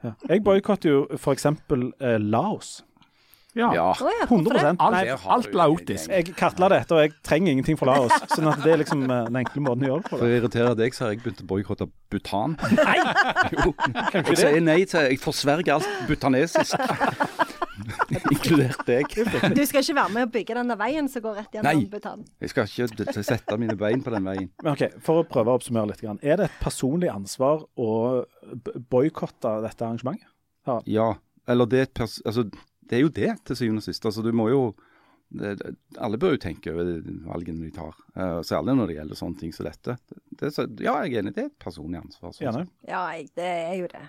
ja. 0.03 0.11
jeg 0.29 0.43
boykotter 0.45 0.91
jo 0.91 0.99
f.eks. 1.17 1.45
Eh, 1.45 2.19
Laos. 2.21 2.77
Ja. 3.57 3.71
ja. 3.73 3.93
100% 4.29 4.75
Alt, 4.79 5.25
alt 5.25 5.53
laotisk. 5.53 6.11
Jeg 6.11 6.35
kartla 6.37 6.69
dette, 6.69 6.93
og 6.93 7.01
jeg 7.01 7.15
trenger 7.25 7.55
ingenting 7.55 7.79
fra 7.79 7.95
Laos. 7.95 8.13
sånn 8.35 8.49
at 8.51 8.61
det 8.61 8.75
er 8.75 8.81
liksom 8.83 9.05
eh, 9.07 9.25
den 9.31 9.41
enkle 9.41 9.63
måten 9.65 9.87
å 9.87 9.91
gjøre 9.91 10.03
det 10.03 10.11
på. 10.11 10.19
For 10.19 10.27
å 10.27 10.37
irritere 10.37 10.75
deg, 10.77 10.97
så 10.97 11.07
har 11.07 11.15
jeg 11.15 11.23
begynt 11.25 11.41
å 11.41 11.49
boikotte 11.49 11.89
Bhutan. 12.13 12.57
Nei! 12.77 12.97
jo. 13.57 13.73
Jeg 14.13 14.37
sier 14.37 14.61
nei 14.61 14.81
til 14.85 15.09
Jeg 15.09 15.21
forsverger 15.23 15.79
alt 15.79 16.09
butanesisk. 16.11 16.77
Inkludert 18.33 18.83
deg. 18.87 19.13
Du 19.55 19.61
skal 19.67 19.83
ikke 19.83 19.97
være 19.97 20.13
med 20.15 20.27
å 20.27 20.31
bygge 20.33 20.57
denne 20.57 20.77
veien 20.79 21.09
som 21.11 21.23
går 21.25 21.37
rett 21.41 21.57
gjennom 21.57 21.83
Bhutan? 21.91 22.23
Nei, 22.23 22.45
jeg 22.45 22.53
skal 22.53 22.71
ikke 22.87 23.25
sette 23.27 23.59
mine 23.61 23.77
bein 23.79 24.03
på 24.05 24.13
den 24.13 24.27
veien. 24.27 24.49
Men 24.63 24.73
ok, 24.73 24.97
For 25.03 25.21
å 25.21 25.27
prøve 25.29 25.53
å 25.53 25.59
oppsummere 25.59 25.91
litt. 25.91 26.03
Er 26.21 26.41
det 26.41 26.49
et 26.49 26.59
personlig 26.63 27.11
ansvar 27.13 27.65
å 27.75 27.91
boikotte 28.89 29.57
dette 29.65 29.87
arrangementet? 29.87 30.29
Ja. 30.67 30.81
ja. 30.89 31.07
Eller 31.47 31.69
det 31.69 31.79
er 31.79 31.89
et 31.89 31.95
pers... 31.95 32.19
Altså, 32.27 32.47
det 32.87 32.97
er 32.97 33.03
jo 33.03 33.13
det, 33.13 33.31
til 33.47 33.59
syvende 33.59 33.83
og 33.83 33.87
sist. 33.87 34.05
Altså, 34.07 34.23
du 34.23 34.33
må 34.35 34.49
jo 34.51 34.61
alle 35.99 36.17
bør 36.17 36.37
jo 36.37 36.39
tenke 36.39 36.71
over 36.71 37.01
valgene 37.27 37.65
de 37.65 37.71
tar, 37.75 37.95
uh, 38.15 38.39
særlig 38.47 38.77
når 38.77 38.87
det 38.87 38.95
gjelder 38.95 39.19
sånne 39.19 39.41
ting 39.41 39.51
som 39.51 39.67
dette. 39.67 39.97
Det, 40.31 40.51
så, 40.55 40.63
ja, 40.79 40.93
jeg 41.03 41.17
er 41.17 41.23
enig, 41.23 41.33
det 41.35 41.43
er 41.43 41.49
et 41.49 41.59
personlig 41.59 41.99
ansvar. 41.99 42.31
Sånn. 42.37 42.69
Ja, 42.87 43.03
det 43.35 43.49
er 43.51 43.75
jo 43.75 43.89
det. 43.91 44.05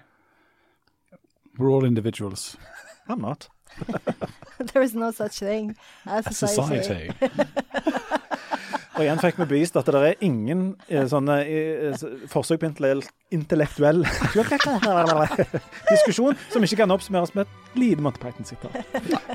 We're 1.58 1.72
all 1.74 1.84
individuals. 1.84 2.56
I'm 3.08 3.18
not. 3.18 3.48
There 4.72 4.82
is 4.82 4.94
no 4.94 5.12
such 5.12 5.38
thing 5.38 5.76
as 6.06 6.24
society. 6.34 6.82
society. 6.82 7.12
Og 8.98 9.04
igjen 9.04 9.20
fikk 9.22 9.36
vi 9.38 9.44
bevist 9.46 9.76
at 9.78 9.86
det 9.86 9.94
er 10.02 10.14
ingen 10.26 10.72
eh, 10.90 11.04
sånne 11.06 11.36
eh, 11.46 12.00
forsøk 12.32 12.58
på 12.64 12.70
intellektuell 13.30 14.00
diskusjon 15.92 16.34
som 16.50 16.66
ikke 16.66 16.80
kan 16.80 16.90
oppsummeres 16.90 17.30
med 17.36 17.46
et 17.46 17.78
lite 17.78 18.02
Monty 18.02 18.18
Python-sitat. 18.24 18.74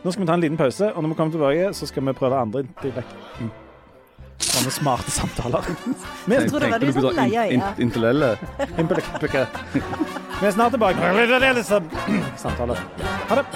Nå 0.03 0.11
skal 0.11 0.25
vi 0.25 0.27
ta 0.27 0.35
en 0.35 0.43
liten 0.43 0.59
pause, 0.59 0.89
og 0.91 0.99
når 1.05 1.13
vi 1.13 1.19
kommer 1.21 1.31
tilbake, 1.37 1.69
så 1.79 1.87
skal 1.87 2.03
vi 2.09 2.15
prøve 2.19 2.41
andre 2.43 2.65
intellekt... 2.67 3.15
Sånne 4.43 4.73
smarte 4.75 5.11
samtaler. 5.13 5.63
Vi 6.27 6.35
er, 6.35 6.43
det 6.43 6.51
var 6.51 6.65
Tenkte 6.65 6.79
de 6.83 6.89
du 6.89 6.97
på 6.97 7.05
som 7.05 7.15
leia, 7.21 7.45
in- 7.47 7.63
ja. 7.63 7.69
in- 7.77 7.87
Intellelle? 7.87 8.33
vi 8.75 10.49
er 10.49 10.51
snart 10.57 10.75
tilbake. 10.75 10.99
Samtaler. 12.43 12.83
Ha 13.31 13.39
det. 13.39 13.47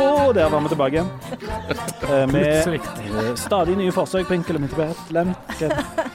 Og 0.00 0.34
der 0.36 0.46
var 0.52 0.60
vi 0.62 0.68
tilbake 0.70 0.94
igjen. 0.94 1.08
Eh, 2.06 2.26
Med 2.30 3.38
stadig 3.38 3.74
nye 3.78 3.90
forsøk 3.94 4.28
på 4.28 4.36
intellektuelle 4.38 5.24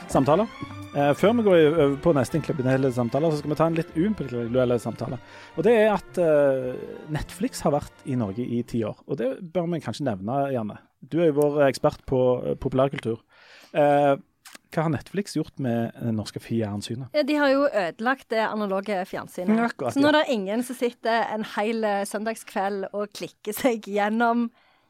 samtaler. 0.07 0.47
Eh, 0.95 1.11
Før 1.19 1.33
vi 1.35 1.43
går 1.43 1.57
over 1.73 1.97
på 2.05 2.13
neste 2.15 2.39
intellektuelle 2.39 2.91
samtaler, 2.95 3.31
så 3.33 3.41
skal 3.41 3.51
vi 3.51 3.57
ta 3.59 3.67
en 3.67 3.75
litt 3.75 3.91
uintellektuelle 3.97 4.77
samtale. 4.79 5.19
Og 5.57 5.67
det 5.67 5.73
er 5.81 5.91
at 5.97 6.21
eh, 6.23 6.71
Netflix 7.11 7.59
har 7.67 7.75
vært 7.75 8.05
i 8.07 8.15
Norge 8.15 8.39
i 8.47 8.61
ti 8.63 8.85
år. 8.87 8.95
Og 9.03 9.19
det 9.19 9.33
bør 9.51 9.67
vi 9.73 9.81
kanskje 9.83 10.07
nevne, 10.07 10.39
Janne. 10.55 10.79
Du 11.03 11.19
er 11.19 11.33
jo 11.33 11.39
vår 11.41 11.65
ekspert 11.67 12.05
på 12.07 12.21
eh, 12.45 12.55
populærkultur. 12.55 13.19
Eh, 13.75 14.15
hva 14.75 14.85
har 14.85 14.91
Netflix 14.93 15.37
gjort 15.37 15.55
med 15.63 15.95
det 16.01 16.11
norske 16.15 16.41
fjernsynet? 16.43 17.15
Ja, 17.15 17.23
de 17.23 17.39
har 17.39 17.53
jo 17.53 17.63
ødelagt 17.69 18.27
det 18.33 18.43
analoge 18.43 18.99
fjernsynet. 19.07 19.55
Ja, 19.55 19.69
akkurat, 19.71 19.95
så 19.95 20.03
nå 20.03 20.11
er 20.11 20.19
det 20.19 20.35
ingen 20.35 20.63
som 20.67 20.77
sitter 20.77 21.25
en 21.31 21.47
hel 21.55 21.87
eh, 21.87 22.03
søndagskveld 22.09 22.89
og 22.91 23.09
klikker 23.15 23.55
seg 23.55 23.87
gjennom 23.87 24.49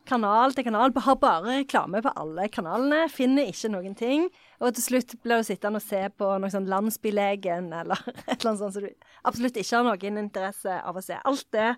kanal 0.10 0.54
til 0.54 0.68
kanal. 0.68 0.94
Har 1.06 1.18
bare 1.22 1.60
reklame 1.62 2.02
på 2.06 2.14
alle 2.18 2.48
kanalene. 2.54 3.06
Finner 3.14 3.50
ikke 3.50 3.72
noen 3.74 3.98
ting. 3.98 4.28
Og 4.62 4.76
til 4.78 4.86
slutt 4.86 5.16
blir 5.24 5.42
du 5.42 5.48
sittende 5.48 5.82
og 5.82 5.86
se 5.86 6.02
på 6.18 6.30
noe 6.42 6.54
sånn 6.54 6.70
Landsbylegen 6.70 7.72
eller 7.74 8.02
et 8.30 8.38
eller 8.38 8.52
annet 8.52 8.64
sånt 8.64 8.78
som 8.78 8.86
du 8.86 8.90
absolutt 9.26 9.60
ikke 9.62 9.80
har 9.80 9.88
noen 9.90 10.22
interesse 10.22 10.80
av 10.82 10.98
å 10.98 11.04
se. 11.06 11.18
Alt 11.26 11.48
det 11.56 11.74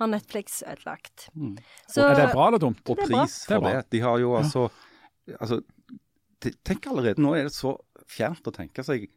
har 0.00 0.08
Netflix 0.08 0.62
ødelagt. 0.64 1.28
Så 1.90 2.06
Er 2.06 2.16
det 2.16 2.30
bra 2.32 2.48
eller 2.48 2.62
dumt? 2.62 2.80
Og 2.88 2.96
pris 3.00 3.42
Det 3.48 3.56
for 3.56 3.68
det. 3.68 3.84
De 3.92 4.00
har 4.00 4.20
jo 4.22 4.36
altså, 4.38 4.68
altså 5.36 5.60
Tenk 6.40 6.86
allerede, 6.88 7.20
nå 7.20 7.34
er 7.36 7.48
det 7.48 7.54
så 7.54 7.74
fjernt 8.08 8.46
å 8.48 8.54
tenke 8.54 8.84
seg 8.86 9.08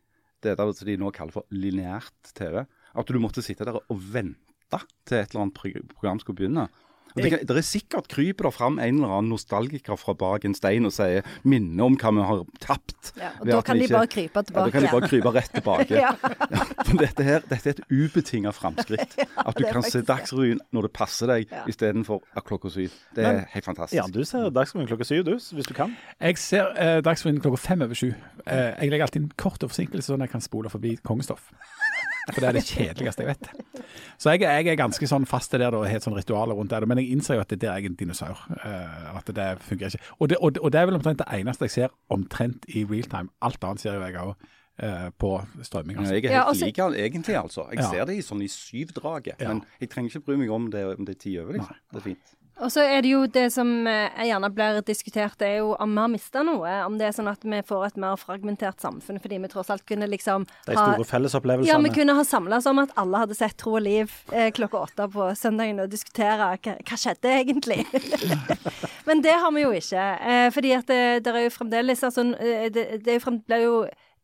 det 0.43 0.57
der 0.59 0.71
som 0.75 0.87
de 0.89 0.95
nå 0.99 1.11
kaller 1.15 1.37
for 1.37 1.55
lineært 1.55 2.33
TV. 2.35 2.63
At 2.93 3.09
du 3.09 3.19
måtte 3.23 3.43
sitte 3.45 3.65
der 3.67 3.79
og 3.79 4.01
vente 4.13 4.79
til 5.07 5.19
et 5.19 5.31
eller 5.31 5.45
annet 5.45 5.93
program 5.93 6.19
skulle 6.19 6.41
begynne. 6.41 6.67
Det, 7.15 7.29
kan, 7.29 7.39
det 7.45 7.57
er 7.57 7.61
sikkert 7.61 8.07
kryper 8.09 8.47
det 8.49 8.53
fram 8.55 8.79
en 8.79 8.95
eller 8.99 9.11
annen 9.17 9.29
nostalgiker 9.33 9.97
fra 10.01 10.13
bak 10.17 10.45
en 10.45 10.55
stein 10.57 10.85
og 10.85 10.93
sier 10.95 11.21
minne 11.43 11.79
om 11.85 11.95
hva 11.97 12.11
vi 12.15 12.23
har 12.29 12.43
tapt. 12.59 13.11
ja, 13.19 13.29
og 13.39 13.47
da 13.47 13.61
kan 13.61 13.77
de 13.77 13.83
ikke- 13.85 13.93
bare 13.99 14.07
krype 14.07 14.43
Ja, 14.43 14.63
da 14.65 14.69
kan 14.73 14.81
de 14.81 14.91
bare 14.91 15.07
krype 15.09 15.33
rett 15.35 15.51
tilbake. 15.53 15.89
Ja. 16.03 16.15
ja 16.49 16.63
dette, 16.99 17.23
her, 17.23 17.39
dette 17.49 17.69
er 17.69 17.75
et 17.77 17.83
ubetinget 17.91 18.55
framskritt. 18.55 19.13
At 19.47 19.55
du 19.57 19.63
kan 19.69 19.83
se. 19.83 20.01
Dagsrevyen 20.01 20.59
når 20.73 20.81
det 20.89 20.93
passer 20.93 21.27
deg, 21.27 21.47
Ja. 21.51 21.63
istedenfor 21.69 22.21
klokka 22.43 22.69
syv. 22.73 22.91
Det 23.15 23.23
er 23.25 23.33
Men- 23.33 23.45
helt 23.53 23.65
fantastisk. 23.65 23.97
Ja, 23.99 24.07
du 24.07 24.23
ser 24.25 24.49
Dagsrevyen 24.49 24.87
klokka 24.89 25.05
syv, 25.05 25.23
du, 25.25 25.35
hvis 25.37 25.67
du 25.69 25.73
kan. 25.73 25.95
Jeg 26.21 26.37
ser 26.37 26.73
eh, 26.77 27.01
Dagsrevyen 27.05 27.41
klokka 27.41 27.57
fem 27.61 27.81
over 27.81 27.93
sju. 27.95 28.09
Eh, 28.47 28.73
jeg 28.81 28.89
legger 28.89 29.05
alltid 29.05 29.21
en 29.21 29.31
kort 29.37 29.59
forsinkelse, 29.61 30.07
sånn 30.09 30.21
at 30.21 30.27
jeg 30.29 30.33
kan 30.33 30.41
spole 30.41 30.69
forbi 30.69 30.97
kongestoff. 31.05 31.51
For 32.31 32.39
det 32.39 32.47
er 32.49 32.55
det 32.55 32.63
kjedeligste 32.63 33.23
jeg 33.25 33.27
vet. 33.33 33.49
Så 34.17 34.31
jeg, 34.31 34.41
jeg 34.45 34.67
er 34.71 34.75
ganske 34.79 35.07
sånn 35.09 35.25
fast 35.27 35.51
til 35.51 35.59
det 35.59 35.67
og 35.75 35.83
har 35.85 35.97
et 35.99 36.05
sånn 36.05 36.15
ritualer 36.15 36.55
rundt 36.55 36.71
det. 36.71 36.87
Men 36.87 36.97
jeg 37.01 37.11
innser 37.11 37.35
jo 37.35 37.41
at 37.43 37.49
det 37.51 37.59
der 37.59 37.73
er 37.73 37.81
jeg 37.81 37.91
en 37.91 37.95
dinosaur. 37.99 38.39
eh, 38.63 39.17
at 39.17 39.25
det 39.35 39.47
fungerer 39.59 39.97
ikke. 39.97 40.11
Og 40.19 40.29
det, 40.29 40.37
og, 40.39 40.53
det- 40.55 40.61
og 40.63 40.71
det 40.71 40.79
er 40.81 40.85
vel 40.85 40.95
omtrent 40.95 41.17
det 41.19 41.27
eneste 41.35 41.67
jeg 41.67 41.71
ser 41.71 41.89
omtrent 42.09 42.65
i 42.69 42.85
real 42.85 43.03
time. 43.11 43.29
Alt 43.41 43.63
annet 43.63 43.79
ser 43.83 43.93
jo 43.97 44.05
jeg 44.05 44.15
òg 44.15 44.35
eh, 44.79 45.09
på 45.19 45.33
strømming. 45.61 45.97
Altså. 45.99 46.13
jeg 46.15 46.25
er 46.25 46.31
Ja, 46.31 46.37
helt 46.39 46.47
altså- 46.53 46.65
lik 46.65 46.77
han 46.77 46.93
egentlig, 46.95 47.35
altså. 47.43 47.67
Jeg 47.71 47.79
Ja. 47.83 47.89
ser 47.91 48.05
det 48.05 48.15
i 48.17 48.21
sånn 48.21 48.41
i 48.41 48.47
syvdraget. 48.47 49.35
Ja. 49.39 49.47
Men 49.49 49.65
jeg 49.81 49.89
trenger 49.89 50.09
ikke 50.09 50.25
bry 50.25 50.35
meg 50.37 50.49
om 50.49 50.71
det 50.71 50.85
om 50.97 51.05
det 51.05 51.15
er 51.17 51.19
ti 51.19 51.37
over, 51.39 51.53
liksom. 51.53 51.75
Det 51.91 51.97
er 51.99 52.07
fint. 52.07 52.33
Og 52.61 52.69
så 52.69 52.83
er 52.85 53.01
det 53.01 53.09
jo 53.09 53.23
det 53.25 53.47
som 53.53 53.69
eh, 53.89 54.23
gjerne 54.27 54.49
blir 54.53 54.77
diskutert, 54.85 55.33
det 55.41 55.47
er 55.47 55.57
jo 55.63 55.71
om 55.81 55.95
vi 55.95 56.01
har 56.03 56.11
mista 56.11 56.43
noe. 56.45 56.73
Om 56.85 56.99
det 56.99 57.07
er 57.07 57.15
sånn 57.15 57.29
at 57.31 57.41
vi 57.41 57.61
får 57.65 57.87
et 57.87 57.97
mer 58.03 58.19
fragmentert 58.21 58.83
samfunn 58.83 59.17
fordi 59.23 59.39
vi 59.41 59.49
tross 59.49 59.71
alt 59.73 59.85
kunne 59.89 60.07
liksom 60.11 60.45
De 60.67 60.77
ha 60.77 60.85
store 60.93 61.07
fellesopplevelsene. 61.09 61.71
ja, 61.71 61.79
vi 61.81 61.93
kunne 61.95 62.15
ha 62.17 62.25
samla 62.27 62.61
oss 62.61 62.69
om 62.69 62.83
at 62.83 62.93
alle 62.99 63.23
hadde 63.23 63.37
sett 63.37 63.57
Tro 63.57 63.75
og 63.79 63.83
Liv 63.87 64.13
eh, 64.31 64.51
klokka 64.53 64.83
åtte 64.85 65.09
på 65.15 65.31
søndagen 65.39 65.81
og 65.81 65.89
diskutere 65.91 66.53
hva, 66.53 66.77
hva 66.77 66.99
skjedde 66.99 67.33
egentlig. 67.41 67.81
Men 69.07 69.25
det 69.25 69.33
har 69.33 69.51
vi 69.55 69.65
jo 69.65 69.73
ikke. 69.73 70.05
Eh, 70.21 70.47
fordi 70.53 70.75
at 70.77 70.87
det, 70.91 71.01
det 71.25 71.33
er 71.33 71.47
jo 71.47 71.57
fremdeles 71.57 72.05
altså, 72.05 72.29
eh, 72.37 72.69
det, 72.73 72.85
det 73.03 73.15
er 73.15 73.19
jo 73.19 73.25
fremdeles, 73.25 73.65
jo 73.65 73.77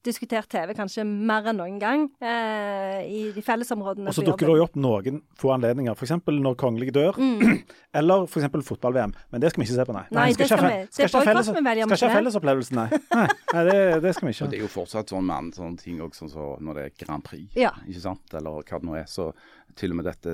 diskutert 0.05 0.47
TV 0.51 0.71
kanskje 0.77 1.03
mer 1.05 1.49
enn 1.51 1.57
noen 1.59 1.75
gang 1.81 2.05
eh, 2.23 3.01
i 3.03 3.21
de 3.35 3.41
fellesområdene. 3.43 4.07
Og 4.11 4.15
så 4.15 4.23
dukker 4.23 4.47
det 4.47 4.55
jo 4.61 4.65
opp 4.67 4.77
noen 4.79 5.19
få 5.39 5.51
anledninger, 5.55 5.95
f.eks. 5.97 6.13
når 6.29 6.55
kongelige 6.59 6.93
dør, 6.95 7.19
eller 7.99 8.23
f.eks. 8.29 8.47
fotball-VM. 8.69 9.13
Men 9.33 9.43
det 9.43 9.51
skal 9.51 9.63
vi 9.63 9.67
ikke 9.67 9.77
se 9.79 9.87
på, 9.89 9.95
nei. 9.97 10.05
nei, 10.09 10.25
Nei, 10.29 10.37
det 10.39 10.47
skal 10.49 10.63
det 10.65 10.79
Skal 10.95 11.09
ikke 11.09 12.09
ha 12.09 12.15
fellesopplevelsen, 12.19 12.79
nei. 12.79 13.01
Nei, 13.15 13.27
nei 13.53 13.63
det, 13.69 13.77
det 14.05 14.15
skal 14.15 14.29
vi 14.29 14.33
Og 14.33 14.37
ikke. 14.37 14.49
det 14.53 14.59
er 14.61 14.65
jo 14.65 14.71
fortsatt 14.79 15.11
sånn 15.15 15.25
med 15.27 15.35
andre 15.35 15.59
sånne 15.61 15.83
ting 15.83 15.99
òg, 16.05 16.15
sånn 16.17 16.31
som 16.31 16.63
når 16.63 16.79
det 16.79 16.87
er 16.89 16.95
Grand 17.05 17.25
Prix, 17.25 17.49
Ja. 17.59 17.73
ikke 17.87 18.05
sant? 18.07 18.35
Eller 18.39 18.59
hva 18.63 18.79
det 18.79 18.87
nå 18.89 18.95
er. 18.99 19.07
Så 19.09 19.31
til 19.77 19.91
og 19.93 19.99
med 19.99 20.05
dette 20.09 20.33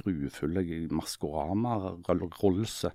grufulle 0.00 0.62
Maskorama-rollse. 0.92 2.90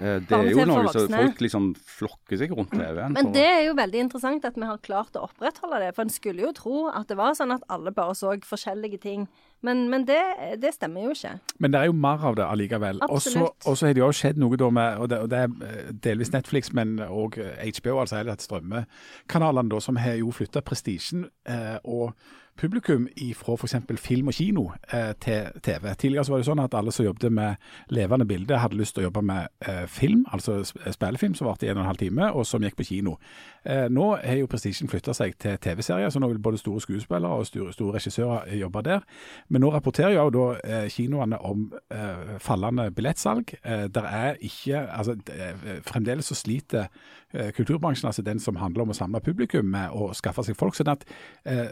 Eh, 0.00 0.18
det 0.28 0.32
er 0.36 0.50
jo 0.52 0.64
noe 0.68 0.88
som 0.92 1.08
folk 1.12 1.40
liksom 1.44 1.68
flokker 1.76 2.40
seg 2.40 2.52
rundt 2.56 2.72
TV-en. 2.74 3.14
Men 3.16 3.32
det 3.34 3.44
er 3.46 3.62
jo 3.68 3.76
veldig 3.78 4.02
interessant 4.06 4.44
at 4.48 4.58
vi 4.58 4.68
har 4.68 4.80
klart 4.84 5.16
å 5.18 5.24
opprettholde 5.28 5.80
det. 5.84 5.92
For 5.96 6.06
en 6.06 6.12
skulle 6.12 6.44
jo 6.44 6.52
tro 6.56 6.84
at 6.92 7.08
det 7.10 7.18
var 7.20 7.36
sånn 7.38 7.54
at 7.56 7.64
alle 7.72 7.92
bare 7.94 8.14
så 8.18 8.34
forskjellige 8.46 9.00
ting. 9.02 9.26
Men, 9.62 9.84
men 9.92 10.04
det, 10.08 10.18
det 10.58 10.72
stemmer 10.74 11.04
jo 11.06 11.14
ikke. 11.14 11.36
Men 11.62 11.70
det 11.74 11.80
er 11.80 11.90
jo 11.90 11.94
mer 11.94 12.24
av 12.32 12.34
det 12.38 12.46
allikevel. 12.48 12.98
Og 13.06 13.20
så- 13.22 13.30
Absolutt. 13.32 13.66
Og 13.70 13.76
så 13.78 13.86
har 13.86 13.94
det 13.94 14.02
jo 14.02 14.10
skjedd 14.10 14.40
noe 14.42 14.58
da 14.58 14.70
med, 14.74 14.98
og 14.98 15.08
det, 15.12 15.18
og 15.22 15.30
det 15.30 15.38
er 15.38 15.48
eh, 15.68 15.92
delvis 16.02 16.32
Netflix, 16.34 16.72
men 16.74 16.96
òg 17.06 17.38
HBO, 17.38 18.00
altså 18.02 18.18
hele 18.18 18.32
dette 18.34 18.46
strømmekanalene, 18.48 19.70
da, 19.70 19.78
som 19.80 19.96
har 20.02 20.18
jo 20.18 20.32
flytta 20.34 20.62
prestisjen 20.66 21.28
eh, 21.46 21.78
og 21.84 22.10
publikum 22.58 23.08
fra 23.36 23.54
f.eks. 23.54 23.74
film 24.00 24.28
og 24.28 24.34
kino 24.34 24.64
eh, 24.92 25.12
til 25.20 25.46
TV. 25.62 25.94
Tidligere 25.98 26.24
så 26.24 26.32
var 26.32 26.42
det 26.42 26.46
sånn 26.46 26.62
at 26.62 26.74
alle 26.74 26.92
som 26.92 27.06
jobbet 27.06 27.32
med 27.32 27.54
levende 27.90 28.26
bilder, 28.28 28.60
hadde 28.62 28.78
lyst 28.78 28.94
til 28.96 29.04
å 29.04 29.08
jobbe 29.08 29.22
med 29.26 29.48
eh, 29.66 29.86
film, 29.90 30.24
altså 30.32 30.60
spillefilm 30.64 31.34
som 31.38 31.48
varte 31.48 31.66
i 31.66 31.70
en 31.72 31.80
og 31.80 31.84
en 31.84 31.90
halv 31.90 32.02
time, 32.02 32.28
og 32.32 32.46
som 32.46 32.62
gikk 32.62 32.76
på 32.78 32.86
kino. 32.90 33.16
Eh, 33.64 33.86
nå 33.90 34.08
har 34.20 34.40
jo 34.40 34.50
prestisjen 34.50 34.90
flytta 34.90 35.14
seg 35.16 35.36
til 35.42 35.56
TV-serier, 35.62 36.10
så 36.12 36.20
nå 36.22 36.28
vil 36.32 36.42
både 36.42 36.60
store 36.60 36.82
skuespillere 36.84 37.40
og 37.40 37.46
store, 37.48 37.72
store 37.72 37.96
regissører 37.98 38.54
jobbe 38.60 38.84
der. 38.86 39.06
Men 39.48 39.64
nå 39.64 39.72
rapporterer 39.74 40.16
jo 40.16 40.28
da 40.34 40.46
eh, 40.62 40.86
kinoene 40.92 41.40
om 41.46 41.68
eh, 41.94 42.36
fallende 42.42 42.90
billettsalg. 42.94 43.56
Eh, 43.62 43.86
der 43.92 44.08
er 44.08 44.40
ikke 44.40 44.86
altså 44.92 45.14
det 45.14 45.52
Fremdeles 45.86 46.28
så 46.30 46.36
sliter 46.36 46.86
eh, 46.86 46.88
kulturbransjen, 47.56 48.06
altså 48.08 48.22
den 48.22 48.40
som 48.42 48.58
handler 48.60 48.84
om 48.84 48.92
å 48.92 48.96
samle 48.96 49.20
publikum, 49.24 49.74
og 49.92 50.14
skaffe 50.16 50.44
seg 50.46 50.56
folk. 50.58 50.76
sånn 50.76 50.92
at 50.92 51.04
eh, 51.48 51.68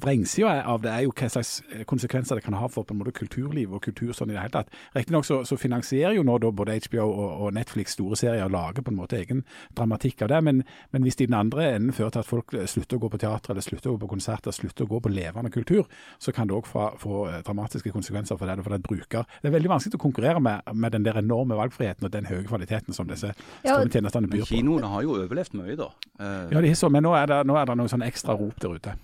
Vrengsida 0.00 0.60
av 0.68 0.82
det 0.84 0.92
er 0.92 1.04
jo 1.06 1.14
hva 1.16 1.28
slags 1.32 1.60
eh, 1.72 1.84
konsekvenser 1.88 2.38
det 2.38 2.44
kan 2.44 2.56
ha 2.58 2.68
for 2.68 2.86
på 2.86 2.94
en 2.94 3.00
måte 3.00 3.14
kulturliv 3.16 3.72
og 3.74 3.82
kultur 3.84 4.12
sånn 4.16 4.32
i 4.32 4.36
det 4.36 4.42
hele 4.42 4.54
tatt. 4.54 4.72
Riktignok 4.96 5.26
så, 5.26 5.40
så 5.48 5.58
finansierer 5.60 6.16
jo 6.16 6.24
nå 6.26 6.38
da 6.42 6.52
både 6.54 6.78
HBO 6.86 7.06
og, 7.08 7.30
og 7.46 7.54
Netflix 7.56 7.96
store 7.96 8.18
serier 8.18 8.46
og 8.46 8.54
lager 8.54 8.84
på 8.86 8.92
en 8.92 9.00
måte 9.00 9.18
egen 9.20 9.44
dramatikk 9.78 10.24
av 10.26 10.32
det, 10.32 10.40
men, 10.46 10.62
men 10.94 11.06
hvis 11.06 11.18
det 11.18 11.28
i 11.28 11.30
den 11.30 11.38
andre 11.38 11.70
enden 11.76 11.96
fører 11.96 12.14
til 12.14 12.24
at 12.24 12.30
folk 12.30 12.54
eh, 12.56 12.68
slutter 12.70 12.98
å 12.98 13.04
gå 13.04 13.12
på 13.12 13.22
teater 13.22 13.54
eller 13.54 13.66
slutter 13.66 13.92
å 13.92 13.96
gå 13.96 14.04
på 14.04 14.12
konserter, 14.14 14.54
slutter 14.56 14.86
å 14.86 14.92
gå 14.94 15.02
på 15.04 15.14
levende 15.14 15.52
kultur, 15.54 15.88
så 16.18 16.34
kan 16.36 16.50
det 16.50 16.56
òg 16.56 16.68
få, 16.68 16.86
eh, 17.30 17.40
dramatiske 17.46 17.94
konsekvenser 17.94 18.38
for 18.40 18.46
det. 18.46 18.58
For 18.60 18.74
det, 18.74 18.82
bruker. 18.84 19.24
det 19.40 19.48
er 19.48 19.54
veldig 19.54 19.70
vanskelig 19.70 19.96
å 19.96 20.02
konkurrere 20.02 20.40
med, 20.42 20.66
med 20.74 20.92
den 20.92 21.04
der 21.06 21.20
enorme 21.20 21.56
valgfriheten 21.56 22.04
og 22.06 22.12
den 22.12 22.26
høye 22.28 22.42
kvaliteten 22.48 22.96
som 22.96 23.08
disse 23.08 23.32
strømtjenestene 23.62 24.28
byr 24.30 24.44
på. 24.44 24.49
Kinoene 24.50 24.90
har 24.92 25.06
jo 25.06 25.14
overlevd 25.16 25.54
mye, 25.58 25.76
da. 25.78 25.88
Ja, 26.50 26.60
de 26.60 26.74
så, 26.76 26.90
men 26.92 27.06
nå 27.06 27.14
er 27.16 27.30
det, 27.30 27.38
nå 27.48 27.56
er 27.56 27.70
det 27.70 27.78
noe 27.80 27.88
sånn 27.92 28.04
ekstra 28.06 28.34
rop 28.36 28.58
der 28.60 28.74
ute. 28.76 28.96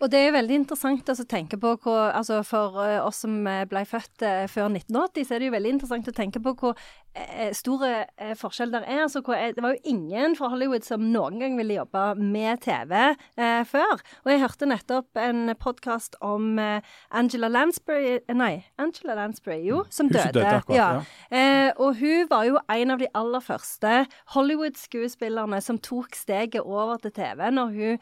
Og 0.00 0.08
det 0.08 0.20
er 0.24 0.32
veldig 0.32 0.56
interessant 0.62 1.08
altså, 1.12 1.26
å 1.26 1.28
tenke 1.28 1.58
på 1.60 1.74
hvor 1.84 2.08
altså 2.16 2.40
For 2.46 2.80
eh, 2.86 2.96
oss 3.04 3.20
som 3.26 3.34
eh, 3.48 3.66
ble 3.68 3.84
født 3.88 4.24
eh, 4.24 4.46
før 4.48 4.70
1980, 4.72 5.26
så 5.28 5.36
er 5.36 5.42
det 5.42 5.50
jo 5.50 5.56
veldig 5.58 5.72
interessant 5.76 6.08
å 6.08 6.14
tenke 6.16 6.40
på 6.40 6.54
hvor 6.56 6.78
eh, 7.12 7.50
store 7.56 7.90
eh, 8.16 8.32
forskjell 8.38 8.72
der 8.72 8.86
er. 8.88 9.02
Altså, 9.04 9.20
hvor, 9.26 9.36
det 9.36 9.60
var 9.60 9.74
jo 9.76 9.92
ingen 9.92 10.36
fra 10.38 10.48
Hollywood 10.54 10.86
som 10.88 11.04
noen 11.12 11.36
gang 11.42 11.58
ville 11.60 11.76
jobbe 11.76 12.04
med 12.16 12.62
TV 12.64 12.94
eh, 12.96 13.60
før. 13.68 14.00
Og 14.24 14.32
jeg 14.32 14.42
hørte 14.44 14.70
nettopp 14.70 15.20
en 15.20 15.52
podkast 15.60 16.16
om 16.24 16.56
Angela 16.56 17.50
Lansbury 17.52 18.16
Nei, 18.32 18.64
Angela 18.80 19.18
Lansbury, 19.18 19.60
jo, 19.68 19.82
som 19.92 20.08
Hun 20.08 20.16
døde. 20.16 20.32
døde 20.38 20.56
akkurat, 20.62 20.76
ja. 20.78 20.88
ja. 21.34 21.74
Og 21.80 22.00
hun 22.00 22.24
var 22.30 22.46
jo 22.48 22.56
en 22.72 22.94
av 22.94 23.02
de 23.02 23.08
aller 23.16 23.44
første 23.44 23.92
Hollywood-skuespillerne 24.34 25.60
som 25.64 25.78
tok 25.82 26.16
steget 26.16 26.64
over 26.64 27.00
til 27.02 27.12
TV 27.16 27.50
når 27.52 27.76
hun 27.76 28.00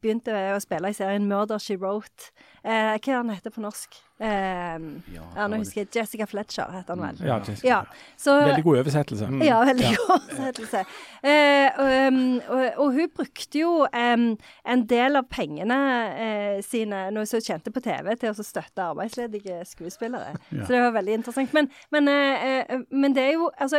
begynte 0.00 0.34
å 0.54 0.58
spille 0.62 0.87
i 0.88 0.96
serien 0.96 1.28
Murder 1.28 1.60
She 1.62 1.76
Wrote. 1.76 2.30
Eh, 2.64 2.96
hva 2.96 3.18
er 3.18 3.22
den 3.22 3.34
heter 3.34 3.54
på 3.54 3.64
norsk? 3.64 4.00
Eh, 4.18 4.78
ja, 5.14 5.46
nå 5.46 5.60
husker 5.60 5.84
jeg 5.84 5.90
Jessica 5.94 6.26
Fletcher 6.26 6.72
heter 6.74 6.96
han 6.96 7.04
vel. 7.04 7.20
Ja, 7.28 7.36
Jessica. 7.38 7.68
Ja, 7.68 7.80
så, 8.18 8.34
Veldig 8.48 8.64
god 8.66 8.80
oversettelse. 8.80 9.28
ja, 9.46 9.58
veldig 9.68 9.92
god 9.94 10.14
oversettelse. 10.16 10.84
Eh, 11.22 11.78
og, 11.78 11.92
um, 12.08 12.18
og, 12.48 12.64
og 12.82 12.96
hun 12.96 13.12
brukte 13.14 13.62
jo 13.62 13.72
um, 13.86 14.26
en 14.74 14.84
del 14.90 15.20
av 15.20 15.28
pengene 15.30 15.78
eh, 16.14 16.58
sine, 16.66 17.04
når 17.14 17.26
hun 17.26 17.30
så 17.30 17.42
tjente 17.44 17.72
på 17.74 17.82
TV, 17.84 18.10
til 18.18 18.32
å 18.32 18.46
støtte 18.46 18.88
arbeidsledige 18.90 19.60
skuespillere. 19.68 20.34
Ja. 20.50 20.64
Så 20.64 20.74
det 20.74 20.82
var 20.82 20.96
veldig 20.98 21.18
interessant. 21.20 21.54
Men, 21.54 21.70
men, 21.94 22.10
eh, 22.10 22.48
eh, 22.66 22.82
men 22.90 23.14
det 23.14 23.28
er 23.28 23.32
jo 23.36 23.46
Altså, 23.58 23.78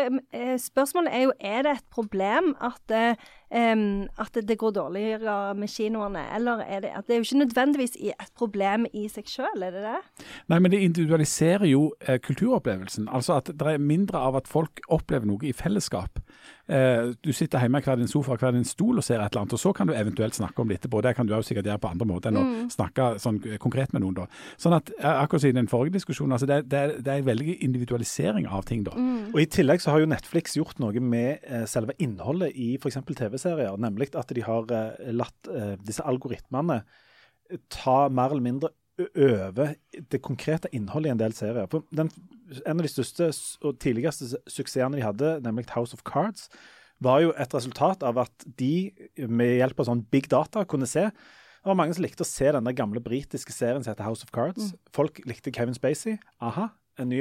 spørsmålet 0.59 1.13
er 1.13 1.21
jo 1.21 1.31
er 1.39 1.61
det 1.63 1.71
et 1.71 1.85
problem 1.93 2.51
at 2.63 2.93
eh, 2.95 3.27
em, 3.51 4.07
at 4.19 4.37
det 4.47 4.57
går 4.57 4.71
dårligere 4.71 5.53
med 5.55 5.69
kinoene, 5.71 6.23
eller 6.35 6.63
er 6.65 6.79
det 6.79 6.91
at 6.95 7.07
det 7.07 7.15
er 7.15 7.21
jo 7.21 7.27
ikke 7.27 7.43
nødvendigvis 7.43 7.97
et 8.01 8.31
problem 8.37 8.85
i 8.93 9.07
seg 9.11 9.29
sjøl, 9.29 9.63
er 9.63 9.71
det 9.75 9.83
det? 9.85 10.27
Nei, 10.51 10.59
men 10.59 10.73
det 10.73 10.83
individualiserer 10.85 11.67
jo 11.69 11.89
eh, 12.05 12.19
kulturopplevelsen. 12.23 13.09
Altså 13.11 13.39
at 13.39 13.51
det 13.53 13.75
er 13.75 13.81
mindre 13.81 14.21
av 14.21 14.39
at 14.39 14.49
folk 14.49 14.81
opplever 14.87 15.29
noe 15.29 15.45
i 15.47 15.53
fellesskap. 15.55 16.21
Eh, 16.69 17.15
du 17.25 17.31
sitter 17.33 17.63
hjemme 17.63 17.81
i 17.81 17.85
hver 17.85 17.97
din 17.97 18.09
sofa 18.11 18.35
hver 18.37 18.53
din 18.53 18.67
stol 18.67 19.01
og 19.01 19.05
ser 19.05 19.17
et 19.17 19.31
eller 19.31 19.41
annet, 19.41 19.55
og 19.57 19.61
så 19.61 19.73
kan 19.73 19.89
du 19.89 19.95
eventuelt 19.97 20.37
snakke 20.37 20.61
om 20.61 20.69
det 20.69 20.79
etterpå. 20.79 21.01
Det 21.01 21.15
kan 21.17 21.27
du 21.27 21.33
også 21.33 21.53
sikkert 21.53 21.69
gjøre 21.71 21.81
på 21.81 21.89
andre 21.89 22.07
måter 22.09 22.29
enn 22.29 22.41
å 22.41 22.45
snakke 22.69 23.09
sånn 23.21 23.41
konkret 23.61 23.93
med 23.95 24.05
noen. 24.05 24.19
da. 24.21 24.27
Sånn 24.61 24.77
at, 24.77 24.91
eh, 24.99 25.09
akkurat 25.23 25.45
siden 25.45 25.57
i 25.57 25.61
den 25.63 25.71
forrige 25.71 25.97
diskusjonen, 25.97 26.37
altså 26.37 26.49
det, 26.49 26.61
det, 26.69 26.79
er, 26.79 26.95
det 27.01 27.13
er 27.13 27.23
en 27.23 27.29
veldig 27.31 27.57
individualisering 27.65 28.47
av 28.47 28.67
ting 28.69 28.85
da. 28.85 28.93
Og 29.33 29.41
I 29.41 29.49
tillegg 29.49 29.81
så 29.81 29.93
har 29.93 30.03
jo 30.03 30.11
Netflix 30.13 30.57
gjort 30.57 30.81
noe 30.83 31.01
med 31.01 31.45
eh, 31.45 31.65
selve 31.69 31.97
innholdet 31.97 32.53
i 32.53 32.75
f.eks. 32.77 33.01
TV-serier. 33.07 33.77
Nemlig 33.81 34.11
at 34.13 34.33
de 34.35 34.45
har 34.45 34.69
eh, 34.73 35.11
latt 35.13 35.49
eh, 35.53 35.73
disse 35.81 36.05
algoritmene 36.05 36.83
ta 37.73 37.97
mer 38.13 38.29
eller 38.29 38.45
mindre 38.45 38.69
over 39.15 39.75
det 40.11 40.21
konkrete 40.25 40.71
innholdet 40.75 41.09
i 41.09 41.13
en 41.15 41.21
del 41.21 41.35
serier. 41.35 41.67
For 41.71 41.85
den, 41.95 42.11
en 42.65 42.77
av 42.77 42.85
de 42.85 42.91
største 42.91 43.29
og 43.63 43.79
tidligste 43.81 44.31
suksessene 44.49 44.99
de 44.99 45.05
hadde, 45.05 45.35
nemlig 45.45 45.69
House 45.75 45.95
of 45.95 46.03
Cards, 46.07 46.49
var 46.99 47.21
jo 47.23 47.33
et 47.39 47.53
resultat 47.55 48.03
av 48.03 48.19
at 48.25 48.47
de 48.59 48.91
med 49.27 49.59
hjelp 49.61 49.79
av 49.79 49.87
sånn 49.87 50.03
big 50.11 50.27
data 50.31 50.65
kunne 50.67 50.89
se 50.89 51.07
det 51.59 51.67
var 51.67 51.75
mange 51.75 51.95
som 51.95 52.05
likte 52.05 52.23
å 52.23 52.27
se 52.27 52.51
den 52.55 52.67
gamle 52.75 53.01
britiske 53.03 53.51
serien 53.51 53.83
som 53.83 53.91
heter 53.91 54.07
House 54.07 54.23
of 54.23 54.31
Cards. 54.31 54.71
Folk 54.95 55.19
likte 55.27 55.51
Kevin 55.51 55.75
Spacey. 55.75 56.15
Aha, 56.39 56.69
en 56.95 57.09
ny 57.11 57.19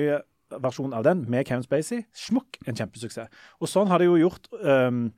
versjon 0.62 0.94
av 0.94 1.02
den 1.06 1.24
med 1.30 1.48
Kevin 1.48 1.66
Spacey. 1.66 2.04
Smukk, 2.14 2.60
en 2.64 2.78
kjempesuksess. 2.78 3.32
Og 3.58 3.70
sånn 3.70 3.90
har 3.90 3.98
de 3.98 4.06
jo 4.06 4.14
gjort 4.20 4.46
um, 4.62 5.08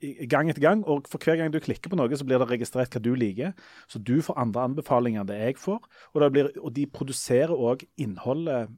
gang 0.00 0.50
etter 0.50 0.62
gang. 0.62 0.84
Og 0.86 1.08
for 1.10 1.22
hver 1.22 1.38
gang 1.40 1.52
du 1.52 1.60
klikker 1.62 1.90
på 1.90 1.98
noe, 1.98 2.16
så 2.16 2.26
blir 2.26 2.40
det 2.40 2.50
registrert 2.50 2.94
hva 2.94 3.02
du 3.02 3.12
liker. 3.18 3.54
Så 3.90 4.00
du 4.02 4.18
får 4.24 4.38
andre 4.40 4.66
anbefalinger 4.70 5.24
enn 5.24 5.30
det 5.30 5.38
jeg 5.40 5.58
får. 5.62 5.80
Og, 6.14 6.28
blir, 6.34 6.52
og 6.58 6.74
de 6.76 6.86
produserer 6.86 7.54
òg 7.54 7.86
innholdet 8.00 8.72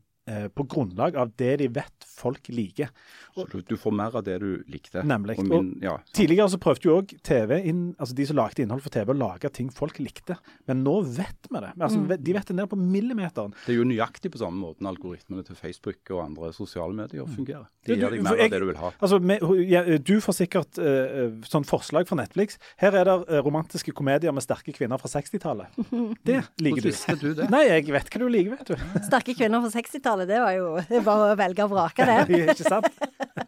på 0.55 0.64
grunnlag 0.70 1.16
av 1.18 1.33
det 1.41 1.57
de 1.62 1.68
vet 1.81 2.07
folk 2.20 2.49
liker. 2.53 2.91
Så 3.35 3.47
du, 3.49 3.61
du 3.64 3.76
får 3.81 3.95
mer 3.97 4.16
av 4.18 4.24
det 4.26 4.35
du 4.43 4.49
likte. 4.68 5.03
Nemlig. 5.07 5.39
Og 5.41 5.47
min, 5.49 5.68
ja, 5.83 5.95
sant. 6.01 6.11
Tidligere 6.18 6.51
så 6.53 6.59
prøvde 6.61 6.85
jo 6.89 6.97
òg 7.01 7.14
TV, 7.24 7.55
inn, 7.70 7.83
altså 8.03 8.16
de 8.18 8.26
som 8.28 8.37
lagde 8.37 8.61
innhold 8.64 8.83
for 8.85 8.93
TV, 8.93 9.12
å 9.14 9.16
lage 9.16 9.49
ting 9.57 9.70
folk 9.72 10.01
likte. 10.03 10.37
Men 10.68 10.83
nå 10.85 10.97
vet 11.07 11.49
vi 11.49 11.62
det. 11.64 11.70
Altså, 11.78 12.03
De 12.20 12.35
vet 12.37 12.51
det 12.51 12.57
ned 12.59 12.68
på 12.68 12.76
millimeteren. 12.81 13.55
Det 13.64 13.72
er 13.74 13.78
jo 13.81 13.87
nøyaktig 13.89 14.33
på 14.35 14.41
samme 14.43 14.61
måten 14.61 14.89
algoritmene 14.91 15.47
til 15.47 15.57
Facebook 15.57 16.12
og 16.12 16.24
andre 16.26 16.53
sosiale 16.57 16.93
medier 16.99 17.24
fungerer. 17.31 17.64
De 17.87 17.95
gjør 17.97 18.11
gir 18.11 18.16
deg 18.18 18.26
mer 18.26 18.37
jeg- 18.43 18.51
av 18.51 18.57
det 18.57 18.61
du 18.61 18.68
vil 18.72 18.81
ha. 18.83 18.91
Altså, 19.01 19.20
med, 19.31 19.47
ja, 19.70 19.85
Du 20.11 20.14
får 20.20 20.37
sikkert 20.43 20.78
uh, 20.83 21.41
sånn 21.49 21.64
forslag 21.64 22.11
fra 22.11 22.18
Netflix. 22.20 22.59
Her 22.83 22.99
er 23.01 23.09
det 23.09 23.16
uh, 23.31 23.39
romantiske 23.47 23.95
komedier 23.97 24.35
med 24.37 24.45
sterke 24.45 24.74
kvinner 24.76 25.01
fra 25.01 25.09
60-tallet. 25.09 25.72
Det 26.26 26.43
liker 26.61 26.83
Hvordan 26.83 26.83
du. 26.83 26.91
visste 26.91 27.16
du 27.22 27.31
det? 27.39 27.49
Nei, 27.55 27.62
jeg 27.70 27.87
vet 27.95 28.11
hva 28.12 28.20
du 28.20 28.28
liker, 28.28 28.59
vet 28.59 28.74
du. 28.74 29.01
Sterke 29.07 29.35
kvinner 29.39 29.62
fra 29.64 29.70
60-tallet, 29.81 30.20
det 30.29 30.41
var 30.43 30.53
jo 30.57 30.73
det 30.89 31.01
bare 31.07 31.33
å 31.33 31.39
velge 31.39 31.64
og 31.66 31.73
vrake, 31.73 32.07
det. 32.09 32.41
Ikke 32.55 32.66
sant? 32.66 32.91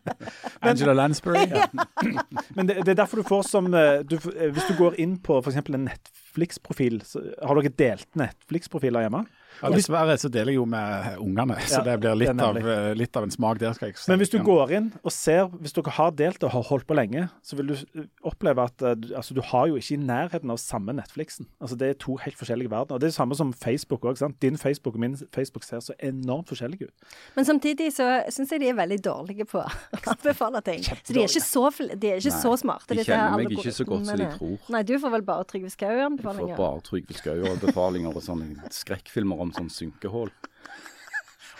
Angela 0.63 0.95
Lansbury. 0.97 1.45
Ja. 1.51 1.67
Men 2.57 2.69
det, 2.69 2.81
det 2.87 2.95
er 2.95 3.01
derfor 3.03 3.23
du 3.23 3.29
får 3.29 3.47
som 3.49 3.69
eh, 3.75 4.03
du, 4.07 4.17
eh, 4.33 4.53
Hvis 4.55 4.69
du 4.71 4.77
går 4.79 4.99
inn 5.03 5.17
på 5.25 5.41
f.eks. 5.43 5.59
en 5.63 5.87
Netflix-profil, 5.89 7.01
har 7.43 7.61
dere 7.61 7.75
delt 7.85 8.09
Netflix-profiler 8.19 9.09
hjemme? 9.09 9.25
Ja, 9.63 9.71
dessverre 9.71 10.17
så 10.19 10.29
deler 10.33 10.53
jeg 10.53 10.57
jo 10.59 10.65
med 10.67 11.17
ungene, 11.23 11.57
så 11.67 11.79
Ja, 11.79 11.83
det 11.87 12.01
blir 12.01 12.17
litt 12.19 12.33
det 12.37 12.43
av, 12.43 12.57
eh, 12.57 12.95
litt 12.95 13.17
av 13.17 13.23
en 13.23 13.31
smak 13.31 13.59
der. 13.59 13.73
skal 13.75 13.89
jeg 13.89 13.97
si. 13.99 14.11
Men 14.11 14.19
hvis 14.19 14.31
du 14.31 14.39
går 14.43 14.71
inn 14.73 14.93
og 15.05 15.13
ser, 15.13 15.47
hvis 15.49 15.73
dere 15.73 15.91
har 15.91 16.11
delt 16.13 16.43
og 16.45 16.51
har 16.51 16.63
holdt 16.63 16.87
på 16.87 16.95
lenge, 16.99 17.29
så 17.43 17.57
vil 17.57 17.67
du 17.67 17.75
eh, 17.75 18.05
oppleve 18.25 18.59
at 18.65 18.83
eh, 18.83 18.95
du- 18.95 19.15
altså, 19.15 19.35
du 19.35 19.41
har 19.41 19.67
jo 19.69 19.77
ikke 19.77 19.95
i 19.95 20.01
nærheten 20.03 20.51
av 20.51 20.59
samme 20.59 20.93
Netflixen. 20.93 21.47
Altså 21.61 21.77
Det 21.79 21.89
er 21.91 21.95
to 21.95 22.17
helt 22.17 22.37
forskjellige 22.37 22.69
verdener. 22.71 22.99
Det 22.99 23.05
er 23.05 23.09
det 23.09 23.15
samme 23.15 23.35
som 23.37 23.53
Facebook 23.53 24.03
òg. 24.03 24.19
Din 24.41 24.57
Facebook 24.57 24.95
og 24.95 25.01
min 25.01 25.17
Facebook 25.33 25.63
ser 25.65 25.79
så 25.81 25.93
enormt 26.03 26.49
forskjellige 26.49 26.89
ut. 26.89 26.95
Men 27.37 27.45
samtidig 27.45 27.93
så 27.93 28.25
syns 28.31 28.51
jeg 28.51 28.61
de 28.61 28.69
er 28.69 28.75
veldig 28.75 29.01
dårlige 29.03 29.45
på 29.47 29.63
å 29.65 29.69
anbefale 30.11 30.61
ting. 30.65 30.83
Så 30.83 31.13
de 31.13 31.21
er 31.23 31.29
ikke 31.29 31.43
så, 31.45 31.71
de 31.99 32.09
er 32.11 32.17
ikke 32.19 32.33
Nei, 32.33 32.43
så 32.43 32.57
smarte. 32.59 32.89
de 32.97 33.05
kjenner 33.05 33.37
meg 33.37 33.51
ikke 33.53 33.73
så 33.73 33.85
godt 33.87 34.07
som 34.07 34.17
de 34.19 34.27
tror. 34.39 34.59
Nei, 34.75 34.83
du 34.83 34.99
får 34.99 35.11
vel 35.13 35.23
bare 35.23 35.45
Trygve 35.45 35.69
Du 35.69 35.71
får 35.71 35.77
Skau-anbefalinger. 35.77 36.57
bare 36.57 36.81
Trygve 36.83 37.15
Skau-anbefalinger 37.21 38.17
og 38.17 38.23
sånne 38.23 38.71
skrekkfilmer 38.73 39.41
om 39.41 39.52
sånn 39.57 39.71
synkehull. 39.73 40.33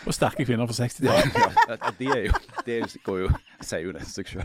Og 0.03 0.11
sterke 0.11 0.43
kvinner 0.43 0.67
fra 0.67 0.75
60-tallet. 0.83 1.35
Ja, 1.71 1.91
de 1.95 2.07
er 2.11 2.25
jo, 2.25 2.39
det 2.67 2.77
går 3.05 3.19
jo, 3.21 3.27
sier 3.63 3.85
jo 3.85 3.93
det 3.95 4.01
seg 4.03 4.27
sjøl. 4.27 4.41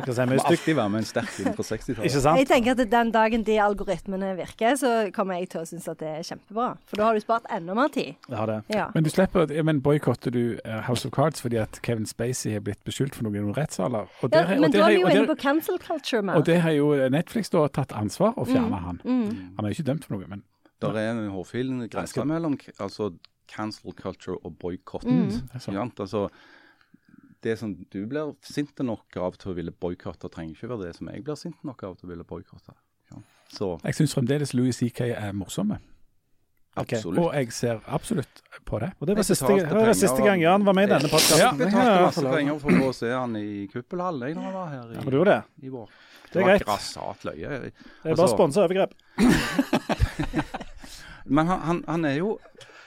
Si, 0.00 0.24
Må 0.30 0.36
alltid 0.48 0.76
være 0.78 0.88
med 0.94 1.02
en 1.02 1.08
sterk 1.08 1.28
kvinne 1.34 1.52
fra 1.58 1.66
60-tallet. 1.66 2.06
ikke 2.08 2.22
sant? 2.24 2.40
Jeg 2.40 2.48
tenker 2.48 2.72
at 2.72 2.80
den 2.94 3.10
dagen 3.12 3.44
de 3.44 3.58
algoritmene 3.60 4.30
virker, 4.38 4.78
så 4.80 4.92
kommer 5.12 5.36
jeg 5.36 5.50
til 5.52 5.60
å 5.60 5.66
synes 5.68 5.90
at 5.92 6.00
det 6.00 6.08
er 6.14 6.24
kjempebra. 6.24 6.70
For 6.88 7.02
da 7.02 7.10
har 7.10 7.18
du 7.18 7.24
spart 7.24 7.50
enda 7.52 7.76
mer 7.76 7.92
tid. 7.92 8.14
Ja, 8.32 8.46
det. 8.48 8.56
Ja. 8.72 8.86
Men 8.94 9.04
du 9.04 9.10
slipper, 9.12 9.52
men 9.68 9.82
boikotter 9.84 10.32
du 10.32 10.42
eh, 10.56 10.78
House 10.88 11.04
of 11.04 11.12
Cards 11.12 11.44
fordi 11.44 11.60
at 11.60 11.76
Kevin 11.84 12.08
Spacey 12.08 12.54
er 12.56 12.64
blitt 12.64 12.80
beskyldt 12.88 13.18
for 13.18 13.28
noe 13.28 13.36
i 13.36 13.42
noen 13.44 13.52
rettssaler? 13.58 14.08
Og 14.24 14.32
ja, 14.32 14.46
men 14.54 14.70
og 14.70 14.72
der 14.72 14.78
da 14.78 14.86
er 14.88 14.96
vi 14.96 15.02
jo- 15.02 15.12
inne 15.18 15.28
på 15.34 15.36
cancel 15.42 15.76
culture 15.84 16.22
Man. 16.24 16.40
Og 16.40 16.48
det 16.48 16.62
har 16.64 16.72
jo 16.78 16.94
Netflix 17.12 17.52
da 17.52 17.66
tatt 17.68 17.92
ansvar 17.92 18.32
og 18.40 18.48
fjerna 18.48 18.80
han. 18.86 19.02
Mm. 19.04 19.28
Han 19.60 19.68
er 19.68 19.74
jo 19.74 19.76
ikke 19.82 19.88
dømt 19.92 20.08
for 20.08 20.16
noe, 20.16 20.30
men 20.32 20.46
Der 20.80 20.96
er 21.00 21.10
en 21.12 21.28
hårfin 21.34 21.84
grense 21.92 22.24
mellom 22.24 22.56
altså 22.78 23.10
cancel 23.50 23.92
culture 23.98 24.38
og 24.44 24.58
boikott. 24.58 25.04
Mm. 25.04 25.28
det 25.30 25.66
er. 25.68 25.90
Altså, 26.00 26.28
det 27.42 27.58
som 27.58 27.74
du 27.92 28.06
blir 28.06 28.34
sint 28.44 28.78
nok 28.84 29.16
av 29.16 29.36
til 29.40 29.52
å 29.52 29.56
ville 29.56 29.72
boikotte, 29.72 30.28
trenger 30.32 30.54
ikke 30.54 30.70
være 30.74 30.90
det 30.90 30.96
som 30.98 31.08
jeg 31.12 31.24
blir 31.24 31.38
sint 31.40 31.62
nok 31.64 31.82
av 31.88 31.96
til 31.98 32.08
å 32.08 32.12
ville 32.12 32.26
boikotte. 32.28 32.76
Ja. 33.10 33.22
Jeg 33.84 33.96
syns 33.98 34.14
fremdeles 34.14 34.52
Louis 34.54 34.76
C.K. 34.76 35.08
er 35.16 35.32
morsomme. 35.36 35.80
Okay. 36.78 37.00
absolutt. 37.00 37.18
Og 37.18 37.32
jeg 37.34 37.52
ser 37.52 37.80
absolutt 37.90 38.42
på 38.64 38.78
det. 38.78 38.92
Og 39.00 39.08
det 39.08 39.16
var 39.18 39.26
siste, 39.26 39.48
det 39.50 39.72
var 39.74 39.88
penger 39.90 39.96
siste 39.98 40.22
gang 40.22 40.42
Jan 40.44 40.62
var 40.64 40.76
med 40.78 40.86
i 40.86 40.92
denne 40.92 41.08
Jeg 41.10 41.56
betalte 41.58 41.96
masse 42.04 42.22
penger 42.36 42.60
for 42.62 42.84
å 42.86 42.92
se 42.94 43.10
han 43.10 43.34
i 43.40 43.66
kuppelhallen 43.72 44.38
når 44.38 44.46
han 44.46 44.54
var 44.54 44.70
her 44.70 44.92
i, 44.92 45.00
ja, 45.00 45.24
det? 45.32 45.40
i 45.66 45.72
vår. 45.74 45.90
Det 46.30 46.38
er 46.38 46.44
var 46.46 46.52
greit. 46.52 46.64
grassat 46.68 47.26
løye. 47.26 47.48
Det 47.50 47.72
er 47.72 47.72
bare 48.04 48.14
Altså- 48.14 48.36
sponsa 48.36 48.62
overgrep. 48.68 48.94
Men 51.30 51.46
han, 51.50 51.60
han, 51.68 51.80
han 51.86 52.04
er 52.10 52.16
jo 52.18 52.32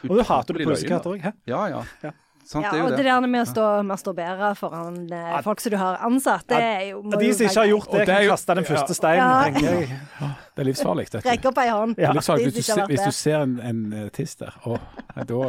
Og 0.04 0.18
du 0.20 0.24
hater 0.28 0.58
det 0.60 0.66
løyen, 0.66 0.74
pusekatter 0.76 1.16
òg, 1.16 1.24
hæ? 1.24 1.32
Ja, 1.48 1.62
ja. 1.72 1.82
Ja. 2.04 2.12
Sant, 2.44 2.66
Ja, 2.68 2.72
og 2.84 2.90
det 2.92 2.98
det. 3.00 3.06
der 3.08 3.24
med 3.32 3.40
å 3.40 3.48
stå 3.48 3.66
og 3.80 3.86
masturbere 3.88 4.50
foran 4.60 4.98
eh, 5.16 5.38
folk 5.46 5.62
som 5.64 5.72
du 5.72 5.78
har 5.80 6.02
ansatt, 6.04 6.44
det 6.52 6.58
er 6.60 6.82
jo 6.90 6.98
må 7.06 7.16
De 7.22 7.30
som 7.34 7.48
ikke 7.48 7.62
har 7.62 7.70
gjort 7.72 7.92
det, 7.96 8.02
kan 8.10 8.26
kaste 8.34 8.56
den 8.60 8.68
første 8.68 8.98
steinen, 8.98 9.24
Ja. 9.24 9.44
tenker 9.48 9.80
jeg. 9.80 10.34
Det 10.54 10.62
er 10.62 10.68
livsfarlig. 10.70 11.04
dette. 11.10 11.24
Rekk 11.26 11.46
opp 11.50 11.58
ei 11.64 11.70
hånd. 11.74 11.96
Ja. 11.98 12.12
Det 12.14 12.22
Hvis, 12.54 12.68
du 12.70 12.82
hvis 12.92 13.02
du 13.02 13.12
ser 13.12 13.40
en, 13.42 13.56
en 13.60 13.80
eh, 13.94 14.10
tiss 14.14 14.36
der, 14.38 14.54
å, 14.70 14.76
da 15.18 15.40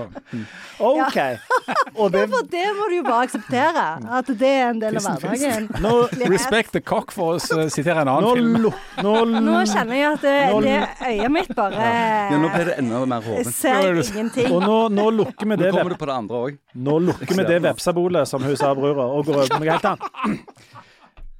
OK. 0.81 1.19
Og 2.01 2.11
det 2.15 2.23
For 2.33 2.47
det 2.51 2.63
må 2.79 2.87
du 2.89 2.95
jo 2.97 3.03
bare 3.05 3.27
akseptere. 3.29 3.85
At 4.19 4.31
det 4.41 4.49
er 4.49 4.71
en 4.71 4.81
del 4.81 4.97
av 4.97 5.07
hverdagen. 5.21 5.69
Nå, 5.85 5.93
Respect 6.33 6.73
the 6.73 6.81
cock, 6.81 7.13
for 7.15 7.37
å 7.37 7.69
sitere 7.69 8.01
en 8.03 8.11
annen 8.15 8.25
nå, 8.25 8.33
film. 8.39 8.57
luk- 8.65 9.03
nå, 9.05 9.15
Nå 9.45 9.59
kjenner 9.71 10.01
jeg 10.01 10.09
at 10.15 10.25
det, 10.25 10.37
det 10.65 10.79
øyet 11.11 11.35
mitt 11.37 11.53
bare 11.59 11.89
Ja, 12.33 12.39
nå 12.41 12.51
blir 12.55 12.71
det 12.73 12.79
enda 12.81 13.05
mer 13.13 13.29
hoven. 13.29 13.53
ser 13.53 14.01
ingenting. 14.03 14.49
Og 14.53 14.65
nå, 14.65 14.79
nå 14.95 15.09
lukker 15.21 15.53
vi 15.53 15.61
Nå 15.61 15.71
kommer 15.75 15.93
du 15.95 16.01
på 16.01 16.09
det 16.11 16.17
andre 16.17 16.43
òg. 16.49 16.59
nå 16.75 16.97
lukker 17.11 17.37
vi 17.43 17.45
det 17.53 17.61
vepsabolet 17.69 18.29
som 18.29 18.43
hun 18.43 18.57
sa 18.57 18.73
brura, 18.75 19.05
og 19.05 19.29
går 19.29 19.43
over 19.45 19.53
på 19.53 19.61
noe 19.61 19.71
helt 19.77 19.91
annet. 19.93 20.75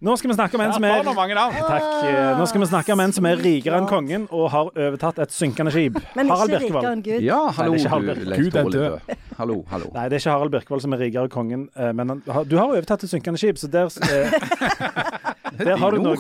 Nå 0.05 0.15
skal 0.21 0.29
vi 0.31 0.35
snakke 0.37 0.59
om 0.59 0.61
en 0.61 0.73
som 0.75 0.85
er. 0.85 1.03
Takk. 1.05 1.85
Eh, 2.05 2.39
Nå 2.39 2.45
skal 2.51 2.61
vi 2.61 2.67
snakke 2.69 2.93
om 2.93 3.01
en 3.01 3.13
som 3.17 3.25
er 3.29 3.41
rikere 3.41 3.79
enn 3.81 3.87
kongen 3.89 4.27
og 4.37 4.51
har 4.53 4.69
overtatt 4.69 5.23
et 5.25 5.33
synkende 5.33 5.73
skip. 5.73 5.97
Men 6.19 6.29
Harald 6.29 6.53
ikke 6.53 6.61
rikere 6.61 6.73
Birkevold. 6.75 6.91
enn 6.91 7.05
Gud. 7.07 7.25
Ja, 7.25 7.39
hallo, 7.57 7.73
det 7.73 7.87
er 7.87 7.89
ikke 7.89 8.35
du 8.37 8.43
Gud 8.43 8.59
er 8.61 8.69
død. 8.75 9.15
Hallo, 9.39 9.57
hallo. 9.71 9.89
Nei, 9.95 10.05
det 10.13 10.19
er 10.19 10.21
ikke 10.21 10.35
Harald 10.37 10.53
Birkevold 10.53 10.85
som 10.85 10.93
er 10.97 11.01
rikere 11.07 11.25
enn 11.25 11.33
kongen, 11.33 11.65
eh, 11.73 11.93
men 11.97 12.13
han, 12.13 12.23
du 12.45 12.57
har 12.61 12.69
overtatt 12.69 13.07
et 13.07 13.15
synkende 13.15 13.41
skip, 13.41 13.57
så 13.63 13.71
der 13.73 13.89
eh, 14.05 15.33
Der 15.69 15.77
har, 15.79 15.91
du 15.95 16.03
noe, 16.03 16.17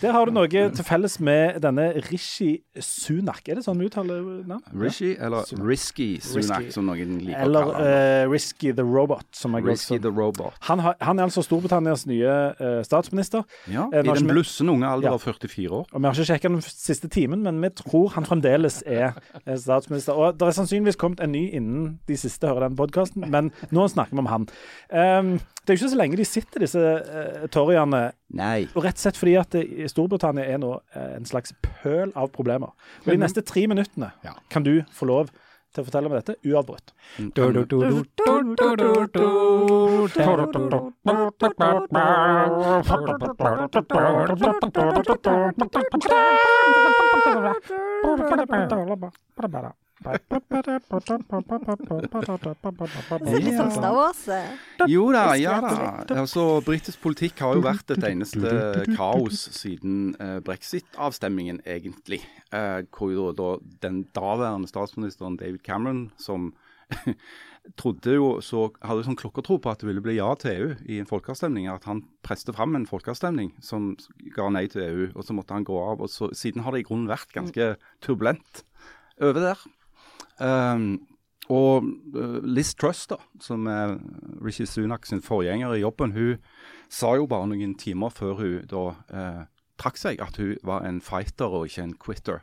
der 0.00 0.12
har 0.14 0.26
du 0.26 0.32
noe 0.32 0.48
til 0.48 0.84
felles 0.86 1.18
med 1.20 1.58
denne 1.62 1.90
Rishi 2.10 2.62
Sunak. 2.80 3.42
Er 3.48 3.58
det 3.58 3.64
sånn 3.66 3.78
vi 3.82 3.88
uttaler 3.90 4.22
navn? 4.48 4.62
Rishi, 4.80 5.10
eller 5.20 5.44
Risky 5.60 6.06
Sunak, 6.24 6.62
Risky. 6.64 6.72
som 6.74 6.86
noen 6.88 7.18
liker 7.20 7.42
Eller 7.44 7.66
å 7.68 7.72
kalle 7.72 7.82
ham. 7.82 7.88
Eller 7.88 8.26
uh, 8.28 8.32
Risky 8.32 8.72
the 8.78 8.84
Robot, 8.86 9.26
som 9.36 9.56
jeg 9.58 9.66
Risky 9.66 9.96
også 9.98 10.02
the 10.06 10.12
Robot. 10.14 10.54
han, 10.68 10.82
har, 10.84 10.96
han 11.04 11.18
er 11.20 11.28
altså 11.28 11.42
Storbritannias 11.44 12.06
nye 12.08 12.36
uh, 12.60 12.80
statsminister. 12.86 13.44
Ja, 13.68 13.88
Eh, 13.92 14.04
I 14.04 14.14
den 14.18 14.26
blussende 14.28 14.72
unge 14.72 14.86
alder 14.88 15.08
Ja. 15.08 15.14
av 15.16 15.22
44 15.24 15.70
år. 15.72 15.86
Og 15.92 16.00
Vi 16.00 16.06
har 16.06 16.14
ikke 16.16 16.26
sjekka 16.28 16.48
den 16.52 16.60
siste 16.62 17.08
timen, 17.08 17.42
men 17.42 17.60
vi 17.62 17.70
tror 17.78 18.10
han 18.16 18.26
fremdeles 18.28 18.82
er 18.86 19.14
eh, 19.46 19.56
statsminister. 19.56 20.12
Og 20.18 20.36
Det 20.38 20.48
er 20.48 20.56
sannsynligvis 20.58 20.98
kommet 21.00 21.20
en 21.24 21.32
ny 21.32 21.46
innen 21.56 21.98
de 22.08 22.16
siste 22.20 22.46
hører 22.48 22.68
den 22.68 22.76
podkasten, 22.76 23.28
men 23.30 23.52
nå 23.72 23.86
snakker 23.88 24.12
vi 24.16 24.24
om 24.24 24.28
han. 24.32 24.48
Um, 24.92 25.38
det 25.64 25.74
er 25.74 25.76
jo 25.76 25.80
ikke 25.82 25.90
så 25.92 26.00
lenge 26.00 26.16
de 26.16 26.24
sitter, 26.24 26.60
disse 26.64 26.80
uh, 26.80 27.46
toryene. 27.52 28.02
Nei. 28.32 28.66
Og 28.78 28.84
rett 28.86 28.94
og 28.94 29.02
slett 29.02 29.18
fordi 29.18 29.34
at 29.40 29.50
det, 29.56 29.64
Storbritannia 29.90 30.46
er 30.46 30.60
nå 30.62 30.76
eh, 30.94 31.16
en 31.18 31.26
slags 31.26 31.50
pøl 31.82 32.12
av 32.14 32.30
problemer. 32.34 32.70
Og 33.02 33.10
De 33.10 33.18
neste 33.18 33.42
tre 33.42 33.66
minuttene 33.66 34.12
Ja. 34.22 34.36
kan 34.52 34.62
du 34.62 34.84
få 34.94 35.08
lov 35.10 35.32
til 35.74 35.82
å 35.82 35.86
fortelle 35.88 36.08
om 36.08 36.14
dette 36.14 36.36
uavbrutt. 36.46 36.94
Litt 53.34 53.56
sånn 53.58 53.72
Star 53.74 53.96
Wars. 53.96 54.20
eh. 54.30 54.52
Jo 54.90 55.08
da, 55.14 55.24
ja 55.40 55.56
da. 55.64 55.72
Altså, 56.14 56.46
Britisk 56.66 57.02
politikk 57.02 57.42
har 57.44 57.58
jo 57.58 57.64
vært 57.66 57.90
et 57.96 58.06
eneste 58.10 58.52
kaos 58.94 59.42
siden 59.58 60.14
eh, 60.22 60.38
brexit-avstemmingen, 60.46 61.60
egentlig. 61.66 62.22
Eh, 62.54 62.84
hvor 62.94 63.12
jo 63.14 63.30
da 63.36 63.56
den 63.82 64.04
daværende 64.16 64.70
statsministeren 64.70 65.38
David 65.40 65.62
Cameron, 65.66 66.08
som 66.20 66.52
trodde 67.76 68.14
jo 68.14 68.28
så, 68.44 68.68
hadde 68.80 69.04
sånn 69.04 69.18
klokkertro 69.18 69.58
på 69.60 69.70
at 69.72 69.82
det 69.82 69.90
ville 69.90 70.02
bli 70.04 70.14
ja 70.16 70.30
til 70.40 70.54
EU 70.54 70.68
i 70.88 71.00
en 71.02 71.08
folkeavstemning, 71.10 71.66
at 71.68 71.84
han 71.90 72.04
preste 72.24 72.54
fram 72.56 72.78
en 72.78 72.86
folkeavstemning 72.88 73.50
som 73.64 73.90
ga 74.36 74.46
nei 74.54 74.64
til 74.72 74.84
EU, 74.86 75.08
og 75.14 75.26
så 75.26 75.36
måtte 75.36 75.58
han 75.58 75.66
gå 75.68 75.76
av. 75.82 76.00
og 76.06 76.12
så, 76.12 76.30
Siden 76.38 76.64
har 76.64 76.72
det 76.72 76.84
i 76.84 76.88
grunnen 76.88 77.10
vært 77.10 77.34
ganske 77.34 77.74
turbulent 78.04 78.62
over 79.20 79.42
der. 79.50 79.66
Um, 80.38 81.00
og 81.48 81.86
uh, 82.14 82.38
Liz 82.44 82.74
Truss, 82.76 83.06
da, 83.08 83.16
som 83.40 83.66
er 83.72 83.96
Rishi 84.44 84.66
Sunak 84.68 85.06
sin 85.08 85.24
forgjenger 85.24 85.72
i 85.74 85.80
jobben, 85.80 86.12
hun 86.12 86.36
sa 86.92 87.14
jo 87.16 87.28
bare 87.28 87.48
noen 87.48 87.74
timer 87.80 88.12
før 88.12 88.36
hun 88.38 88.68
da 88.68 88.84
eh, 89.12 89.42
trakk 89.80 89.98
seg, 90.00 90.22
at 90.24 90.38
hun 90.40 90.56
var 90.66 90.86
en 90.88 91.00
fighter 91.04 91.52
og 91.52 91.68
ikke 91.68 91.84
en 91.84 91.98
quitter. 92.00 92.40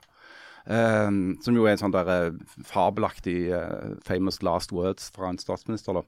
Um, 0.66 1.36
som 1.46 1.54
jo 1.54 1.68
er 1.68 1.76
en 1.76 1.82
sånn 1.84 1.94
der 1.94 2.08
eh, 2.10 2.38
fabelaktig 2.66 3.52
uh, 3.54 3.98
famous 4.06 4.42
last 4.42 4.74
words 4.74 5.12
fra 5.14 5.30
en 5.30 5.38
statsminister, 5.42 6.00
da. 6.00 6.02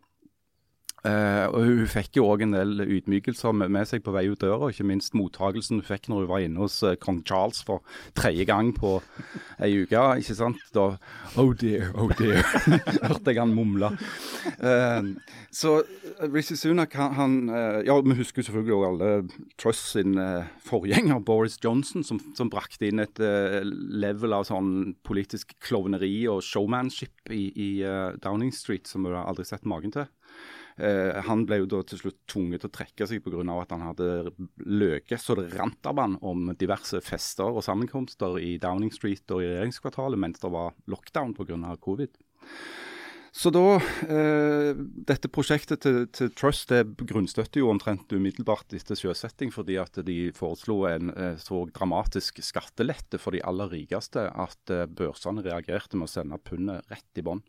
Eh, 1.06 1.46
og 1.54 1.62
hun, 1.62 1.84
fikk 1.88 2.18
jo 2.18 2.26
òg 2.26 2.42
en 2.42 2.56
del 2.56 2.82
ydmykelser 2.82 3.54
med, 3.54 3.78
seg 3.86 4.02
på 4.04 4.14
vei 4.16 4.26
ut 4.32 4.42
døra, 4.42 4.72
ikke 4.74 4.88
minst 4.90 5.14
mottagelsen 5.18 5.78
hun 5.78 5.86
fikk 5.86 6.10
når 6.10 6.24
hun 6.24 6.32
var 6.32 6.42
inne 6.42 6.64
hos 6.64 6.80
uh, 6.82 6.96
kong 6.98 7.20
Charles 7.28 7.62
for 7.68 7.86
tredje 8.18 8.48
gang 8.50 8.72
på 8.76 8.96
ei 9.62 9.84
uke. 9.84 10.02
ikke 10.18 10.38
sant? 10.38 10.64
Da 10.74 10.90
Oh 11.38 11.54
dear, 11.54 11.92
oh 11.94 12.10
dear, 12.18 12.42
hørte 13.12 13.30
jeg 13.30 13.38
han 13.38 13.54
mumle. 13.54 13.92
Eh, 14.58 15.14
så 15.54 15.78
Rishi 16.26 16.58
Sunak, 16.58 16.98
han, 16.98 17.14
han 17.14 17.38
Ja, 17.86 18.00
vi 18.02 18.18
husker 18.18 18.42
selvfølgelig 18.42 18.74
også 18.74 18.90
alle 18.90 19.48
Truss 19.62 19.84
sin 19.94 20.18
forgjenger, 20.66 21.22
Boris 21.22 21.60
Johnson, 21.64 22.04
som, 22.04 22.20
som 22.36 22.50
brakte 22.50 22.90
inn 22.90 23.04
et 23.04 23.22
level 23.22 24.34
av 24.34 24.48
sånn 24.50 24.96
politisk 25.06 25.54
klovneri 25.64 26.26
og 26.32 26.42
showmanship 26.46 27.30
i, 27.30 27.48
i 27.54 27.70
Downing 28.24 28.54
Street 28.56 28.90
som 28.90 29.06
vi 29.06 29.14
har 29.14 29.30
aldri 29.30 29.46
sett 29.48 29.68
magen 29.68 29.94
til. 29.94 30.08
Eh, 30.78 31.18
han 31.26 31.46
ble 31.50 31.62
jo 31.64 31.70
da 31.72 31.82
til 31.90 32.02
slutt 32.04 32.20
tvunget 32.30 32.62
til 32.62 32.70
å 32.70 32.76
trekke 32.78 33.08
seg 33.10 33.24
pga. 33.26 33.42
at 33.58 33.72
han 33.74 33.86
hadde 33.88 34.10
løket 34.62 35.22
så 35.22 35.36
det 35.40 35.50
rant 35.58 35.90
av 35.90 35.98
han 35.98 36.18
om 36.22 36.52
diverse 36.54 37.02
fester 37.02 37.50
og 37.50 37.66
sammenkomster 37.66 38.38
i 38.38 38.58
Downing 38.62 38.94
Street 38.94 39.26
og 39.34 39.42
i 39.42 39.50
regjeringskvartalet 39.50 40.22
mens 40.22 40.40
det 40.44 40.52
var 40.54 40.76
lockdown 40.86 41.34
pga. 41.34 41.78
covid. 41.82 42.14
Så 43.38 43.52
da 43.54 43.78
eh, 43.78 44.72
Dette 45.08 45.30
prosjektet 45.30 45.84
til, 45.86 46.06
til 46.16 46.32
Trust 46.34 46.72
det 46.72 46.84
grunnstøtter 46.98 47.62
jo 47.62 47.70
omtrent 47.70 48.10
umiddelbart 48.14 48.74
etter 48.74 48.98
sjøsetting, 48.98 49.52
fordi 49.54 49.78
at 49.82 50.00
de 50.08 50.32
foreslo 50.38 50.80
en 50.90 51.12
eh, 51.14 51.36
så 51.42 51.66
dramatisk 51.70 52.42
skattelette 52.46 53.20
for 53.22 53.36
de 53.36 53.44
aller 53.46 53.70
rikeste 53.74 54.26
at 54.32 54.74
eh, 54.74 54.88
børsene 54.90 55.46
reagerte 55.46 56.00
med 56.00 56.10
å 56.10 56.14
sende 56.16 56.42
pundet 56.42 56.90
rett 56.90 57.22
i 57.22 57.26
bånn. 57.26 57.44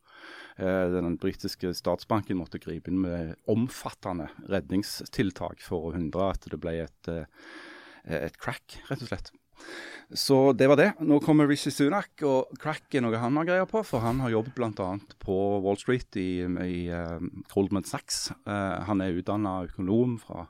Eh, 0.59 0.85
den 0.91 1.18
britiske 1.22 1.70
statsbanken 1.76 2.41
måtte 2.41 2.61
gripe 2.62 2.91
inn 2.91 3.03
med 3.05 3.35
omfattende 3.51 4.29
redningstiltak 4.51 5.62
for 5.62 5.89
å 5.89 5.95
hindre 5.95 6.33
at 6.33 6.49
det 6.51 6.59
ble 6.59 6.81
et, 6.87 7.11
eh, 7.12 7.53
et 8.26 8.39
crack, 8.43 8.81
rett 8.91 9.05
og 9.05 9.12
slett. 9.12 9.31
Så 10.11 10.53
det 10.53 10.68
var 10.70 10.79
det. 10.81 10.93
Nå 11.05 11.18
kommer 11.20 11.47
Rishi 11.47 11.70
Sunak, 11.70 12.22
og 12.24 12.55
crack 12.62 12.95
er 12.95 13.05
noe 13.05 13.18
han 13.20 13.37
har 13.37 13.49
greie 13.49 13.66
på. 13.68 13.83
For 13.85 14.01
han 14.01 14.22
har 14.24 14.33
jobbet 14.33 14.55
bl.a. 14.57 14.89
på 15.20 15.37
Wall 15.64 15.76
Street 15.76 16.16
i, 16.16 16.41
i 16.64 16.79
uh, 16.89 17.18
Goldman 17.53 17.85
Sachs. 17.85 18.31
Uh, 18.49 18.81
han 18.89 19.03
er 19.05 19.18
utdanna 19.18 19.59
økonom 19.66 20.16
fra 20.22 20.47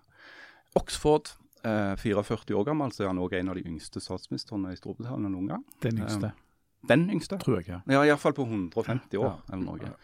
Oxford. 0.79 1.33
Uh, 1.66 1.97
44 1.99 2.55
år 2.55 2.68
gammel, 2.68 2.93
så 2.95 3.03
er 3.03 3.11
han 3.11 3.18
òg 3.18 3.35
en 3.35 3.51
av 3.51 3.59
de 3.59 3.66
yngste 3.66 3.99
statsministrene 4.05 4.76
i 4.76 4.79
Storbritannia 4.79 5.33
noen 5.33 5.51
gang. 5.51 5.64
Den 5.83 6.05
yngste, 6.05 6.31
Den 6.87 7.09
yngste? 7.11 7.39
tror 7.43 7.59
jeg. 7.61 7.66
ja. 7.68 7.81
Ja, 7.89 8.05
iallfall 8.07 8.33
på 8.37 8.45
150 8.47 9.18
år 9.18 9.24
Ja. 9.33 9.37
eller 9.53 9.64
noe. 9.64 9.95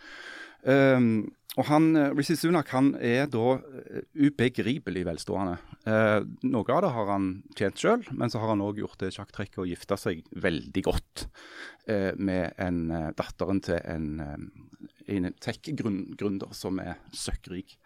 Um, 0.65 1.33
og 1.57 1.67
han, 1.69 1.95
eh, 1.95 2.11
Rishi 2.17 2.35
Sunak 2.35 2.69
han 2.73 2.95
er 2.99 3.27
da 3.31 3.59
eh, 3.61 4.01
ubegripelig 4.17 5.05
velstående. 5.07 5.59
Eh, 5.87 6.25
noe 6.43 6.73
av 6.75 6.81
det 6.83 6.91
har 6.97 7.07
han 7.13 7.29
tjent 7.55 7.77
sjøl, 7.79 8.03
men 8.11 8.29
så 8.33 8.41
har 8.41 8.49
han 8.49 8.61
òg 8.65 8.81
gjort 8.81 8.99
det 8.99 9.13
sjakktrekket 9.15 9.61
å 9.63 9.69
gifte 9.69 9.95
seg 10.01 10.25
veldig 10.35 10.83
godt 10.83 11.29
eh, 11.87 12.11
med 12.17 12.55
en, 12.59 12.81
eh, 12.91 13.11
datteren 13.15 13.61
til 13.63 13.79
en, 13.85 14.09
en 15.07 15.31
tech-gründer 15.39 16.51
som 16.57 16.81
er 16.83 16.97
søkkrik. 17.13 17.77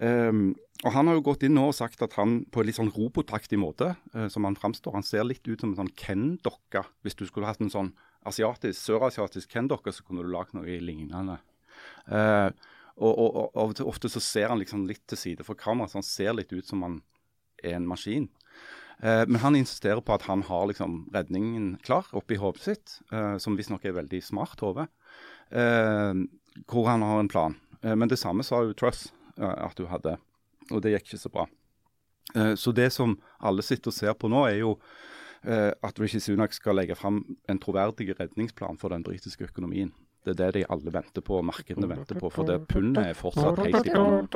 Um, 0.00 0.54
og 0.84 0.92
Han 0.92 1.08
har 1.08 1.16
jo 1.16 1.24
gått 1.24 1.46
inn 1.46 1.56
nå 1.56 1.68
og 1.70 1.76
sagt 1.76 2.02
at 2.04 2.18
han 2.18 2.42
på 2.52 2.60
en 2.60 2.68
litt 2.68 2.78
sånn 2.78 2.92
robotaktig 2.92 3.58
måte, 3.60 3.94
eh, 4.14 4.28
som 4.32 4.44
han 4.44 4.58
framstår 4.58 4.92
Han 4.98 5.06
ser 5.06 5.24
litt 5.24 5.46
ut 5.48 5.60
som 5.60 5.72
en 5.72 5.80
sånn 5.80 5.94
Ken-dokke. 5.96 6.84
Hvis 7.02 7.16
du 7.16 7.26
skulle 7.26 7.48
hatt 7.48 7.62
en 7.64 7.72
sånn 7.72 7.92
asiatisk, 8.26 8.78
sørasiatisk 8.80 9.50
Ken-dokke, 9.54 9.94
så 9.94 10.04
kunne 10.04 10.26
du 10.26 10.32
lagd 10.32 10.56
noe 10.56 10.80
lignende. 10.82 11.38
Eh, 12.10 12.50
og, 12.96 13.12
og, 13.12 13.36
og 13.52 13.82
ofte 13.84 14.08
så 14.08 14.22
ser 14.24 14.48
han 14.52 14.60
liksom 14.60 14.86
litt 14.88 15.04
til 15.08 15.20
side 15.20 15.44
for 15.46 15.58
kamera, 15.58 15.88
så 15.88 16.00
han 16.00 16.06
ser 16.06 16.36
litt 16.36 16.52
ut 16.52 16.66
som 16.68 16.84
han 16.84 17.00
er 17.62 17.76
en 17.76 17.88
maskin. 17.88 18.28
Eh, 19.02 19.24
men 19.28 19.40
han 19.42 19.58
insisterer 19.58 20.00
på 20.00 20.14
at 20.16 20.24
han 20.30 20.44
har 20.48 20.68
liksom 20.70 21.02
redningen 21.14 21.74
klar 21.84 22.08
oppi 22.16 22.38
hodet 22.40 22.64
sitt, 22.64 22.98
eh, 23.12 23.36
som 23.42 23.58
visstnok 23.58 23.84
er 23.84 23.98
veldig 23.98 24.22
smart 24.24 24.62
hode, 24.64 24.88
eh, 25.50 26.24
hvor 26.64 26.88
han 26.88 27.04
har 27.04 27.20
en 27.20 27.32
plan. 27.32 27.58
Eh, 27.82 27.94
men 27.94 28.08
det 28.08 28.20
samme 28.20 28.46
sa 28.46 28.64
jo 28.64 28.76
Truss 28.76 29.10
at 29.36 29.76
hun 29.76 29.90
hadde, 29.90 30.14
og 30.70 30.82
det 30.84 30.94
gikk 30.96 31.12
ikke 31.12 31.22
så 31.22 31.32
bra. 31.32 31.46
Eh, 32.34 32.54
så 32.58 32.72
det 32.72 32.90
som 32.92 33.18
alle 33.40 33.62
sitter 33.62 33.92
og 33.92 33.96
ser 33.96 34.16
på 34.18 34.30
nå, 34.32 34.46
er 34.48 34.60
jo 34.62 34.74
eh, 35.44 35.70
at 35.70 36.00
Rishi 36.00 36.20
Sunak 36.20 36.56
skal 36.56 36.78
legge 36.78 36.96
fram 36.98 37.22
en 37.48 37.62
troverdig 37.62 38.14
redningsplan 38.18 38.78
for 38.80 38.94
den 38.94 39.06
britiske 39.06 39.48
økonomien. 39.48 39.92
Det 40.26 40.34
er 40.34 40.38
det 40.40 40.54
de 40.54 40.64
alle 40.70 40.90
venter 40.92 41.22
på, 41.22 41.38
og 41.38 41.46
markedene 41.46 41.88
venter 41.88 42.18
på, 42.18 42.30
for 42.34 42.48
det 42.48 42.58
pundet 42.66 43.12
er 43.12 43.14
fortsatt 43.14 43.60
helt 43.62 43.86
i 43.86 43.94
bånn. 43.94 44.26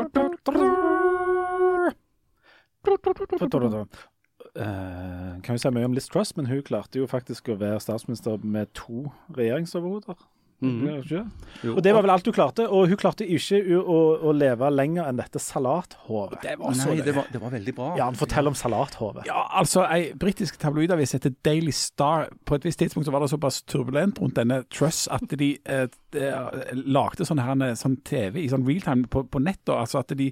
Uh, 4.51 5.37
kan 5.45 5.55
jo 5.55 5.61
si 5.63 5.71
mye 5.75 5.87
om 5.87 5.95
Liz 5.95 6.09
Truss, 6.11 6.33
men 6.37 6.49
hun 6.51 6.63
klarte 6.67 6.99
jo 6.99 7.07
faktisk 7.11 7.51
å 7.53 7.59
være 7.59 7.83
statsminister 7.83 8.39
med 8.43 8.71
to 8.79 9.11
regjeringsoverhoder. 9.37 10.17
Jo. 10.61 11.75
Og 11.75 11.81
det 11.85 11.93
var 11.97 12.05
vel 12.05 12.13
alt 12.13 12.27
hun 12.29 12.35
klarte. 12.37 12.67
Og 12.69 12.91
hun 12.91 12.99
klarte 13.01 13.25
ikke 13.25 13.61
å, 13.81 13.99
å 14.29 14.33
leve 14.37 14.69
lenger 14.73 15.09
enn 15.09 15.21
dette 15.21 15.41
salathovet. 15.43 16.41
Det 16.45 16.57
var 16.61 16.77
så 16.77 16.91
Nei, 16.91 17.05
det 17.07 17.15
var, 17.17 17.29
det 17.33 17.41
var 17.41 17.55
veldig 17.55 17.75
bra. 17.77 17.89
Ja, 18.01 18.09
fortell 18.17 18.51
om 18.51 18.57
salathovet. 18.59 19.25
Ja, 19.29 19.47
altså, 19.61 19.85
ei 19.89 20.11
britisk 20.21 20.59
tabloidavis 20.61 21.17
heter 21.17 21.33
Daily 21.47 21.73
Star. 21.77 22.29
På 22.45 22.59
et 22.59 22.67
visst 22.69 22.81
tidspunkt 22.83 23.09
så 23.09 23.15
var 23.15 23.25
det 23.25 23.31
såpass 23.33 23.63
turbulent 23.69 24.21
rundt 24.21 24.37
denne 24.37 24.63
Truss 24.73 25.07
at 25.13 25.33
de 25.41 25.51
eh, 25.65 25.87
eh, 26.17 26.75
lagde 26.77 27.27
sånn, 27.29 27.41
her, 27.45 27.65
sånn 27.81 27.97
TV 28.07 28.43
i 28.45 28.51
sånn 28.53 28.67
realtime 28.69 29.09
på, 29.11 29.25
på 29.31 29.43
nett. 29.43 29.63
da, 29.69 29.81
altså 29.85 30.03
At 30.05 30.13
de 30.17 30.31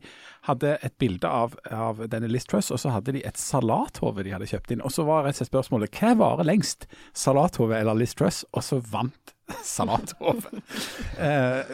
hadde 0.48 0.76
et 0.84 0.98
bilde 1.00 1.28
av, 1.28 1.56
av 1.72 2.04
denne 2.10 2.30
Liz 2.30 2.48
Truss, 2.48 2.72
og 2.74 2.82
så 2.82 2.92
hadde 2.94 3.16
de 3.16 3.24
et 3.26 3.40
salathove 3.40 4.26
de 4.26 4.36
hadde 4.36 4.50
kjøpt 4.50 4.76
inn. 4.76 4.84
Og 4.84 4.92
så 4.94 5.06
var 5.08 5.24
rett 5.24 5.38
og 5.38 5.42
slett 5.42 5.52
spørsmålet 5.54 6.00
hva 6.00 6.14
varer 6.20 6.48
lengst, 6.48 6.88
salathove 7.16 7.80
eller 7.80 7.98
Liz 7.98 8.16
Truss? 8.18 8.44
Og 8.52 8.64
så 8.64 8.80
vant 8.84 9.34
salathove. 9.64 10.42
Eh, 11.18 11.24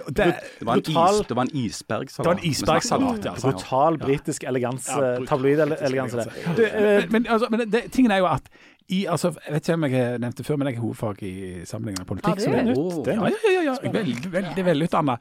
det, 0.09 0.15
Det 0.17 0.67
var 0.67 0.77
Brutal- 0.79 1.21
is, 1.21 1.27
det 1.29 1.37
var 1.37 1.43
en 1.43 1.57
isbergsalat. 1.57 2.25
Det 2.25 2.27
var 2.27 2.39
en 2.39 2.51
isbergsalat, 2.51 3.25
ja. 3.25 3.35
Brutal 3.43 3.99
britisk 3.99 4.45
eleganse, 4.49 5.01
tabloid-eleganse. 5.29 6.17
det. 6.17 6.57
Du, 6.57 6.63
eh, 6.65 6.81
men, 6.81 7.13
men, 7.13 7.27
altså, 7.27 7.49
men 7.51 7.61
det, 7.73 7.83
tingen 7.93 8.11
er 8.11 8.23
jo 8.23 8.27
at 8.31 8.49
i, 8.89 9.05
altså, 9.09 9.35
jeg 9.47 9.53
vet 9.55 9.69
ikke 9.69 9.75
om 9.75 9.85
jeg 9.89 10.19
nevnte 10.21 10.45
før, 10.45 10.57
men 10.57 10.69
jeg 10.69 10.77
har 10.77 10.83
hovedfag 10.85 11.23
i 11.23 11.35
sammenligning 11.65 12.01
med 12.01 12.09
politikk. 12.09 12.41
Ja, 12.41 12.51
det? 12.53 12.59
er 12.59 12.65
nytt, 12.65 13.05
det 13.05 13.15
er 13.15 13.21
Ja, 13.21 13.31
ja, 13.45 13.53
ja, 13.53 13.77
ja. 13.85 13.93
Veldig, 13.93 14.33
veldig 14.33 14.65
velutdanna. 14.65 15.17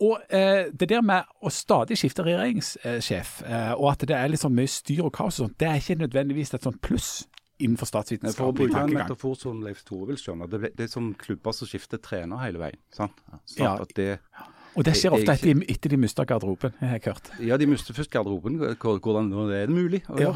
Og 0.00 0.20
eh, 0.30 0.68
det 0.80 0.88
der 0.92 1.00
med 1.02 1.26
å 1.42 1.50
stadig 1.50 1.96
skifte 1.98 2.22
regjeringssjef, 2.26 3.32
eh, 3.48 3.72
og 3.74 3.90
at 3.92 4.04
det 4.08 4.14
er 4.16 4.28
litt 4.30 4.40
sånn 4.44 4.54
mye 4.54 4.70
styr 4.70 5.02
og 5.08 5.12
kaos 5.16 5.40
og 5.40 5.48
sånt, 5.48 5.56
det 5.58 5.68
er 5.68 5.80
ikke 5.80 5.98
nødvendigvis 6.04 6.54
et 6.54 6.68
sånt 6.68 6.80
pluss 6.84 7.26
innenfor 8.14 8.36
For 8.36 8.52
å 8.52 8.54
bruke 8.54 8.82
en 8.84 8.92
metafor 8.94 9.34
som 9.38 9.62
Leif 9.64 9.82
Tore 9.84 10.06
vil 10.12 10.16
skjønne, 10.20 10.48
det, 10.50 10.72
det 10.76 10.86
er 10.86 10.92
som 10.92 11.10
klubber 11.18 11.52
som 11.56 11.66
skifter 11.70 11.98
trener 12.02 12.38
hele 12.44 12.58
veien. 12.62 12.78
sant? 12.94 13.12
Sånn 13.46 13.64
Ja. 13.64 13.72
det, 13.96 14.18
Og 14.76 14.84
det 14.84 14.94
skjer 14.94 15.12
ofte 15.16 15.32
etter, 15.34 15.64
etter 15.68 15.88
de 15.90 15.96
mister 15.96 16.24
garderoben, 16.24 16.72
har 16.78 16.98
jeg 16.98 17.02
hørt. 17.08 17.30
ja, 17.40 17.56
de 17.56 17.66
mister 17.66 17.94
først 17.94 18.10
garderoben, 18.14 18.58
hvordan 18.78 19.28
nå 19.32 19.48
er 19.50 19.66
det 19.66 19.74
mulig 19.74 20.02
Og, 20.08 20.20
Ja. 20.20 20.32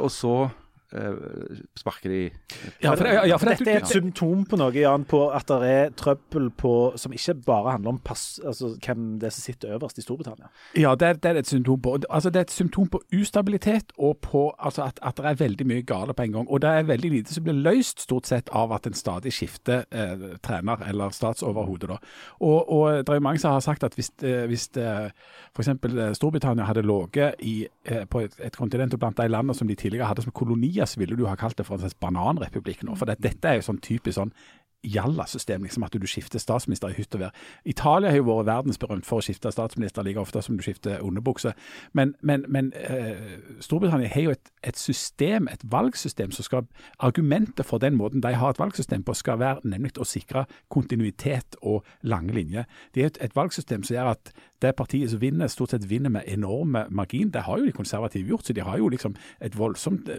Og 0.00 0.10
så 0.10 0.50
sparker 1.78 2.10
de 2.10 2.20
Ja, 2.82 2.94
for, 2.94 3.06
ja, 3.06 3.36
for 3.38 3.50
Dette 3.50 3.70
er 3.70 3.80
et 3.82 3.90
symptom 3.90 4.44
på 4.48 4.58
noe, 4.60 4.72
Jan, 4.74 5.04
på 5.08 5.20
at 5.34 5.46
det 5.50 5.68
er 5.70 5.90
trøbbel 5.98 6.48
på, 6.58 6.72
som 7.00 7.12
ikke 7.14 7.34
bare 7.46 7.74
handler 7.76 7.94
om 7.94 7.98
pass, 8.04 8.40
altså, 8.46 8.72
hvem 8.84 9.18
det 9.20 9.28
er 9.30 9.34
som 9.36 9.44
sitter 9.46 9.74
øverst 9.76 9.98
i 9.98 10.04
Storbritannia. 10.04 10.50
Ja, 10.78 10.94
det, 10.94 11.08
er- 11.08 11.20
det 11.22 11.30
er 11.30 11.40
et 11.42 11.50
symptom 11.50 11.80
på. 11.84 11.96
Altså, 12.10 12.30
det 12.30 12.40
er 12.42 12.48
et 12.48 12.54
symptom 12.54 12.88
på 12.90 13.02
ustabilitet 13.20 13.92
og 13.98 14.18
på 14.24 14.44
altså, 14.58 14.82
at, 14.88 14.98
at 15.02 15.16
det 15.20 15.26
er 15.30 15.38
veldig 15.44 15.66
mye 15.66 15.82
gale 15.86 16.14
på 16.14 16.22
en 16.26 16.32
gang. 16.38 16.48
Og 16.50 16.62
det 16.62 16.70
er 16.70 16.88
veldig 16.88 17.10
lite 17.16 17.34
som 17.34 17.44
blir 17.46 17.54
løst 17.60 18.00
stort 18.06 18.26
sett 18.30 18.50
av 18.56 18.72
at 18.72 18.86
en 18.90 18.94
stadig 18.98 19.32
skifter 19.34 19.84
eh, 19.90 20.26
trener 20.42 20.82
eller 20.88 21.10
statsoverhode. 21.14 21.86
Da. 21.92 21.98
Og, 22.40 22.58
og 22.72 23.04
det 23.04 23.08
er 23.14 23.20
jo 23.20 23.26
mange 23.28 23.38
som 23.42 23.52
har 23.54 23.60
sagt 23.64 23.84
at 23.86 23.94
hvis, 23.98 24.10
eh, 24.24 24.46
hvis 24.50 24.68
eh, 24.76 25.10
f.eks. 25.56 25.72
Storbritannia 26.18 26.64
hadde 26.68 26.82
ligget 26.86 27.34
eh, 27.40 28.04
på 28.10 28.20
et, 28.24 28.36
et 28.40 28.56
kontinent 28.56 28.94
og 28.94 29.00
blant 29.02 29.16
de 29.20 29.28
landene 29.28 29.54
som 29.56 29.68
de 29.68 29.74
tidligere 29.78 30.08
hadde 30.10 30.22
som 30.26 30.32
kolonier, 30.32 30.79
så 30.88 31.00
ville 31.00 31.18
du 31.18 31.26
ha 31.28 31.36
kalt 31.38 31.58
det 31.58 31.66
for 31.68 31.76
en 31.76 31.84
slags 31.84 31.98
bananrepublikk 32.00 32.84
nå. 32.86 32.96
For 32.98 33.10
det, 33.10 33.20
dette 33.24 33.48
er 33.48 33.60
jo 33.60 33.68
sånn 33.70 33.82
typisk 33.84 34.18
sånn 34.20 34.34
jalla-system, 34.82 35.62
liksom 35.62 35.84
at 35.84 35.92
du 35.92 36.06
skifter 36.08 36.40
statsminister 36.40 36.88
i 36.88 36.96
hytt 36.96 37.14
og 37.14 37.24
vær. 37.24 37.34
Italia 37.68 38.10
har 38.10 38.20
jo 38.20 38.26
vært 38.28 38.48
verdensberømt 38.48 39.06
for 39.06 39.20
å 39.20 39.24
skifte 39.24 39.52
statsminister 39.52 40.06
like 40.06 40.20
ofte 40.20 40.40
som 40.42 40.56
du 40.56 40.64
skifter 40.64 41.02
underbukse. 41.04 41.52
Men, 41.92 42.14
men, 42.24 42.46
men 42.48 42.72
eh, 42.78 43.20
Storbritannia 43.60 44.08
har 44.08 44.24
jo 44.24 44.34
et, 44.36 44.52
et 44.64 44.80
system, 44.80 45.50
et 45.52 45.64
valgsystem, 45.64 46.32
som 46.32 46.46
skal 46.46 46.68
Argumentet 47.00 47.66
for 47.66 47.80
den 47.80 47.96
måten 47.96 48.22
de 48.24 48.32
har 48.36 48.52
et 48.52 48.58
valgsystem 48.60 49.02
på, 49.04 49.14
skal 49.16 49.38
være 49.40 49.68
nemlig 49.68 49.94
å 50.00 50.06
sikre 50.08 50.46
kontinuitet 50.72 51.56
og 51.60 51.84
lange 52.02 52.34
linjer. 52.36 52.68
Det 52.94 53.02
er 53.02 53.12
et, 53.12 53.20
et 53.24 53.36
valgsystem 53.36 53.84
som 53.84 53.96
gjør 53.96 54.12
at 54.14 54.32
det 54.62 54.74
partiet 54.76 55.10
som 55.10 55.20
vinner, 55.22 55.48
stort 55.48 55.74
sett 55.74 55.86
vinner 55.90 56.12
med 56.12 56.28
enorme 56.28 56.84
margin. 56.90 57.30
Det 57.32 57.44
har 57.46 57.58
jo 57.58 57.66
de 57.66 57.72
konservative 57.72 58.28
gjort, 58.28 58.46
så 58.46 58.52
de 58.56 58.64
har 58.64 58.78
jo 58.78 58.88
liksom 58.92 59.16
et 59.40 59.58
voldsomt, 59.58 60.10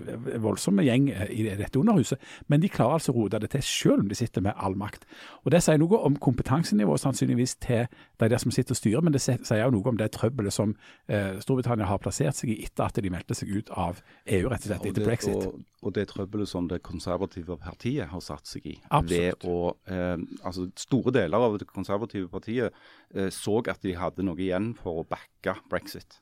voldsomme 0.42 0.86
gjeng 0.86 1.10
eh, 1.14 1.30
i 1.32 1.48
dette 1.50 1.80
underhuset. 1.80 2.20
Men 2.48 2.62
de 2.62 2.70
klarer 2.70 3.00
altså 3.00 3.14
å 3.14 3.20
rote 3.20 3.42
det 3.42 3.52
til 3.54 3.66
selv 3.66 4.06
om 4.06 4.10
de 4.10 4.18
sitter 4.18 4.42
med 4.42 4.58
all 4.58 4.78
makt. 4.78 5.06
Og 5.46 5.52
Det 5.52 5.64
sier 5.64 5.80
noe 5.82 6.00
om 6.06 6.16
kompetansenivået 6.16 7.04
sannsynligvis 7.04 7.56
til 7.62 7.88
de 8.22 8.30
der 8.30 8.42
som 8.42 8.52
sitter 8.52 8.76
og 8.76 8.80
styrer, 8.80 9.02
men 9.02 9.14
det 9.14 9.22
sier 9.24 9.64
jo 9.64 9.74
noe 9.76 9.92
om 9.92 9.98
det 10.00 10.12
trøbbelet 10.16 10.54
som 10.54 10.76
eh, 11.08 11.38
Storbritannia 11.42 11.90
har 11.90 12.02
plassert 12.02 12.38
seg 12.38 12.54
i 12.54 12.62
etter 12.66 12.88
at 12.88 13.02
de 13.02 13.12
meldte 13.14 13.38
seg 13.38 13.52
ut 13.52 13.70
av 13.74 14.02
EU, 14.26 14.48
rett 14.50 14.66
og 14.66 14.72
slett, 14.72 14.88
etter 14.92 15.06
brexit. 15.06 15.36
og, 15.36 15.62
og 15.82 15.96
det 15.96 16.08
trøbbelet 16.12 16.50
som 16.50 16.68
det 16.70 16.82
konservative 16.86 17.58
partiet 17.62 18.10
har 18.12 18.24
satt 18.24 18.48
seg 18.48 18.68
i. 18.70 18.76
Absolutt. 18.90 19.12
Ved 19.12 19.48
å, 19.50 19.74
eh, 19.90 20.18
altså 20.46 20.68
Store 20.82 21.14
deler 21.14 21.48
av 21.48 21.58
det 21.60 21.68
konservative 21.70 22.30
partiet 22.32 22.74
eh, 23.16 23.30
så 23.34 23.60
at 23.62 23.82
de 23.84 23.96
hadde 23.98 24.26
noe 24.26 24.31
igjen 24.40 24.72
for 24.78 25.02
å 25.02 25.08
backe 25.08 25.58
brexit. 25.70 26.20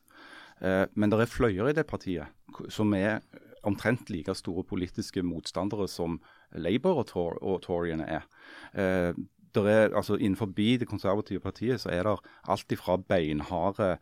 Eh, 0.62 0.86
men 0.96 1.12
det 1.12 1.22
er 1.22 1.32
fløyer 1.32 1.70
i 1.70 1.76
det 1.78 1.86
partiet 1.88 2.28
som 2.72 2.94
er 2.98 3.22
omtrent 3.68 4.10
like 4.10 4.34
store 4.36 4.64
politiske 4.64 5.22
motstandere 5.24 5.88
som 5.92 6.20
Labour 6.56 7.02
og, 7.02 7.08
Tor 7.12 7.38
og 7.44 7.62
Toryene 7.66 8.08
er. 8.08 8.26
Eh, 8.74 9.12
er 9.60 9.96
altså 9.98 10.16
Innenfor 10.16 10.46
det 10.56 10.88
konservative 10.88 11.40
partiet 11.40 11.82
så 11.82 11.90
er 11.90 12.04
det 12.04 12.18
alt 12.48 12.72
ifra 12.72 12.98
beinharde 12.98 13.98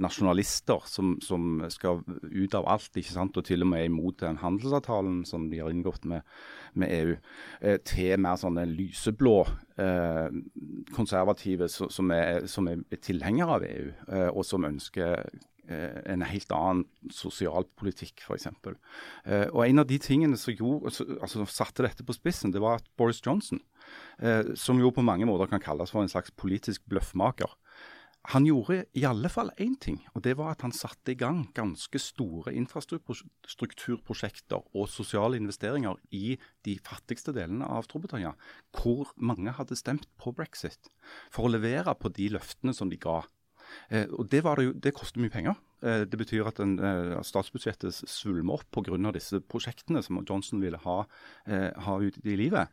nasjonalister 0.00 0.82
som, 0.88 1.14
som 1.20 1.60
skal 1.72 2.00
ut 2.32 2.54
av 2.56 2.66
alt, 2.70 2.96
ikke 2.96 3.12
sant, 3.12 3.36
og 3.36 3.44
til 3.44 3.64
og 3.64 3.68
med 3.72 3.86
imot 3.90 4.22
den 4.22 4.38
handelsavtalen 4.40 5.22
som 5.28 5.50
de 5.52 5.60
har 5.60 5.72
inngått 5.72 6.06
med, 6.08 6.24
med 6.78 6.92
EU, 6.96 7.14
eh, 7.60 7.78
til 7.84 8.16
mer 8.22 8.40
sånne 8.40 8.64
lyseblå 8.70 9.36
eh, 9.82 10.28
konservative 10.96 11.68
som, 11.72 11.90
som, 11.92 12.12
er, 12.16 12.46
som 12.50 12.70
er 12.72 12.84
tilhengere 13.04 13.58
av 13.58 13.66
EU, 13.68 13.88
eh, 14.08 14.28
og 14.32 14.46
som 14.48 14.64
ønsker 14.68 15.26
eh, 15.68 15.98
en 16.14 16.24
helt 16.26 16.56
annen 16.56 16.86
sosialpolitikk, 17.12 18.24
f.eks. 18.24 18.48
Eh, 18.48 19.48
og 19.52 19.66
en 19.66 19.84
av 19.84 19.90
de 19.90 20.00
tingene 20.02 20.40
som 20.40 20.56
gjorde, 20.56 20.94
så- 20.96 21.08
altså, 21.20 21.44
satte 21.52 21.84
dette 21.84 22.06
på 22.06 22.16
spissen, 22.16 22.52
det 22.54 22.64
var 22.64 22.80
at 22.80 22.88
Boris 22.96 23.20
Johnson, 23.24 23.60
eh, 24.18 24.54
som 24.56 24.80
jo 24.80 24.90
på 24.90 25.04
mange 25.04 25.28
måter 25.28 25.52
kan 25.52 25.60
kalles 25.60 25.92
for 25.92 26.00
en 26.02 26.08
slags 26.08 26.32
politisk 26.32 26.88
bløffmaker, 26.88 27.52
han 28.30 28.44
gjorde 28.46 28.84
i 28.94 29.02
alle 29.08 29.26
fall 29.32 29.48
én 29.58 29.72
ting, 29.82 29.96
og 30.14 30.22
det 30.22 30.36
var 30.38 30.52
at 30.52 30.60
han 30.62 30.72
satte 30.72 31.10
i 31.10 31.18
gang 31.18 31.48
ganske 31.56 31.98
store 31.98 32.52
infrastrukturprosjekter 32.54 34.62
og 34.62 34.88
sosiale 34.88 35.36
investeringer 35.40 35.98
i 36.14 36.38
de 36.62 36.78
fattigste 36.86 37.34
delene 37.34 37.66
av 37.66 37.82
Storbritannia, 37.88 38.36
hvor 38.78 39.10
mange 39.16 39.50
hadde 39.58 39.76
stemt 39.78 40.06
på 40.22 40.32
brexit, 40.38 40.90
for 41.34 41.48
å 41.48 41.52
levere 41.56 41.94
på 41.98 42.12
de 42.14 42.28
løftene 42.36 42.74
som 42.76 42.92
de 42.92 43.00
ga. 43.02 43.18
Eh, 43.90 44.06
og 44.06 44.30
Det, 44.30 44.44
det, 44.46 44.70
det 44.86 44.94
koster 44.94 45.20
mye 45.20 45.34
penger. 45.34 45.58
Eh, 45.82 46.04
det 46.06 46.18
betyr 46.18 46.46
at 46.46 46.60
den, 46.60 46.76
eh, 46.78 47.18
statsbudsjettet 47.26 47.94
svulmer 48.06 48.60
opp 48.60 48.70
pga. 48.70 49.12
disse 49.12 49.40
prosjektene 49.40 50.02
som 50.02 50.24
Johnson 50.28 50.60
ville 50.60 50.78
ha, 50.78 51.06
eh, 51.46 51.72
ha 51.74 51.98
ut 51.98 52.18
i 52.24 52.36
livet. 52.36 52.68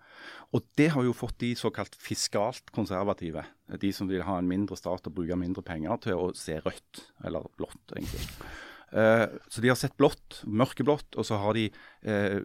Og 0.53 0.63
det 0.75 0.91
har 0.91 1.03
jo 1.03 1.13
fått 1.13 1.39
de 1.39 1.55
såkalt 1.55 1.95
fiskalt 1.95 2.71
konservative, 2.71 3.45
de 3.79 3.91
som 3.91 4.07
vil 4.07 4.21
ha 4.21 4.37
en 4.37 4.47
mindre 4.47 4.77
stat 4.77 5.07
og 5.07 5.15
bruke 5.15 5.35
mindre 5.35 5.63
penger, 5.63 5.97
til 6.01 6.13
å 6.13 6.35
se 6.35 6.59
rødt, 6.59 7.11
eller 7.23 7.45
blått, 7.57 7.87
egentlig. 7.95 8.27
Eh, 8.91 9.25
så 9.47 9.61
de 9.61 9.69
har 9.69 9.77
sett 9.77 9.97
blått, 9.99 10.39
mørkeblått, 10.49 11.17
og 11.19 11.25
så 11.27 11.37
har 11.41 11.57
de 11.57 11.67
eh, 12.01 12.39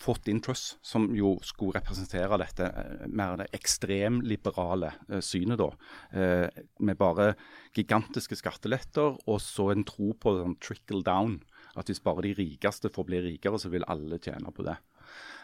fått 0.00 0.28
inn 0.32 0.40
som 0.42 1.10
jo 1.16 1.34
skulle 1.44 1.76
representere 1.76 2.38
dette 2.40 2.68
eh, 2.68 3.04
mer 3.12 3.36
det 3.42 3.50
ekstremliberale 3.56 4.92
synet, 5.20 5.60
da. 5.60 5.68
Med 6.82 6.98
bare 7.00 7.32
gigantiske 7.76 8.36
skatteletter 8.38 9.18
og 9.28 9.40
så 9.42 9.70
en 9.72 9.84
tro 9.88 10.12
på 10.14 10.34
sånn 10.38 10.56
trickle 10.62 11.02
down. 11.06 11.40
At 11.78 11.88
hvis 11.88 12.02
bare 12.04 12.24
de 12.26 12.34
rikeste 12.36 12.90
får 12.92 13.06
bli 13.08 13.20
rikere, 13.24 13.60
så 13.60 13.70
vil 13.72 13.86
alle 13.88 14.20
tjene 14.22 14.52
på 14.52 14.64
det. 14.66 14.76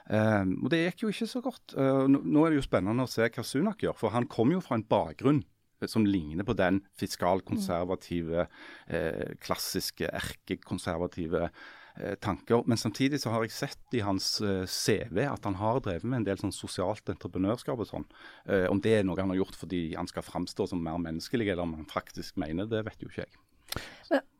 Og 0.09 0.67
det 0.73 0.83
gikk 0.83 1.05
jo 1.05 1.13
ikke 1.13 1.29
så 1.31 1.41
godt. 1.45 1.77
Nå 1.77 2.45
er 2.45 2.53
det 2.53 2.61
jo 2.61 2.67
spennende 2.67 3.07
å 3.07 3.11
se 3.11 3.29
hva 3.29 3.45
Sunak 3.45 3.85
gjør, 3.85 3.97
for 3.97 4.13
han 4.13 4.29
kom 4.29 4.53
jo 4.53 4.61
fra 4.65 4.77
en 4.77 4.87
bakgrunn 4.89 5.43
som 5.87 6.07
ligner 6.07 6.45
på 6.45 6.57
den 6.59 6.83
fiskalkonservative, 6.99 8.47
eh, 8.87 9.35
klassiske 9.45 10.11
erkekonservative 10.11 11.49
eh, 11.49 12.15
tanker. 12.21 12.65
Men 12.67 12.81
samtidig 12.81 13.21
så 13.23 13.31
har 13.31 13.47
jeg 13.47 13.55
sett 13.55 13.99
i 13.99 14.03
hans 14.03 14.41
eh, 14.41 14.67
CV 14.67 15.23
at 15.29 15.47
han 15.47 15.59
har 15.63 15.83
drevet 15.85 16.07
med 16.09 16.23
en 16.23 16.31
del 16.31 16.41
sånn 16.41 16.55
sosialt 16.55 17.11
entreprenørskap 17.15 17.79
og 17.79 17.91
sånn. 17.91 18.09
Eh, 18.47 18.67
om 18.71 18.83
det 18.83 18.99
er 18.99 19.07
noe 19.07 19.21
han 19.21 19.35
har 19.35 19.43
gjort 19.43 19.61
fordi 19.61 19.93
han 19.95 20.11
skal 20.11 20.27
framstå 20.27 20.71
som 20.73 20.83
mer 20.83 20.99
menneskelig, 21.03 21.53
eller 21.53 21.67
om 21.67 21.77
han 21.79 21.91
faktisk 21.91 22.41
mener 22.41 22.71
det, 22.71 22.85
vet 22.89 23.05
jo 23.05 23.13
ikke 23.13 23.27
jeg. 23.27 23.45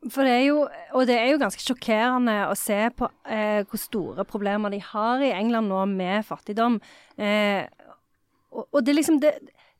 For 0.09 0.25
det 0.25 0.31
er 0.33 0.45
jo, 0.47 0.63
og 0.97 1.05
det 1.05 1.17
er 1.19 1.27
jo 1.29 1.41
ganske 1.41 1.61
sjokkerende 1.61 2.35
å 2.49 2.55
se 2.57 2.79
på 2.97 3.09
eh, 3.29 3.61
hvor 3.69 3.81
store 3.81 4.25
problemer 4.27 4.73
de 4.73 4.79
har 4.81 5.21
i 5.21 5.33
England 5.35 5.69
nå 5.69 5.83
med 5.91 6.25
fattigdom. 6.25 6.79
Eh, 7.19 7.67
og, 8.49 8.65
og 8.65 8.79
det 8.85 8.95
liksom 8.97 9.19
det, 9.21 9.35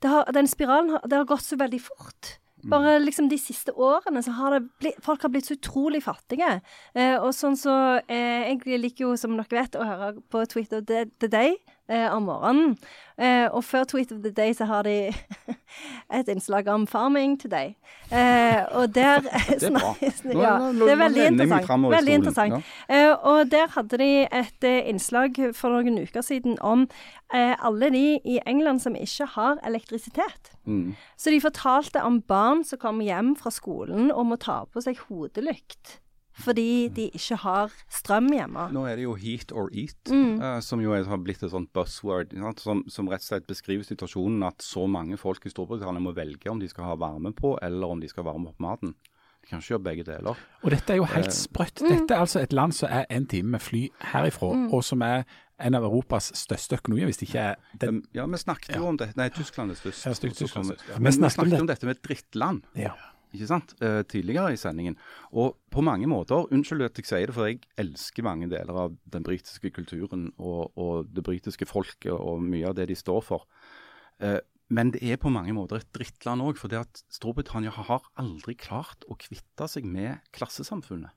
har, 0.07 0.29
Den 0.33 0.47
spiralen 0.47 0.93
har, 0.95 1.01
har 1.11 1.25
gått 1.27 1.43
så 1.43 1.57
veldig 1.59 1.81
fort. 1.81 2.37
Bare 2.69 2.97
liksom 2.99 3.29
de 3.31 3.37
siste 3.39 3.71
årene 3.71 4.19
så 4.23 4.33
har 4.35 4.51
det 4.51 4.65
blitt, 4.81 4.97
folk 5.03 5.21
har 5.23 5.31
blitt 5.31 5.47
så 5.47 5.55
utrolig 5.55 6.01
fattige. 6.03 6.59
Eh, 6.93 7.15
og 7.15 7.31
sånn 7.35 7.55
så 7.59 7.73
eh, 8.11 8.51
Jeg 8.51 8.81
liker 8.81 9.05
jo, 9.05 9.13
som 9.19 9.37
dere 9.37 9.61
vet, 9.61 9.77
å 9.79 9.87
høre 9.87 10.09
på 10.31 10.43
Twitter 10.51 10.83
the, 10.83 11.05
the 11.23 11.31
Day 11.31 11.55
eh, 11.89 12.15
om 12.15 12.23
morgenen. 12.29 12.77
Eh, 13.19 13.47
og 13.51 13.63
før 13.63 13.83
Tweet 13.83 14.11
of 14.11 14.21
the 14.23 14.31
Day 14.31 14.53
så 14.55 14.65
har 14.65 14.85
de 14.87 15.11
et 16.19 16.29
innslag 16.31 16.67
om 16.71 16.87
Farming 16.87 17.35
Today. 17.41 17.73
Eh, 18.11 18.63
og 18.71 18.95
der 18.95 19.19
Det 19.59 19.63
er 19.63 19.75
bra. 19.75 19.93
Ja, 20.39 20.55
det 20.71 20.91
er 20.91 21.01
veldig 21.03 21.25
interessant. 21.27 21.91
Veldig 21.91 22.13
interessant. 22.13 22.65
Eh, 22.89 23.11
og 23.11 23.51
der 23.51 23.67
hadde 23.75 23.99
de 23.99 24.11
et 24.23 24.63
eh, 24.63 24.89
innslag 24.89 25.35
for 25.55 25.75
noen 25.75 25.99
uker 26.03 26.23
siden 26.25 26.59
om 26.61 26.87
eh, 27.33 27.55
alle 27.59 27.91
de 27.93 28.05
i 28.23 28.39
England 28.47 28.79
som 28.79 28.95
ikke 28.95 29.27
har 29.35 29.59
elektrisitet. 29.67 30.53
Mm. 30.65 30.95
Så 31.17 31.33
de 31.33 31.41
fortalte 31.41 32.03
om 32.03 32.21
barn 32.21 32.63
som 32.63 32.79
kommer 32.79 33.05
hjem 33.05 33.35
fra 33.35 33.51
skolen 33.51 34.11
og 34.11 34.31
må 34.31 34.39
ta 34.39 34.63
på 34.71 34.83
seg 34.85 35.01
hodelykt 35.09 35.99
fordi 36.39 36.89
de 36.95 37.09
ikke 37.11 37.37
har 37.43 37.71
strøm 37.91 38.29
hjemme. 38.33 38.69
Nå 38.73 38.85
er 38.87 38.95
det 38.95 39.03
jo 39.05 39.13
heat 39.19 39.51
or 39.51 39.69
eat, 39.73 39.95
Mm. 40.09 40.39
uh, 40.41 40.59
som 40.61 40.79
jo 40.81 40.93
er, 40.95 41.03
har 41.05 41.17
blitt 41.17 41.43
et 41.43 41.51
sånt 41.51 41.71
buzzword. 41.73 42.31
sant? 42.33 42.59
Som, 42.59 42.83
som 42.89 43.07
rett 43.11 43.21
og 43.21 43.27
slett 43.27 43.47
beskriver 43.47 43.83
situasjonen 43.83 44.43
at 44.47 44.61
så 44.63 44.87
mange 44.89 45.17
folk 45.17 45.45
i 45.45 45.49
Storbritannia 45.53 45.99
må 46.01 46.15
velge 46.15 46.49
om 46.49 46.59
de 46.59 46.67
skal 46.71 46.85
ha 46.85 46.95
varme 46.95 47.33
på, 47.35 47.57
eller 47.61 47.87
om 47.87 47.99
de 47.99 48.07
skal 48.07 48.23
varme 48.23 48.47
opp 48.49 48.59
maten. 48.59 48.95
De 49.43 49.47
kan 49.47 49.59
ikke 49.61 49.71
gjøre 49.75 49.83
begge 49.83 50.03
deler. 50.05 50.35
Og 50.63 50.69
dette 50.71 50.91
er 50.93 50.97
jo 50.99 51.03
Eh, 51.07 51.13
helt 51.15 51.33
sprøtt. 51.33 51.79
Dette 51.79 52.11
er 52.13 52.19
altså 52.19 52.41
et 52.41 52.51
land 52.53 52.73
som 52.75 52.89
er 52.91 53.05
en 53.09 53.25
time 53.25 53.51
med 53.55 53.61
fly 53.61 53.87
herifra, 54.11 54.49
og 54.73 54.83
som 54.83 55.01
er 55.01 55.23
en 55.59 55.75
av 55.75 55.83
Europas 55.83 56.31
største 56.35 56.77
økonomier, 56.77 57.05
hvis 57.09 57.17
det 57.19 57.27
ikke 57.29 57.39
er 57.51 57.55
den. 57.79 58.03
Ja, 58.15 58.25
vi 58.25 58.37
snakket 58.37 58.75
jo 58.77 58.85
om 58.87 58.97
det. 58.97 59.09
Nei, 59.17 59.29
Tyskland 59.29 59.71
er 59.71 59.75
størst. 59.75 60.05
Ja, 60.05 60.13
Tyskland 60.13 60.69
ja. 60.71 60.97
Vi 60.97 61.03
vi 61.03 61.11
snakket 61.11 61.23
om 61.23 61.29
snakket 61.31 61.51
det. 61.51 61.59
om 61.61 61.67
dette 61.67 61.85
med 61.89 62.01
drittland. 62.03 62.61
Ja. 62.75 62.93
Ikke 63.33 63.49
sant, 63.49 63.73
Uh, 63.79 64.01
tidligere 64.09 64.53
i 64.53 64.59
sendingen. 64.59 64.97
Og 65.31 65.57
på 65.71 65.83
mange 65.85 66.07
måter, 66.09 66.47
unnskyld 66.51 66.81
at 66.87 66.97
jeg 66.97 67.05
sier 67.05 67.29
det, 67.29 67.35
for 67.35 67.49
jeg 67.49 67.61
elsker 67.77 68.25
mange 68.25 68.49
deler 68.49 68.85
av 68.85 68.95
den 69.13 69.25
britiske 69.25 69.71
kulturen 69.75 70.31
og, 70.37 70.71
og 70.77 71.11
det 71.13 71.23
britiske 71.23 71.67
folket 71.69 72.11
og 72.15 72.41
mye 72.43 72.71
av 72.71 72.75
det 72.79 72.89
de 72.89 72.97
står 72.97 73.21
for. 73.25 73.45
Uh, 74.23 74.39
men 74.69 74.91
det 74.93 75.01
er 75.01 75.17
på 75.21 75.31
mange 75.33 75.53
måter 75.57 75.81
et 75.81 75.93
drittland 75.95 76.43
òg, 76.45 76.59
for 76.61 76.69
det 76.69 76.83
at 76.83 77.01
Storbritannia 77.09 77.71
har 77.73 78.05
aldri 78.21 78.53
klart 78.57 79.05
å 79.09 79.17
kvitte 79.17 79.65
seg 79.69 79.87
med 79.89 80.21
klassesamfunnet. 80.35 81.13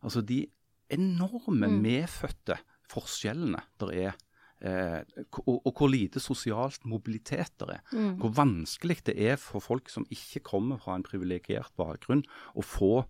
Altså 0.00 0.22
de 0.24 0.46
enorme 0.94 1.68
medfødte 1.68 2.56
forskjellene 2.88 3.60
der 3.82 3.92
er. 3.92 4.16
Eh, 4.58 5.02
og, 5.44 5.60
og 5.62 5.70
hvor 5.70 5.90
lite 5.92 6.22
sosialt 6.22 6.82
mobilitet 6.88 7.54
det 7.62 7.78
er. 7.78 7.84
Hvor 8.18 8.34
vanskelig 8.38 9.00
det 9.06 9.14
er 9.18 9.38
for 9.40 9.62
folk 9.64 9.90
som 9.92 10.06
ikke 10.10 10.42
kommer 10.46 10.80
fra 10.82 10.96
en 10.98 11.06
privilegert 11.06 11.70
bakgrunn, 11.78 12.24
å 12.58 12.64
få 12.64 13.06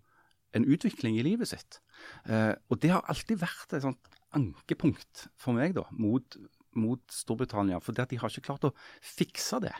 en 0.56 0.64
utvikling 0.68 1.18
i 1.18 1.24
livet 1.26 1.50
sitt. 1.50 1.80
Eh, 2.28 2.54
og 2.68 2.80
det 2.82 2.92
har 2.94 3.04
alltid 3.08 3.40
vært 3.40 3.74
et 3.76 3.84
sånt 3.84 4.14
ankepunkt 4.36 5.28
for 5.40 5.56
meg 5.56 5.74
da, 5.76 5.86
mot, 5.92 6.36
mot 6.76 7.00
Storbritannia. 7.12 7.80
For 7.84 7.96
det 7.96 8.06
at 8.06 8.12
de 8.12 8.20
har 8.20 8.32
ikke 8.32 8.48
klart 8.50 8.68
å 8.68 8.74
fikse 9.04 9.60
det. 9.64 9.72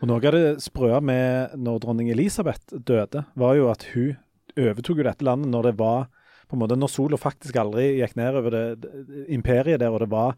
Og 0.00 0.10
Noe 0.10 0.20
av 0.20 0.36
det 0.36 0.58
sprøe 0.64 1.00
med 1.04 1.56
når 1.60 1.80
dronning 1.84 2.12
Elisabeth 2.12 2.76
døde, 2.76 3.24
var 3.38 3.56
jo 3.58 3.70
at 3.72 3.88
hun 3.94 4.14
overtok 4.60 5.00
jo 5.00 5.08
dette 5.08 5.26
landet 5.26 5.50
når 5.50 5.70
det 5.70 5.78
var 5.80 6.06
på 6.44 6.58
en 6.58 6.60
måte, 6.60 6.76
Når 6.76 6.90
sola 6.92 7.16
faktisk 7.16 7.56
aldri 7.56 7.86
gikk 7.96 8.18
ned 8.20 8.36
over 8.36 8.52
det, 8.52 8.64
det 8.82 9.22
imperiet 9.32 9.80
der, 9.80 9.88
og 9.88 10.02
det 10.04 10.10
var 10.12 10.36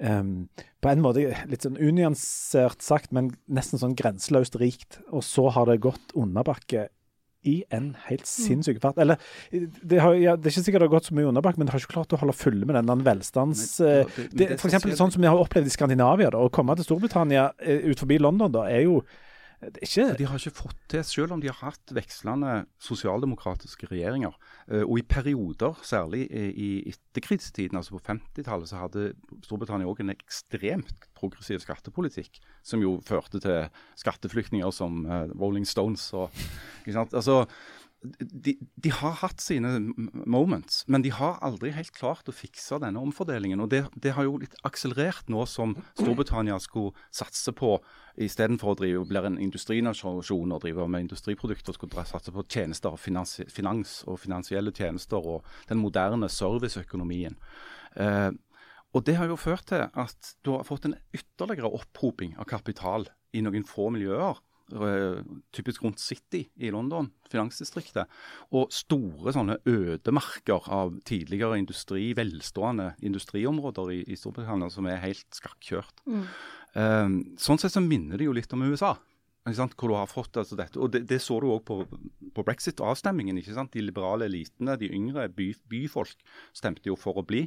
em, 0.00 0.48
på 0.82 0.90
en 0.92 1.02
måte 1.02 1.24
litt 1.50 1.64
sånn 1.66 1.78
unyansert 1.80 2.84
sagt, 2.84 3.12
men 3.14 3.32
nesten 3.50 3.80
sånn 3.80 3.96
grenseløst 3.98 4.58
rikt. 4.60 5.00
Og 5.10 5.24
så 5.26 5.48
har 5.54 5.68
det 5.70 5.80
gått 5.84 6.14
underbakke 6.18 6.88
i 7.46 7.60
en 7.70 7.92
helt 8.08 8.26
sinnssyk 8.26 8.80
fart. 8.82 8.98
Eller 8.98 9.20
det, 9.50 10.00
har, 10.02 10.16
ja, 10.18 10.34
det 10.36 10.50
er 10.50 10.54
ikke 10.56 10.64
sikkert 10.66 10.82
det 10.82 10.88
har 10.88 10.96
gått 10.96 11.08
så 11.08 11.16
mye 11.16 11.28
underbakke, 11.30 11.60
men 11.60 11.68
det 11.68 11.74
har 11.74 11.82
ikke 11.82 11.94
klart 11.94 12.14
å 12.16 12.20
holde 12.20 12.34
fulle 12.36 12.66
med 12.68 12.78
den 12.80 13.04
velstands... 13.06 13.78
Men- 13.80 14.02
eh, 14.02 14.18
det, 14.32 14.48
det 14.54 14.58
for 14.60 14.70
eksempel 14.70 14.96
sånn 14.98 15.14
som 15.14 15.22
vi 15.24 15.30
har 15.30 15.38
opplevd 15.38 15.70
i 15.70 15.74
Skandinavia. 15.74 16.32
Da, 16.34 16.42
å 16.42 16.52
komme 16.52 16.76
til 16.78 16.88
Storbritannia 16.88 17.50
eh, 17.62 17.86
ut 17.88 18.02
forbi 18.02 18.18
London 18.20 18.52
da, 18.58 18.66
er 18.70 18.84
jo 18.88 19.00
det 19.58 19.80
er 19.82 19.86
ikke 19.88 20.16
De 20.18 20.26
har 20.30 20.38
ikke 20.38 20.54
fått 20.54 20.82
til, 20.92 21.02
selv 21.06 21.34
om 21.34 21.40
de 21.42 21.48
har 21.50 21.58
hatt 21.58 21.90
vekslende 21.94 22.66
sosialdemokratiske 22.82 23.88
regjeringer. 23.90 24.36
eh, 24.70 24.84
Og 24.84 25.00
i 25.00 25.02
perioder, 25.02 25.74
særlig 25.82 26.28
i 26.30 26.46
i 26.58 26.68
etterkrigstiden, 26.92 27.76
altså 27.76 27.98
på 27.98 28.04
50-tallet, 28.06 28.68
så 28.68 28.76
hadde 28.78 29.14
Storbritannia 29.42 29.88
òg 29.88 30.00
en 30.00 30.14
ekstremt 30.14 31.08
progressiv 31.18 31.58
skattepolitikk, 31.58 32.38
som 32.62 32.80
jo 32.82 33.00
førte 33.02 33.40
til 33.42 33.66
skatteflyktninger 33.98 34.70
som 34.70 35.04
eh, 35.06 35.26
Rolling 35.34 35.66
Stones 35.66 36.12
og 36.14 36.30
ikke 36.84 36.94
sant? 36.94 37.14
Altså, 37.14 37.46
de, 38.02 38.54
de 38.76 38.90
har 38.94 39.16
hatt 39.22 39.42
sine 39.42 39.72
moments, 40.26 40.84
men 40.86 41.02
de 41.02 41.10
har 41.14 41.40
aldri 41.42 41.72
helt 41.74 41.90
klart 41.96 42.28
å 42.30 42.34
fikse 42.34 42.78
denne 42.82 43.00
omfordelingen. 43.02 43.60
og 43.64 43.72
Det, 43.72 43.82
det 43.98 44.14
har 44.14 44.28
jo 44.28 44.36
litt 44.38 44.54
akselerert 44.66 45.30
nå 45.32 45.42
som 45.50 45.74
Storbritannia 45.98 46.60
skulle 46.62 46.94
satse 47.10 47.52
på, 47.58 47.76
istedenfor 48.18 48.74
å 48.74 48.78
drive 48.78 49.04
bli 49.08 49.22
en 49.22 49.40
industrinasjon 49.42 50.54
og 50.54 50.62
drive 50.62 50.86
med 50.90 51.08
industriprodukter, 51.08 51.74
skulle 51.74 52.06
satse 52.06 52.34
på 52.34 52.46
tjenester, 52.46 52.94
finans, 52.98 53.40
finans 53.50 54.00
og 54.06 54.20
finansielle 54.22 54.74
tjenester 54.74 55.18
og 55.34 55.46
den 55.70 55.82
moderne 55.82 56.30
serviceøkonomien. 56.30 57.38
Eh, 57.98 58.30
og 58.96 59.04
Det 59.04 59.18
har 59.18 59.28
jo 59.28 59.36
ført 59.36 59.66
til 59.68 59.84
at 59.84 60.34
du 60.44 60.54
har 60.54 60.64
fått 60.64 60.86
en 60.88 60.96
ytterligere 61.14 61.68
opphoping 61.68 62.38
av 62.38 62.46
kapital 62.48 63.04
i 63.36 63.42
noen 63.44 63.66
få 63.68 63.90
miljøer. 63.92 64.38
Eh, 64.72 65.20
typisk 65.54 65.84
rundt 65.84 66.02
City 66.02 66.44
i 66.56 66.70
London, 66.74 67.10
finansdistriktet. 67.30 68.10
Og 68.52 68.72
store 68.74 69.34
sånne 69.36 69.58
ødemarker 69.68 70.68
av 70.74 70.96
tidligere 71.08 71.58
industri, 71.60 72.10
velstående 72.18 72.92
industriområder 73.04 73.92
i, 73.96 74.00
i 74.08 74.18
Storbritannia 74.18 74.70
som 74.72 74.88
er 74.90 75.02
helt 75.04 75.28
skakkjørt. 75.36 76.04
Eh, 76.08 77.12
sånn 77.40 77.60
sett 77.60 77.76
så 77.76 77.84
minner 77.84 78.20
det 78.20 78.28
jo 78.28 78.36
litt 78.36 78.52
om 78.56 78.66
USA. 78.68 78.96
Hvor 79.48 79.88
du 79.88 79.94
har 79.96 80.10
fått 80.10 80.36
altså 80.36 80.56
dette, 80.58 80.76
og 80.78 80.90
Det, 80.92 81.06
det 81.08 81.22
så 81.24 81.38
du 81.40 81.48
òg 81.48 81.62
på, 81.64 81.80
på 82.34 82.44
brexit-avstemmingen. 82.44 83.38
De 83.72 83.80
liberale 83.80 84.26
elitene, 84.28 84.76
de 84.76 84.90
yngre 84.92 85.28
by, 85.32 85.54
byfolk, 85.70 86.20
stemte 86.52 86.90
jo 86.90 86.96
for 86.96 87.16
å 87.16 87.24
bli. 87.24 87.46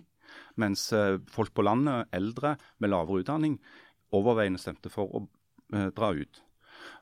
Mens 0.57 0.91
eh, 0.93 1.19
folk 1.29 1.53
på 1.53 1.65
landet, 1.65 2.09
eldre 2.15 2.55
med 2.79 2.89
lavere 2.89 3.21
utdanning, 3.21 3.59
overveiende 4.15 4.61
stemte 4.61 4.89
for 4.89 5.11
å 5.13 5.27
eh, 5.75 5.91
dra 5.93 6.13
ut. 6.15 6.41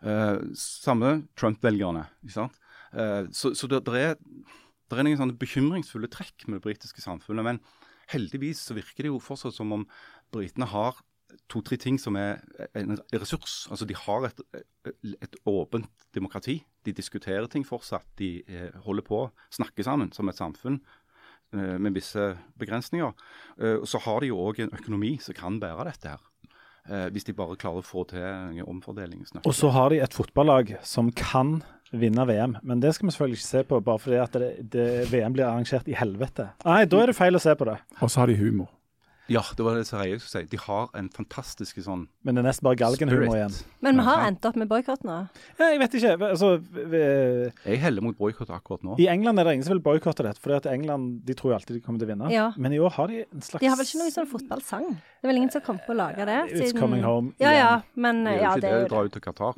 Eh, 0.01 0.39
samme 0.55 1.23
Trump-velgerne. 1.39 2.05
ikke 2.23 2.37
sant? 2.37 2.55
Eh, 2.93 3.27
så 3.31 3.53
så 3.53 3.67
det, 3.67 3.83
er, 3.87 4.15
er 4.15 5.03
noen 5.03 5.19
sånne 5.19 5.39
bekymringsfulle 5.39 6.09
trekk 6.11 6.47
med 6.47 6.59
det 6.59 6.67
britiske 6.67 7.03
samfunnet. 7.03 7.45
Men 7.45 7.59
heldigvis 8.09 8.63
så 8.69 8.77
virker 8.77 9.05
det 9.05 9.13
jo 9.13 9.21
fortsatt 9.23 9.55
som 9.55 9.71
om 9.75 9.85
britene 10.33 10.69
har 10.69 11.01
to-tre 11.49 11.77
ting 11.77 11.99
som 12.01 12.15
er 12.17 12.39
en 12.73 12.97
ressurs. 13.13 13.67
Altså 13.69 13.85
De 13.85 13.93
har 13.93 14.25
et, 14.25 14.41
et 15.21 15.35
åpent 15.45 16.07
demokrati. 16.15 16.63
De 16.85 16.95
diskuterer 16.95 17.45
ting 17.47 17.65
fortsatt. 17.67 18.07
De 18.17 18.39
eh, 18.47 18.71
holder 18.85 19.05
på, 19.05 19.27
snakker 19.53 19.85
sammen 19.85 20.13
som 20.15 20.29
et 20.29 20.39
samfunn 20.39 20.81
med 21.49 21.95
visse 21.95 22.21
begrensninger. 22.61 23.09
Og 23.81 23.87
så 23.89 23.97
har 24.05 24.19
de 24.21 24.27
jo 24.29 24.35
òg 24.37 24.59
en 24.61 24.75
økonomi 24.77 25.15
som 25.17 25.33
kan 25.33 25.55
bære 25.57 25.87
dette 25.87 26.11
her. 26.11 26.28
Eh, 26.89 27.09
hvis 27.13 27.27
de 27.27 27.35
bare 27.37 27.57
klarer 27.59 27.83
å 27.83 27.85
få 27.85 28.03
til 28.09 28.23
en 28.23 28.63
omfordelingsnøkkel. 28.65 29.45
Og 29.45 29.53
så 29.53 29.69
har 29.75 29.93
de 29.93 29.99
et 30.01 30.15
fotballag 30.15 30.73
som 30.81 31.11
kan 31.13 31.59
vinne 31.93 32.25
VM, 32.25 32.55
men 32.65 32.81
det 32.81 32.95
skal 32.95 33.07
vi 33.07 33.13
selvfølgelig 33.13 33.37
ikke 33.37 33.49
se 33.49 33.61
på 33.69 33.79
bare 33.85 34.01
fordi 34.01 34.17
at 34.21 34.37
det, 34.41 34.49
det, 34.73 34.87
VM 35.09 35.35
blir 35.37 35.45
arrangert 35.45 35.89
i 35.89 35.97
helvete. 35.97 36.51
Nei, 36.65 36.83
da 36.89 37.03
er 37.03 37.11
det 37.11 37.17
feil 37.17 37.37
å 37.37 37.41
se 37.41 37.53
på 37.57 37.69
det. 37.69 37.77
Og 38.01 38.09
så 38.09 38.23
har 38.23 38.31
de 38.31 38.37
humor. 38.41 38.69
Ja, 39.29 39.41
det 39.55 39.63
var 39.65 39.75
det 39.77 39.85
jeg 39.85 40.19
skulle 40.19 40.19
si. 40.19 40.43
De 40.51 40.57
har 40.57 40.89
en 40.97 41.09
fantastisk 41.09 41.77
sånn 41.85 42.07
Men 42.25 42.35
det 42.35 42.43
er 42.43 42.47
nesten 42.49 42.63
bare 42.67 42.75
galgenhumor 42.81 43.35
igjen. 43.37 43.55
Men 43.81 43.95
vi 43.99 44.03
har 44.03 44.25
endt 44.27 44.45
opp 44.49 44.55
med 44.55 44.67
boikott 44.69 45.03
nå. 45.07 45.29
Ja, 45.59 45.69
jeg 45.71 45.79
vet 45.79 45.93
ikke. 45.99 46.13
Altså, 46.29 46.57
vi- 46.59 47.51
Jeg 47.71 47.79
heller 47.79 48.01
mot 48.01 48.17
boikott 48.17 48.49
akkurat 48.49 48.81
nå. 48.83 48.97
I 48.99 49.07
England 49.07 49.39
er 49.39 49.43
det 49.43 49.53
ingen 49.53 49.63
som 49.65 49.73
vil 49.77 49.83
boikotte 49.83 50.23
dette, 50.23 50.39
for 50.39 50.53
at 50.55 50.65
England 50.65 51.25
de 51.25 51.33
tror 51.33 51.51
jo 51.51 51.57
alltid 51.59 51.75
de 51.75 51.81
kommer 51.81 51.99
til 51.99 52.07
å 52.07 52.11
vinne. 52.15 52.31
Ja. 52.31 52.51
Men 52.57 52.73
i 52.73 52.77
år 52.79 52.89
har 52.91 53.07
de 53.07 53.25
en 53.31 53.41
slags 53.41 53.59
De 53.61 53.67
har 53.67 53.77
vel 53.77 53.85
ikke 53.85 53.99
noen 54.01 54.11
sånn 54.17 54.27
fotballsang? 54.33 54.89
Det 54.89 55.23
er 55.23 55.27
vel 55.27 55.37
ingen 55.37 55.51
som 55.51 55.61
kommer 55.61 55.81
på 55.85 55.93
å 55.93 55.97
lage 55.97 56.25
det? 56.25 56.39
It's 56.53 56.73
coming 56.79 57.03
home 57.03 57.33
Ja 57.39 57.51
ja, 57.51 57.81
men 57.95 58.25
ja, 58.25 58.31
gjør 58.31 58.39
jo 58.39 58.45
ikke 58.49 58.53
det 58.55 58.61
det, 58.61 58.71
er 58.71 58.81
jo 58.81 58.87
drar 58.87 59.03
det. 59.03 59.05
ut 59.05 59.11
til 59.13 59.21
Qatar. 59.21 59.55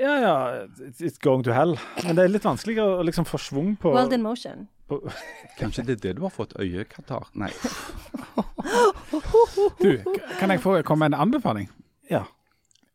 Ja, 0.00 0.14
ja. 0.16 0.34
It's 0.80 1.02
it's 1.04 1.20
going 1.20 1.44
to 1.44 1.52
hell. 1.52 1.76
Men 2.04 2.16
det 2.16 2.24
er 2.24 2.32
litt 2.32 2.46
vanskeligere 2.46 3.00
å 3.00 3.04
liksom 3.04 3.26
få 3.28 3.38
schwung 3.38 3.74
på, 3.80 3.92
World 3.92 4.16
in 4.16 4.22
motion. 4.24 4.68
på 4.88 5.00
Kanskje 5.58 5.84
det 5.86 5.98
er 5.98 6.02
det 6.08 6.16
du 6.16 6.22
har 6.24 6.32
fått 6.32 6.56
øye, 6.56 6.86
Qatar? 6.88 7.28
Nei. 7.34 7.52
Du, 9.84 9.98
kan 10.38 10.50
jeg 10.50 10.60
få 10.60 10.80
komme 10.82 11.08
med 11.08 11.14
en 11.14 11.20
anbefaling? 11.28 11.68
Ja. 12.10 12.24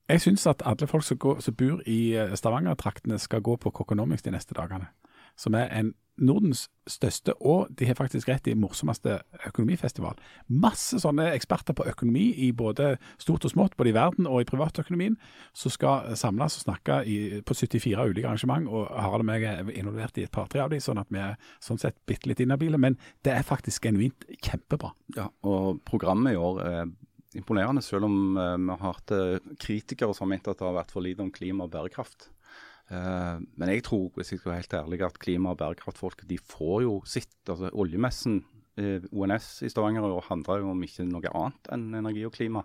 Jeg 0.10 0.22
syns 0.22 0.47
at 0.47 0.62
alle 0.66 0.88
folk 0.88 1.03
som, 1.03 1.18
går, 1.18 1.39
som 1.39 1.56
bor 1.58 1.82
i 1.86 2.14
eh, 2.14 2.34
Stavanger-traktene 2.38 3.18
skal 3.20 3.41
gå 3.41 3.56
på 3.56 3.70
Kokonomics 3.70 4.22
de 4.26 4.34
neste 4.36 4.53
dagene. 4.53 4.89
Som 5.38 5.53
er 5.58 5.70
en 5.74 5.93
Nordens 6.22 6.68
største, 6.88 7.34
og 7.43 7.72
de 7.76 7.88
har 7.89 7.97
faktisk 7.97 8.30
rett 8.30 8.47
i 8.47 8.55
morsomste 8.55 9.18
økonomifestival. 9.47 10.16
Masse 10.47 10.99
sånne 11.01 11.28
eksperter 11.34 11.76
på 11.76 11.88
økonomi 11.91 12.30
i 12.45 12.51
både 12.55 12.93
stort 13.22 13.47
og 13.47 13.51
smått, 13.51 13.76
både 13.76 13.91
i 13.91 13.95
verden 13.97 14.30
og 14.30 14.43
i 14.43 14.47
privatøkonomien, 14.47 15.18
som 15.57 15.74
skal 15.74 16.13
samles 16.20 16.59
og 16.59 16.68
snakke 16.68 17.01
i, 17.09 17.18
på 17.45 17.57
74 17.57 18.07
ulike 18.11 18.30
arrangement. 18.30 18.70
Og 18.70 18.88
Harald 18.93 19.26
og 19.26 19.30
meg 19.32 19.47
er 19.49 19.74
involvert 19.74 20.20
i 20.22 20.28
et 20.28 20.34
par-tre 20.36 20.63
av 20.63 20.72
de, 20.72 20.80
sånn 20.84 21.01
at 21.01 21.11
vi 21.11 21.20
er 21.24 21.36
sånn 21.63 21.82
sett 21.82 21.97
bitte 22.07 22.32
litt 22.32 22.43
inhabile. 22.45 22.80
Men 22.82 22.99
det 23.26 23.36
er 23.36 23.47
faktisk 23.47 23.89
genuint 23.89 24.28
kjempebra. 24.38 24.93
Ja, 25.18 25.28
og 25.43 25.82
programmet 25.89 26.36
i 26.36 26.39
år 26.39 26.63
er 26.63 26.86
imponerende, 27.36 27.84
selv 27.84 28.07
om 28.07 28.38
eh, 28.39 28.55
vi 28.55 28.72
har 28.72 28.93
hatt 28.93 29.11
eh, 29.11 29.51
kritikere 29.59 30.16
som 30.16 30.30
har 30.30 30.36
ment 30.36 30.47
at 30.47 30.61
det 30.61 30.68
har 30.68 30.78
vært 30.78 30.93
for 30.95 31.03
lite 31.03 31.26
om 31.26 31.34
klima 31.36 31.68
og 31.68 31.74
bærekraft. 31.74 32.30
Eh, 32.91 33.38
men 33.57 33.71
jeg 33.71 33.83
tror, 33.88 34.09
hvis 34.13 34.31
jeg 34.31 34.39
skal 34.39 34.51
være 34.51 34.61
helt 34.61 34.73
ærlig, 34.77 35.01
at 35.05 35.19
klima- 35.19 35.53
og 35.55 35.57
bærekraftfolket 35.57 36.27
de 36.29 36.38
får 36.38 36.81
jo 36.86 37.01
sitt. 37.05 37.33
altså 37.49 37.69
Oljemessen, 37.73 38.43
eh, 38.77 38.99
ONS 39.11 39.63
i 39.63 39.69
Stavanger, 39.69 40.03
og 40.03 40.23
handler 40.29 40.59
jo 40.61 40.71
om 40.71 40.83
ikke 40.83 41.07
noe 41.09 41.31
annet 41.33 41.71
enn 41.71 41.93
energi 41.95 42.25
og 42.25 42.33
klima. 42.33 42.63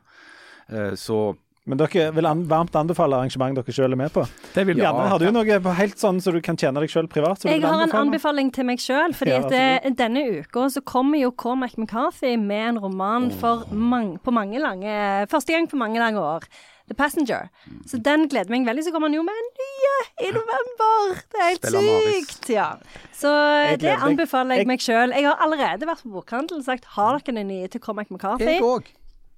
Eh, 0.68 0.92
så 0.96 1.36
Men 1.66 1.76
dere 1.76 2.10
vil 2.14 2.24
an 2.24 2.46
varmt 2.48 2.72
anbefale 2.74 3.14
arrangement 3.14 3.54
dere 3.54 3.72
selv 3.72 3.92
er 3.92 3.96
med 3.96 4.10
på. 4.10 4.24
Det 4.54 4.66
vil 4.66 4.78
Janne, 4.78 5.04
ja. 5.04 5.08
har 5.08 5.18
du 5.18 5.30
noe 5.30 5.74
helt 5.76 5.98
sånn 6.00 6.18
så 6.18 6.32
du 6.32 6.40
kan 6.40 6.56
tjene 6.56 6.80
deg 6.80 6.90
selv 6.90 7.10
privat? 7.12 7.44
Jeg 7.44 7.60
vil 7.60 7.68
har 7.68 7.82
en 7.84 7.92
anbefaling 7.92 8.50
til 8.50 8.64
meg 8.64 8.78
sjøl. 8.78 9.12
Fordi 9.14 9.30
Ja, 9.30 9.76
at 9.76 9.96
denne 9.96 10.40
uka 10.40 10.70
så 10.70 10.80
kommer 10.82 11.20
jo 11.20 11.30
Cormac 11.30 11.76
McCarthy 11.76 12.36
med 12.38 12.70
en 12.70 12.78
roman 12.78 13.30
for 13.30 13.66
mange, 13.70 14.18
på 14.18 14.32
mange 14.32 14.58
lange 14.58 15.28
Første 15.28 15.52
gang 15.52 15.68
på 15.68 15.76
mange 15.76 16.00
lange 16.00 16.18
år. 16.18 16.48
The 16.90 16.96
Passenger. 16.98 17.48
Så 17.86 18.00
den 18.02 18.24
gleder 18.32 18.50
meg 18.50 18.64
veldig. 18.66 18.82
Så 18.88 18.90
kommer 18.94 19.06
han 19.06 19.14
jo 19.14 19.22
med 19.22 19.36
en 19.38 19.50
nye 19.62 19.92
i 20.26 20.32
november! 20.34 21.20
Det 21.30 21.42
er 21.44 21.50
helt 21.52 21.68
sykt! 21.70 22.48
Ja. 22.50 22.68
Så 23.14 23.30
eh, 23.30 23.76
det 23.78 23.94
anbefaler 24.02 24.58
Jeg- 24.58 24.64
jeg 24.66 24.72
meg 24.74 24.80
sjøl. 24.82 25.14
Jeg 25.14 25.28
har 25.30 25.38
allerede 25.46 25.86
vært 25.86 26.02
på 26.02 26.10
bokhandelen 26.18 26.64
og 26.64 26.66
sagt 26.66 26.84
har 26.96 27.20
dere 27.20 27.36
den 27.38 27.48
nye 27.52 27.68
til 27.70 27.80
Cormac 27.80 28.10
McCarthy? 28.10 28.56
Jeg 28.58 28.62
òg. 28.66 28.90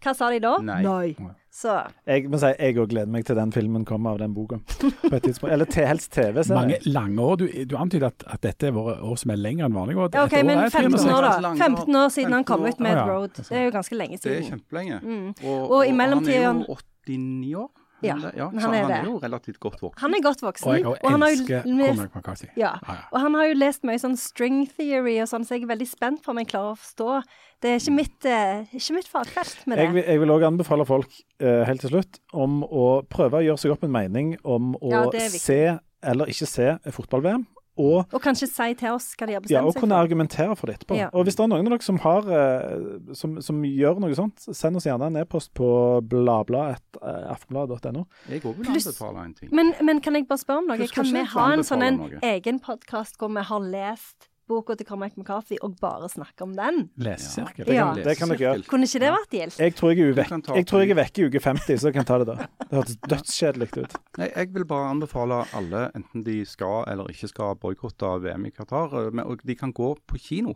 Hva 0.02 0.16
sa 0.18 0.30
de 0.34 0.40
da? 0.42 0.56
Nei. 0.58 1.14
Så 1.52 1.74
Jeg 2.08 2.24
må 2.32 2.38
si 2.40 2.48
jeg 2.58 2.74
òg 2.80 2.88
gleder 2.90 3.06
meg 3.12 3.26
til 3.28 3.36
den 3.36 3.52
filmen 3.52 3.84
kommer 3.84 4.16
av 4.16 4.18
den 4.22 4.32
boka. 4.34 4.56
På 5.10 5.12
et. 5.14 5.28
Eller 5.44 5.68
til, 5.68 5.84
helst 5.86 6.10
TV-serie. 6.16 6.56
Mange 6.56 6.78
lange 6.88 7.20
år. 7.20 7.36
Du, 7.36 7.44
du 7.68 7.76
antyder 7.76 8.08
at, 8.08 8.24
at 8.26 8.40
dette 8.42 8.66
er 8.66 8.72
våre 8.74 8.96
år 9.04 9.20
som 9.20 9.30
er 9.30 9.36
lengre 9.36 9.68
enn 9.68 9.76
vanlige 9.76 10.00
år. 10.00 10.10
ja, 10.16 10.24
OK, 10.24 10.38
men 10.42 10.58
er 10.64 10.70
15 10.72 10.96
360. 10.96 11.12
år, 11.12 11.28
da. 11.44 11.52
15 11.60 12.00
år 12.00 12.08
siden 12.16 12.32
han 12.32 12.44
kom 12.48 12.64
ut 12.64 12.80
med 12.80 12.96
Ah, 12.96 13.02
ja. 13.04 13.04
Road. 13.12 13.36
Det 13.36 13.52
er 13.60 13.68
jo 13.68 13.74
ganske 13.76 13.94
lenge 14.00 14.18
siden. 14.18 14.32
Det 14.32 14.40
er 14.40 14.50
kjempelenge. 14.56 15.02
Mm. 15.04 15.28
Og, 15.44 15.70
Og 15.70 15.84
i 15.84 15.90
han 15.92 16.00
mellomtiden- 16.00 16.40
er 16.40 16.64
jo 16.64 16.76
89 17.06 17.56
år. 17.62 17.70
Ja, 18.02 18.16
ja 18.34 18.48
men 18.50 18.58
han 18.58 18.74
er 18.74 18.82
han 18.82 18.92
er 18.96 19.04
jo 19.06 19.18
relativt 19.22 19.60
godt 19.62 19.78
voksen. 19.82 20.00
Han 20.02 20.16
er 20.16 20.22
godt 20.24 20.42
voksen. 20.42 20.68
Og 20.68 20.74
jeg 20.74 20.86
og 20.90 21.10
han 21.10 21.22
elsker 21.22 21.62
Cormac 21.62 22.16
McCarthy. 22.16 22.48
Ja. 22.58 22.72
Og 23.12 23.20
han 23.22 23.36
har 23.38 23.46
jo 23.46 23.58
lest 23.60 23.86
mye 23.86 24.00
sånn 24.02 24.16
string 24.18 24.64
theory 24.74 25.14
og 25.22 25.30
sånn, 25.30 25.46
så 25.46 25.56
jeg 25.56 25.66
er 25.68 25.72
veldig 25.74 25.88
spent 25.90 26.24
på 26.24 26.34
om 26.34 26.42
jeg 26.42 26.50
klarer 26.50 26.74
å 26.74 26.80
forstå. 26.80 27.20
Det 27.62 27.70
er 27.70 27.78
ikke 27.78 27.94
mitt, 27.94 28.26
eh, 28.26 28.74
ikke 28.74 28.98
mitt 28.98 29.10
fagfelt 29.10 29.66
med 29.70 29.78
det. 29.78 29.86
Jeg 29.86 29.94
vil, 29.94 30.04
jeg 30.10 30.22
vil 30.24 30.34
også 30.34 30.50
anbefale 30.50 30.88
folk 30.88 31.22
eh, 31.38 31.62
helt 31.68 31.84
til 31.86 31.94
slutt 31.94 32.20
om 32.34 32.62
å 32.66 32.86
prøve 33.06 33.38
å 33.38 33.46
gjøre 33.46 33.62
seg 33.62 33.76
opp 33.76 33.86
en 33.86 33.94
mening 33.94 34.34
om 34.42 34.74
å 34.82 34.92
Ja, 34.92 35.06
se 35.30 35.62
eller 36.02 36.26
ikke 36.26 36.48
se 36.50 36.72
fotball-VM. 36.90 37.46
Og, 37.80 38.04
Og 38.12 38.20
kanskje 38.20 38.46
si 38.50 38.74
til 38.76 38.92
oss 38.92 39.14
hva 39.16 39.26
de 39.26 39.32
har 39.32 39.40
bestemt 39.40 39.54
ja, 39.54 39.62
bestemt 39.64 39.76
og 39.76 39.80
kunne 39.80 39.96
for. 39.96 40.04
argumentere 40.04 40.56
for 40.60 40.68
det 40.68 40.74
etterpå. 40.76 40.96
Ja. 40.98 41.06
Og 41.16 41.24
hvis 41.24 41.38
det 41.38 41.44
er 41.46 41.48
noen 41.54 41.64
av 41.64 41.72
dere 41.72 41.86
som, 41.86 41.98
har, 42.04 42.26
eh, 42.28 43.14
som, 43.16 43.38
som 43.40 43.62
gjør 43.64 44.00
noe 44.04 44.14
sånt, 44.18 44.44
send 44.44 44.76
oss 44.76 44.84
gjerne 44.84 45.08
en 45.08 45.16
e-post 45.22 45.54
på 45.56 45.68
bladblad.aftenblad.no. 46.12 48.04
Jeg 48.28 48.44
òg 48.44 48.58
vil 48.58 48.68
anbefale 48.74 49.24
en 49.24 49.34
ting. 49.38 49.48
Men, 49.56 49.72
men 49.80 50.02
kan 50.04 50.18
jeg 50.18 50.28
bare 50.28 50.42
spørre 50.42 50.64
om 50.64 50.68
noe? 50.72 50.90
Kan 50.92 51.08
vi 51.12 51.24
ha 51.32 51.46
en 51.54 51.64
sånn 51.66 51.86
en 51.86 52.02
egen 52.20 52.60
podkast 52.60 53.16
hvor 53.20 53.32
vi 53.32 53.46
har 53.48 53.60
lest 53.72 54.28
boka 54.52 54.76
til 54.78 54.86
Cormac 54.88 55.16
McCarthy 55.16 55.56
og 55.64 55.74
bare 55.80 56.08
snakke 56.12 56.44
om 56.46 56.52
den? 56.56 56.82
Lesesirkel. 57.00 57.64
Det 57.66 57.74
kan, 57.74 57.96
Ja. 57.96 58.04
det 58.04 58.16
kan 58.18 58.28
dere 58.32 58.38
gjøre. 58.44 58.66
Kunne 58.70 58.86
ikke 58.88 59.00
det 59.02 59.10
vært 59.16 59.30
gildt? 59.36 59.58
Jeg 59.58 59.74
tror 59.80 59.90
jeg, 59.92 59.98
er 59.98 60.12
Du 60.12 60.20
uvek, 60.20 60.28
kan 60.28 60.42
ta 60.42 60.54
jeg 60.60 60.66
tror 60.70 60.80
jeg 60.84 60.90
er 60.94 61.00
vekke 61.02 61.18
i 61.18 61.26
uke 61.30 61.40
50, 61.48 61.80
så 61.80 61.88
jeg 61.90 61.94
kan 61.98 62.04
ta 62.04 62.18
det 62.22 62.26
da. 62.30 62.34
Det 62.62 62.70
hørtes 62.78 62.96
dødskjedelig 63.08 63.70
ut. 63.82 63.96
Nei, 64.18 64.28
jeg 64.36 64.52
vil 64.54 64.64
bare 64.64 64.90
anbefale 64.92 65.42
alle, 65.58 65.84
enten 65.98 66.24
de 66.24 66.38
skal 66.44 66.84
eller 66.92 67.08
ikke 67.10 67.28
skal 67.32 67.54
boikotte 67.56 68.12
VM 68.22 68.46
i 68.46 68.50
Qatar, 68.50 68.92
eh, 69.06 69.10
men- 69.10 69.26
og 69.26 69.40
de 69.44 69.54
kan 69.54 69.72
gå 69.72 69.96
på 70.06 70.18
kino, 70.18 70.54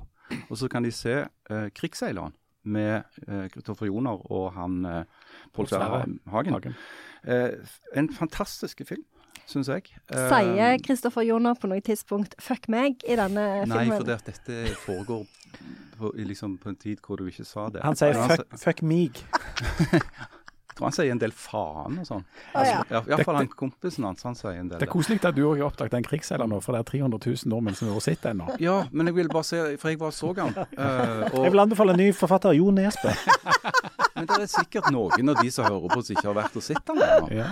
og 0.50 0.56
så 0.56 0.68
kan 0.68 0.82
de 0.82 0.90
se 0.90 1.24
eh, 1.50 1.68
'Krigsseileren' 1.70 2.32
med 2.64 3.04
eh, 3.28 3.48
Kristoffer 3.48 3.86
Joner 3.86 4.18
og 4.32 4.52
han 4.54 4.84
eh, 4.84 5.04
Pål 5.54 5.68
Sverre 5.68 6.04
Hagen. 6.26 6.52
Hagen. 6.52 6.74
Eh, 7.24 7.50
en 7.94 8.08
fantastisk 8.12 8.82
film, 8.86 9.04
syns 9.46 9.70
jeg. 9.70 9.88
Eh, 10.10 10.28
Sier 10.30 10.78
Kristoffer 10.84 11.26
Joner 11.26 11.54
på 11.58 11.70
noe 11.70 11.82
tidspunkt 11.84 12.36
'fuck 12.42 12.68
meg' 12.72 13.04
i 13.06 13.16
denne 13.18 13.66
Nei, 13.66 13.84
filmen? 13.84 13.98
for 13.98 14.04
det 14.08 14.18
at 14.20 14.26
dette 14.26 14.74
foregår 14.82 15.26
på, 15.98 16.12
liksom 16.16 16.58
på 16.58 16.68
en 16.68 16.76
tid 16.76 16.98
hvor 17.00 17.16
du 17.16 17.26
ikke 17.26 17.46
sa 17.46 17.68
det. 17.70 17.82
Han 17.84 17.96
sier 17.96 18.14
fuck, 18.28 18.58
fuck 18.58 18.82
meg. 18.82 19.16
Jeg 19.16 20.02
tror 20.76 20.88
han 20.90 20.92
sier 20.92 21.12
en 21.14 21.22
del 21.22 21.32
faen 21.32 22.00
og 22.02 22.08
sånn. 22.08 22.24
Å, 22.52 22.64
ja. 22.66 22.82
ja. 22.90 23.02
Iallfall 23.08 23.38
han 23.40 23.48
kompisen 23.48 24.04
hans, 24.04 24.22
han 24.28 24.36
sier 24.36 24.58
en 24.60 24.68
del 24.68 24.82
Det 24.82 24.88
er 24.88 24.92
koselig 24.92 25.22
at 25.24 25.36
du 25.36 25.46
òg 25.48 25.62
har 25.62 25.70
oppdaget 25.70 25.94
en 25.94 26.04
krigsseiler 26.04 26.50
nå, 26.50 26.60
for 26.60 26.76
det 26.76 26.82
er 26.84 26.90
300 26.90 27.22
000 27.24 27.52
nordmenn 27.52 27.78
som 27.78 27.88
har 27.88 28.04
sett 28.04 28.26
den 28.26 28.42
nå. 28.42 28.50
Ja, 28.60 28.82
men 28.92 29.08
jeg 29.08 29.16
vil 29.16 29.32
bare 29.32 29.48
se, 29.48 29.62
for 29.80 29.88
jeg 29.88 30.02
bare 30.02 30.12
så 30.12 30.34
han. 30.36 30.52
Uh, 30.76 31.32
og, 31.32 31.40
Jeg 31.46 31.54
vil 31.54 31.64
anbefale 31.64 31.96
en 31.96 32.02
ny 32.04 32.10
forfatter, 32.12 32.52
Jo 32.58 32.74
Nesbø. 32.74 33.14
Men 34.16 34.28
det 34.30 34.38
er 34.46 34.50
sikkert 34.50 34.88
noen 34.94 35.32
av 35.32 35.40
de 35.42 35.50
som 35.52 35.66
hører 35.68 35.92
på, 35.92 36.02
som 36.06 36.16
ikke 36.16 36.26
har 36.30 36.36
vært 36.38 36.56
og 36.56 36.64
sett 36.64 36.82
den 36.88 37.02
ennå. 37.04 37.28
Ja. 37.36 37.48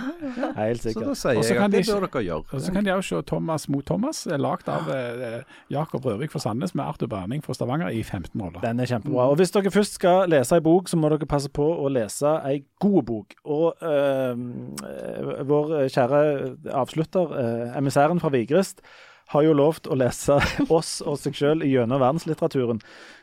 Helt 0.58 0.84
Så 0.86 1.04
da 1.04 1.14
sier 1.18 1.40
jeg 1.40 1.60
at 1.60 1.74
det 1.74 1.84
bør 1.88 2.06
dere 2.06 2.24
gjøre. 2.24 2.46
Og 2.56 2.64
så 2.64 2.74
kan 2.74 2.86
de 2.86 2.94
òg 2.94 3.04
se 3.06 3.20
Thomas 3.28 3.68
mot 3.72 3.84
Thomas, 3.86 4.24
eh, 4.26 4.40
lagd 4.40 4.68
av 4.72 4.88
eh, 4.94 5.40
Jakob 5.72 6.06
Røvik 6.08 6.32
fra 6.32 6.42
Sandnes 6.46 6.74
med 6.74 6.84
Arthur 6.86 7.10
Berning 7.12 7.44
fra 7.44 7.56
Stavanger 7.56 7.92
i 7.92 8.02
15 8.02 8.32
roller. 8.40 8.60
Den 8.64 8.80
er 8.80 8.90
kjempebra. 8.90 9.28
Og 9.30 9.38
hvis 9.40 9.52
dere 9.54 9.72
først 9.74 9.98
skal 10.00 10.30
lese 10.32 10.56
ei 10.56 10.64
bok, 10.64 10.88
så 10.90 10.98
må 11.00 11.12
dere 11.12 11.28
passe 11.30 11.52
på 11.52 11.66
å 11.84 11.90
lese 11.92 12.36
ei 12.48 12.62
god 12.82 13.02
bok. 13.10 13.36
Og 13.44 13.84
eh, 13.84 14.44
eh, 14.90 15.42
vår 15.48 15.74
kjære 15.94 16.22
avslutter, 16.82 17.34
eh, 17.40 17.78
emissæren 17.78 18.22
fra 18.22 18.32
Vigrest, 18.34 18.80
har 19.34 19.44
jo 19.44 19.56
lovt 19.58 19.90
å 19.90 19.98
lese 19.98 20.38
oss 20.78 20.96
og 21.02 21.18
seg 21.20 21.36
sjøl 21.38 21.66
gjennom 21.66 22.02
verdenslitteraturen. 22.02 22.80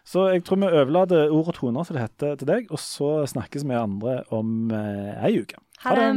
Så 0.07 0.27
jeg 0.33 0.45
tror 0.45 0.61
vi 0.61 0.69
overlater 0.69 1.31
ord 1.31 1.51
og 1.53 1.57
toner, 1.57 1.87
som 1.87 1.97
det 1.97 2.05
heter, 2.05 2.37
til 2.37 2.49
deg, 2.49 2.69
og 2.71 2.81
så 2.81 3.11
snakkes 3.29 3.65
vi 3.67 3.77
andre 3.77 4.21
om 4.33 4.71
eh, 4.75 5.25
ei 5.27 5.41
uke. 5.41 5.59
Ha 5.81 5.95
det. 5.97 6.07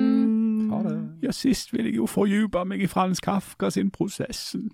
Ha 0.70 0.82
det. 0.84 0.94
Ja, 1.24 1.32
sist 1.32 1.72
vil 1.72 1.88
jeg 1.88 1.96
jo 1.96 2.08
fordype 2.10 2.66
meg 2.68 2.84
i 2.84 2.90
Frans 2.90 3.22
Kafka 3.24 3.70
sin 3.72 3.92
'Prosessen'. 3.94 4.72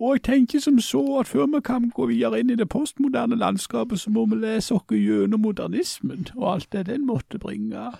Og 0.00 0.14
jeg 0.14 0.22
tenker 0.22 0.60
som 0.64 0.78
så 0.80 1.02
at 1.20 1.28
før 1.28 1.46
vi 1.46 1.60
kan 1.60 1.90
gå 1.92 2.06
videre 2.08 2.40
inn 2.40 2.50
i 2.50 2.56
det 2.56 2.70
postmoderne 2.72 3.36
landskapet, 3.36 4.00
så 4.00 4.10
må 4.10 4.24
vi 4.30 4.38
lese 4.40 4.74
oss 4.74 4.86
gjennom 4.88 5.42
modernismen 5.44 6.30
og 6.36 6.52
alt 6.54 6.72
det 6.72 6.86
den 6.86 7.04
måtte 7.06 7.38
bringe. 7.38 7.90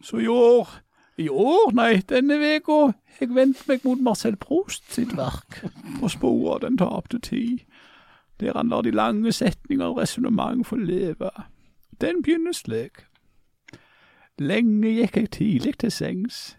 Så 0.00 0.22
i 0.24 0.26
år 0.26 0.68
I 1.16 1.28
år, 1.28 1.70
nei, 1.72 2.02
denne 2.10 2.40
veka 2.40 2.78
jeg 3.20 3.30
vendte 3.34 3.68
meg 3.68 3.84
mot 3.86 4.00
Marcel 4.02 4.34
Proust 4.36 4.88
sitt 4.90 5.12
verk, 5.16 5.60
På 6.00 6.08
sporet 6.10 6.56
av 6.56 6.60
den 6.64 6.78
tapte 6.78 7.20
tid, 7.22 7.62
der 8.40 8.56
han 8.56 8.68
lar 8.68 8.82
de 8.82 8.90
lange 8.90 9.32
setninger 9.32 9.86
og 9.86 10.00
resonnement 10.02 10.66
få 10.66 10.76
leve. 10.76 11.30
Den 12.00 12.22
begynner 12.22 12.52
slik. 12.52 13.06
Lenge 14.38 14.90
gikk 14.90 15.16
jeg 15.16 15.30
tidlig 15.30 15.78
til 15.78 15.94
sengs. 15.94 16.56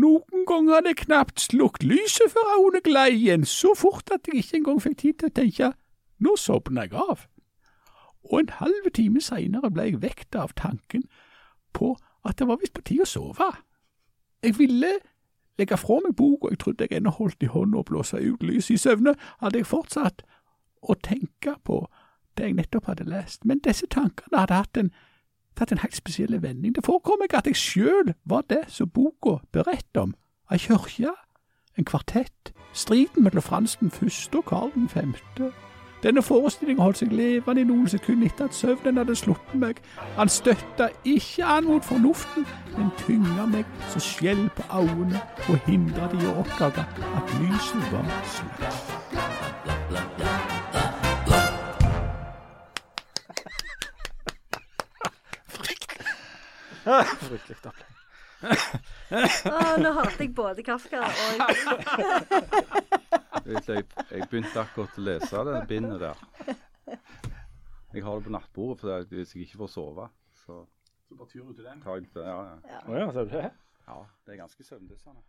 Noen 0.00 0.46
ganger 0.48 0.78
hadde 0.78 0.94
jeg 0.94 1.02
knapt 1.04 1.40
slukt 1.40 1.84
lyset 1.84 2.32
før 2.32 2.54
øynene 2.56 2.80
glei 2.80 3.10
igjen, 3.12 3.44
så 3.44 3.74
fort 3.76 4.08
at 4.14 4.24
jeg 4.26 4.40
ikke 4.40 4.56
engang 4.62 4.80
fikk 4.80 4.98
tid 4.98 5.18
til 5.20 5.28
å 5.28 5.36
tenke 5.42 5.72
nå 6.20 6.36
sovner 6.40 6.88
jeg 6.88 6.96
av. 6.96 7.26
Og 8.30 8.40
en 8.40 8.54
halv 8.60 8.88
time 8.96 9.20
seinere 9.20 9.70
ble 9.72 9.90
jeg 9.90 10.02
vekt 10.02 10.36
av 10.36 10.54
tanken 10.56 11.04
på 11.76 11.96
at 12.24 12.38
det 12.38 12.48
var 12.48 12.60
visst 12.60 12.76
på 12.76 12.84
tide 12.84 13.04
å 13.04 13.08
sove. 13.08 13.50
Jeg 14.42 14.58
ville 14.58 14.92
legge 15.58 15.76
fra 15.76 15.98
meg 16.04 16.16
boka 16.16 16.48
jeg 16.50 16.58
trodde 16.62 16.86
jeg 16.88 17.00
ennå 17.00 17.12
holdt 17.12 17.42
i 17.44 17.50
hånda 17.52 17.82
og 17.82 17.88
blåse 17.90 18.16
ut 18.16 18.42
lyset. 18.42 18.74
I 18.74 18.80
søvne 18.80 19.14
hadde 19.42 19.60
jeg 19.60 19.68
fortsatt 19.68 20.24
å 20.80 20.96
tenke 21.04 21.56
på 21.64 21.84
det 22.38 22.48
jeg 22.48 22.56
nettopp 22.56 22.88
hadde 22.88 23.08
lest, 23.10 23.44
men 23.44 23.60
disse 23.64 23.86
tankene 23.90 24.40
hadde 24.40 24.60
hatt 24.62 24.80
en 24.80 24.92
tatt 25.58 25.72
en 25.72 25.82
helt 25.82 25.96
spesiell 25.96 26.36
vending. 26.42 26.74
Det 26.74 26.84
forekom 26.86 27.20
meg 27.20 27.34
at 27.36 27.48
jeg 27.50 27.58
sjøl 27.58 28.14
var 28.24 28.46
det 28.48 28.62
som 28.72 28.88
boka 28.88 29.40
beretter 29.52 30.06
om. 30.06 30.14
Ei 30.50 30.58
kirke, 30.58 31.12
en 31.76 31.84
kvartett, 31.86 32.52
striden 32.72 33.26
mellom 33.26 33.44
Frans 33.44 33.76
den 33.80 33.90
første 33.90 34.40
og 34.40 34.46
Karl 34.48 34.72
den 34.74 34.88
femte. 34.88 35.50
Denne 36.02 36.22
forestillingen 36.22 36.82
holdt 36.82 36.98
seg 37.02 37.12
levende 37.12 37.60
i 37.60 37.66
noen 37.68 37.88
sekunder 37.88 38.30
etter 38.30 38.48
at 38.48 38.56
søvnen 38.56 38.96
hadde 38.96 39.16
sluppet 39.20 39.58
meg. 39.60 39.82
Han 40.16 40.32
støtta 40.32 40.88
ikke 41.04 41.44
an 41.44 41.68
mot 41.68 41.84
fornuften, 41.84 42.46
men 42.78 42.88
tynga 43.02 43.44
meg 43.52 43.68
så 43.92 44.00
skjell 44.00 44.46
på 44.56 44.64
øynene 44.72 45.20
og 45.48 45.60
hindra 45.68 46.08
de 46.14 46.24
å 46.24 46.38
oppdage 46.40 46.86
at 47.20 47.36
lyset 47.42 47.92
var 47.92 48.08
sløkt. 48.32 48.80
Fryktelig 55.60 57.56
opplegg. 57.70 57.89
Å, 58.40 59.76
nå 59.82 59.90
hater 59.98 60.22
jeg 60.24 60.32
både 60.36 60.62
Kafka 60.64 60.98
og 61.04 61.10
Jeg, 63.50 63.84
jeg 64.10 64.26
begynte 64.30 64.60
akkurat 64.62 64.98
å 64.98 65.02
lese 65.04 65.42
det 65.46 65.56
bindet 65.70 66.00
der. 66.02 66.16
Jeg 67.94 68.02
har 68.06 68.14
det 68.20 68.26
på 68.26 68.32
nattbordet 68.34 68.80
for 68.80 68.86
det, 68.92 68.98
hvis 69.10 69.34
jeg 69.34 69.40
ikke 69.48 69.60
får 69.64 69.70
sove. 69.74 70.04
Så 70.44 70.54
tar 71.10 71.96
jeg 71.98 72.06
det. 72.14 72.24
Ja, 72.24 72.38
ja. 72.70 72.80
Å 72.86 72.88
ja, 73.00 73.06
så 73.10 73.18
du 73.26 73.30
det? 73.34 73.50
ja, 73.86 73.96
det 74.26 74.34
er 74.34 74.38
ganske 74.44 74.62
søvndyssende. 74.66 75.20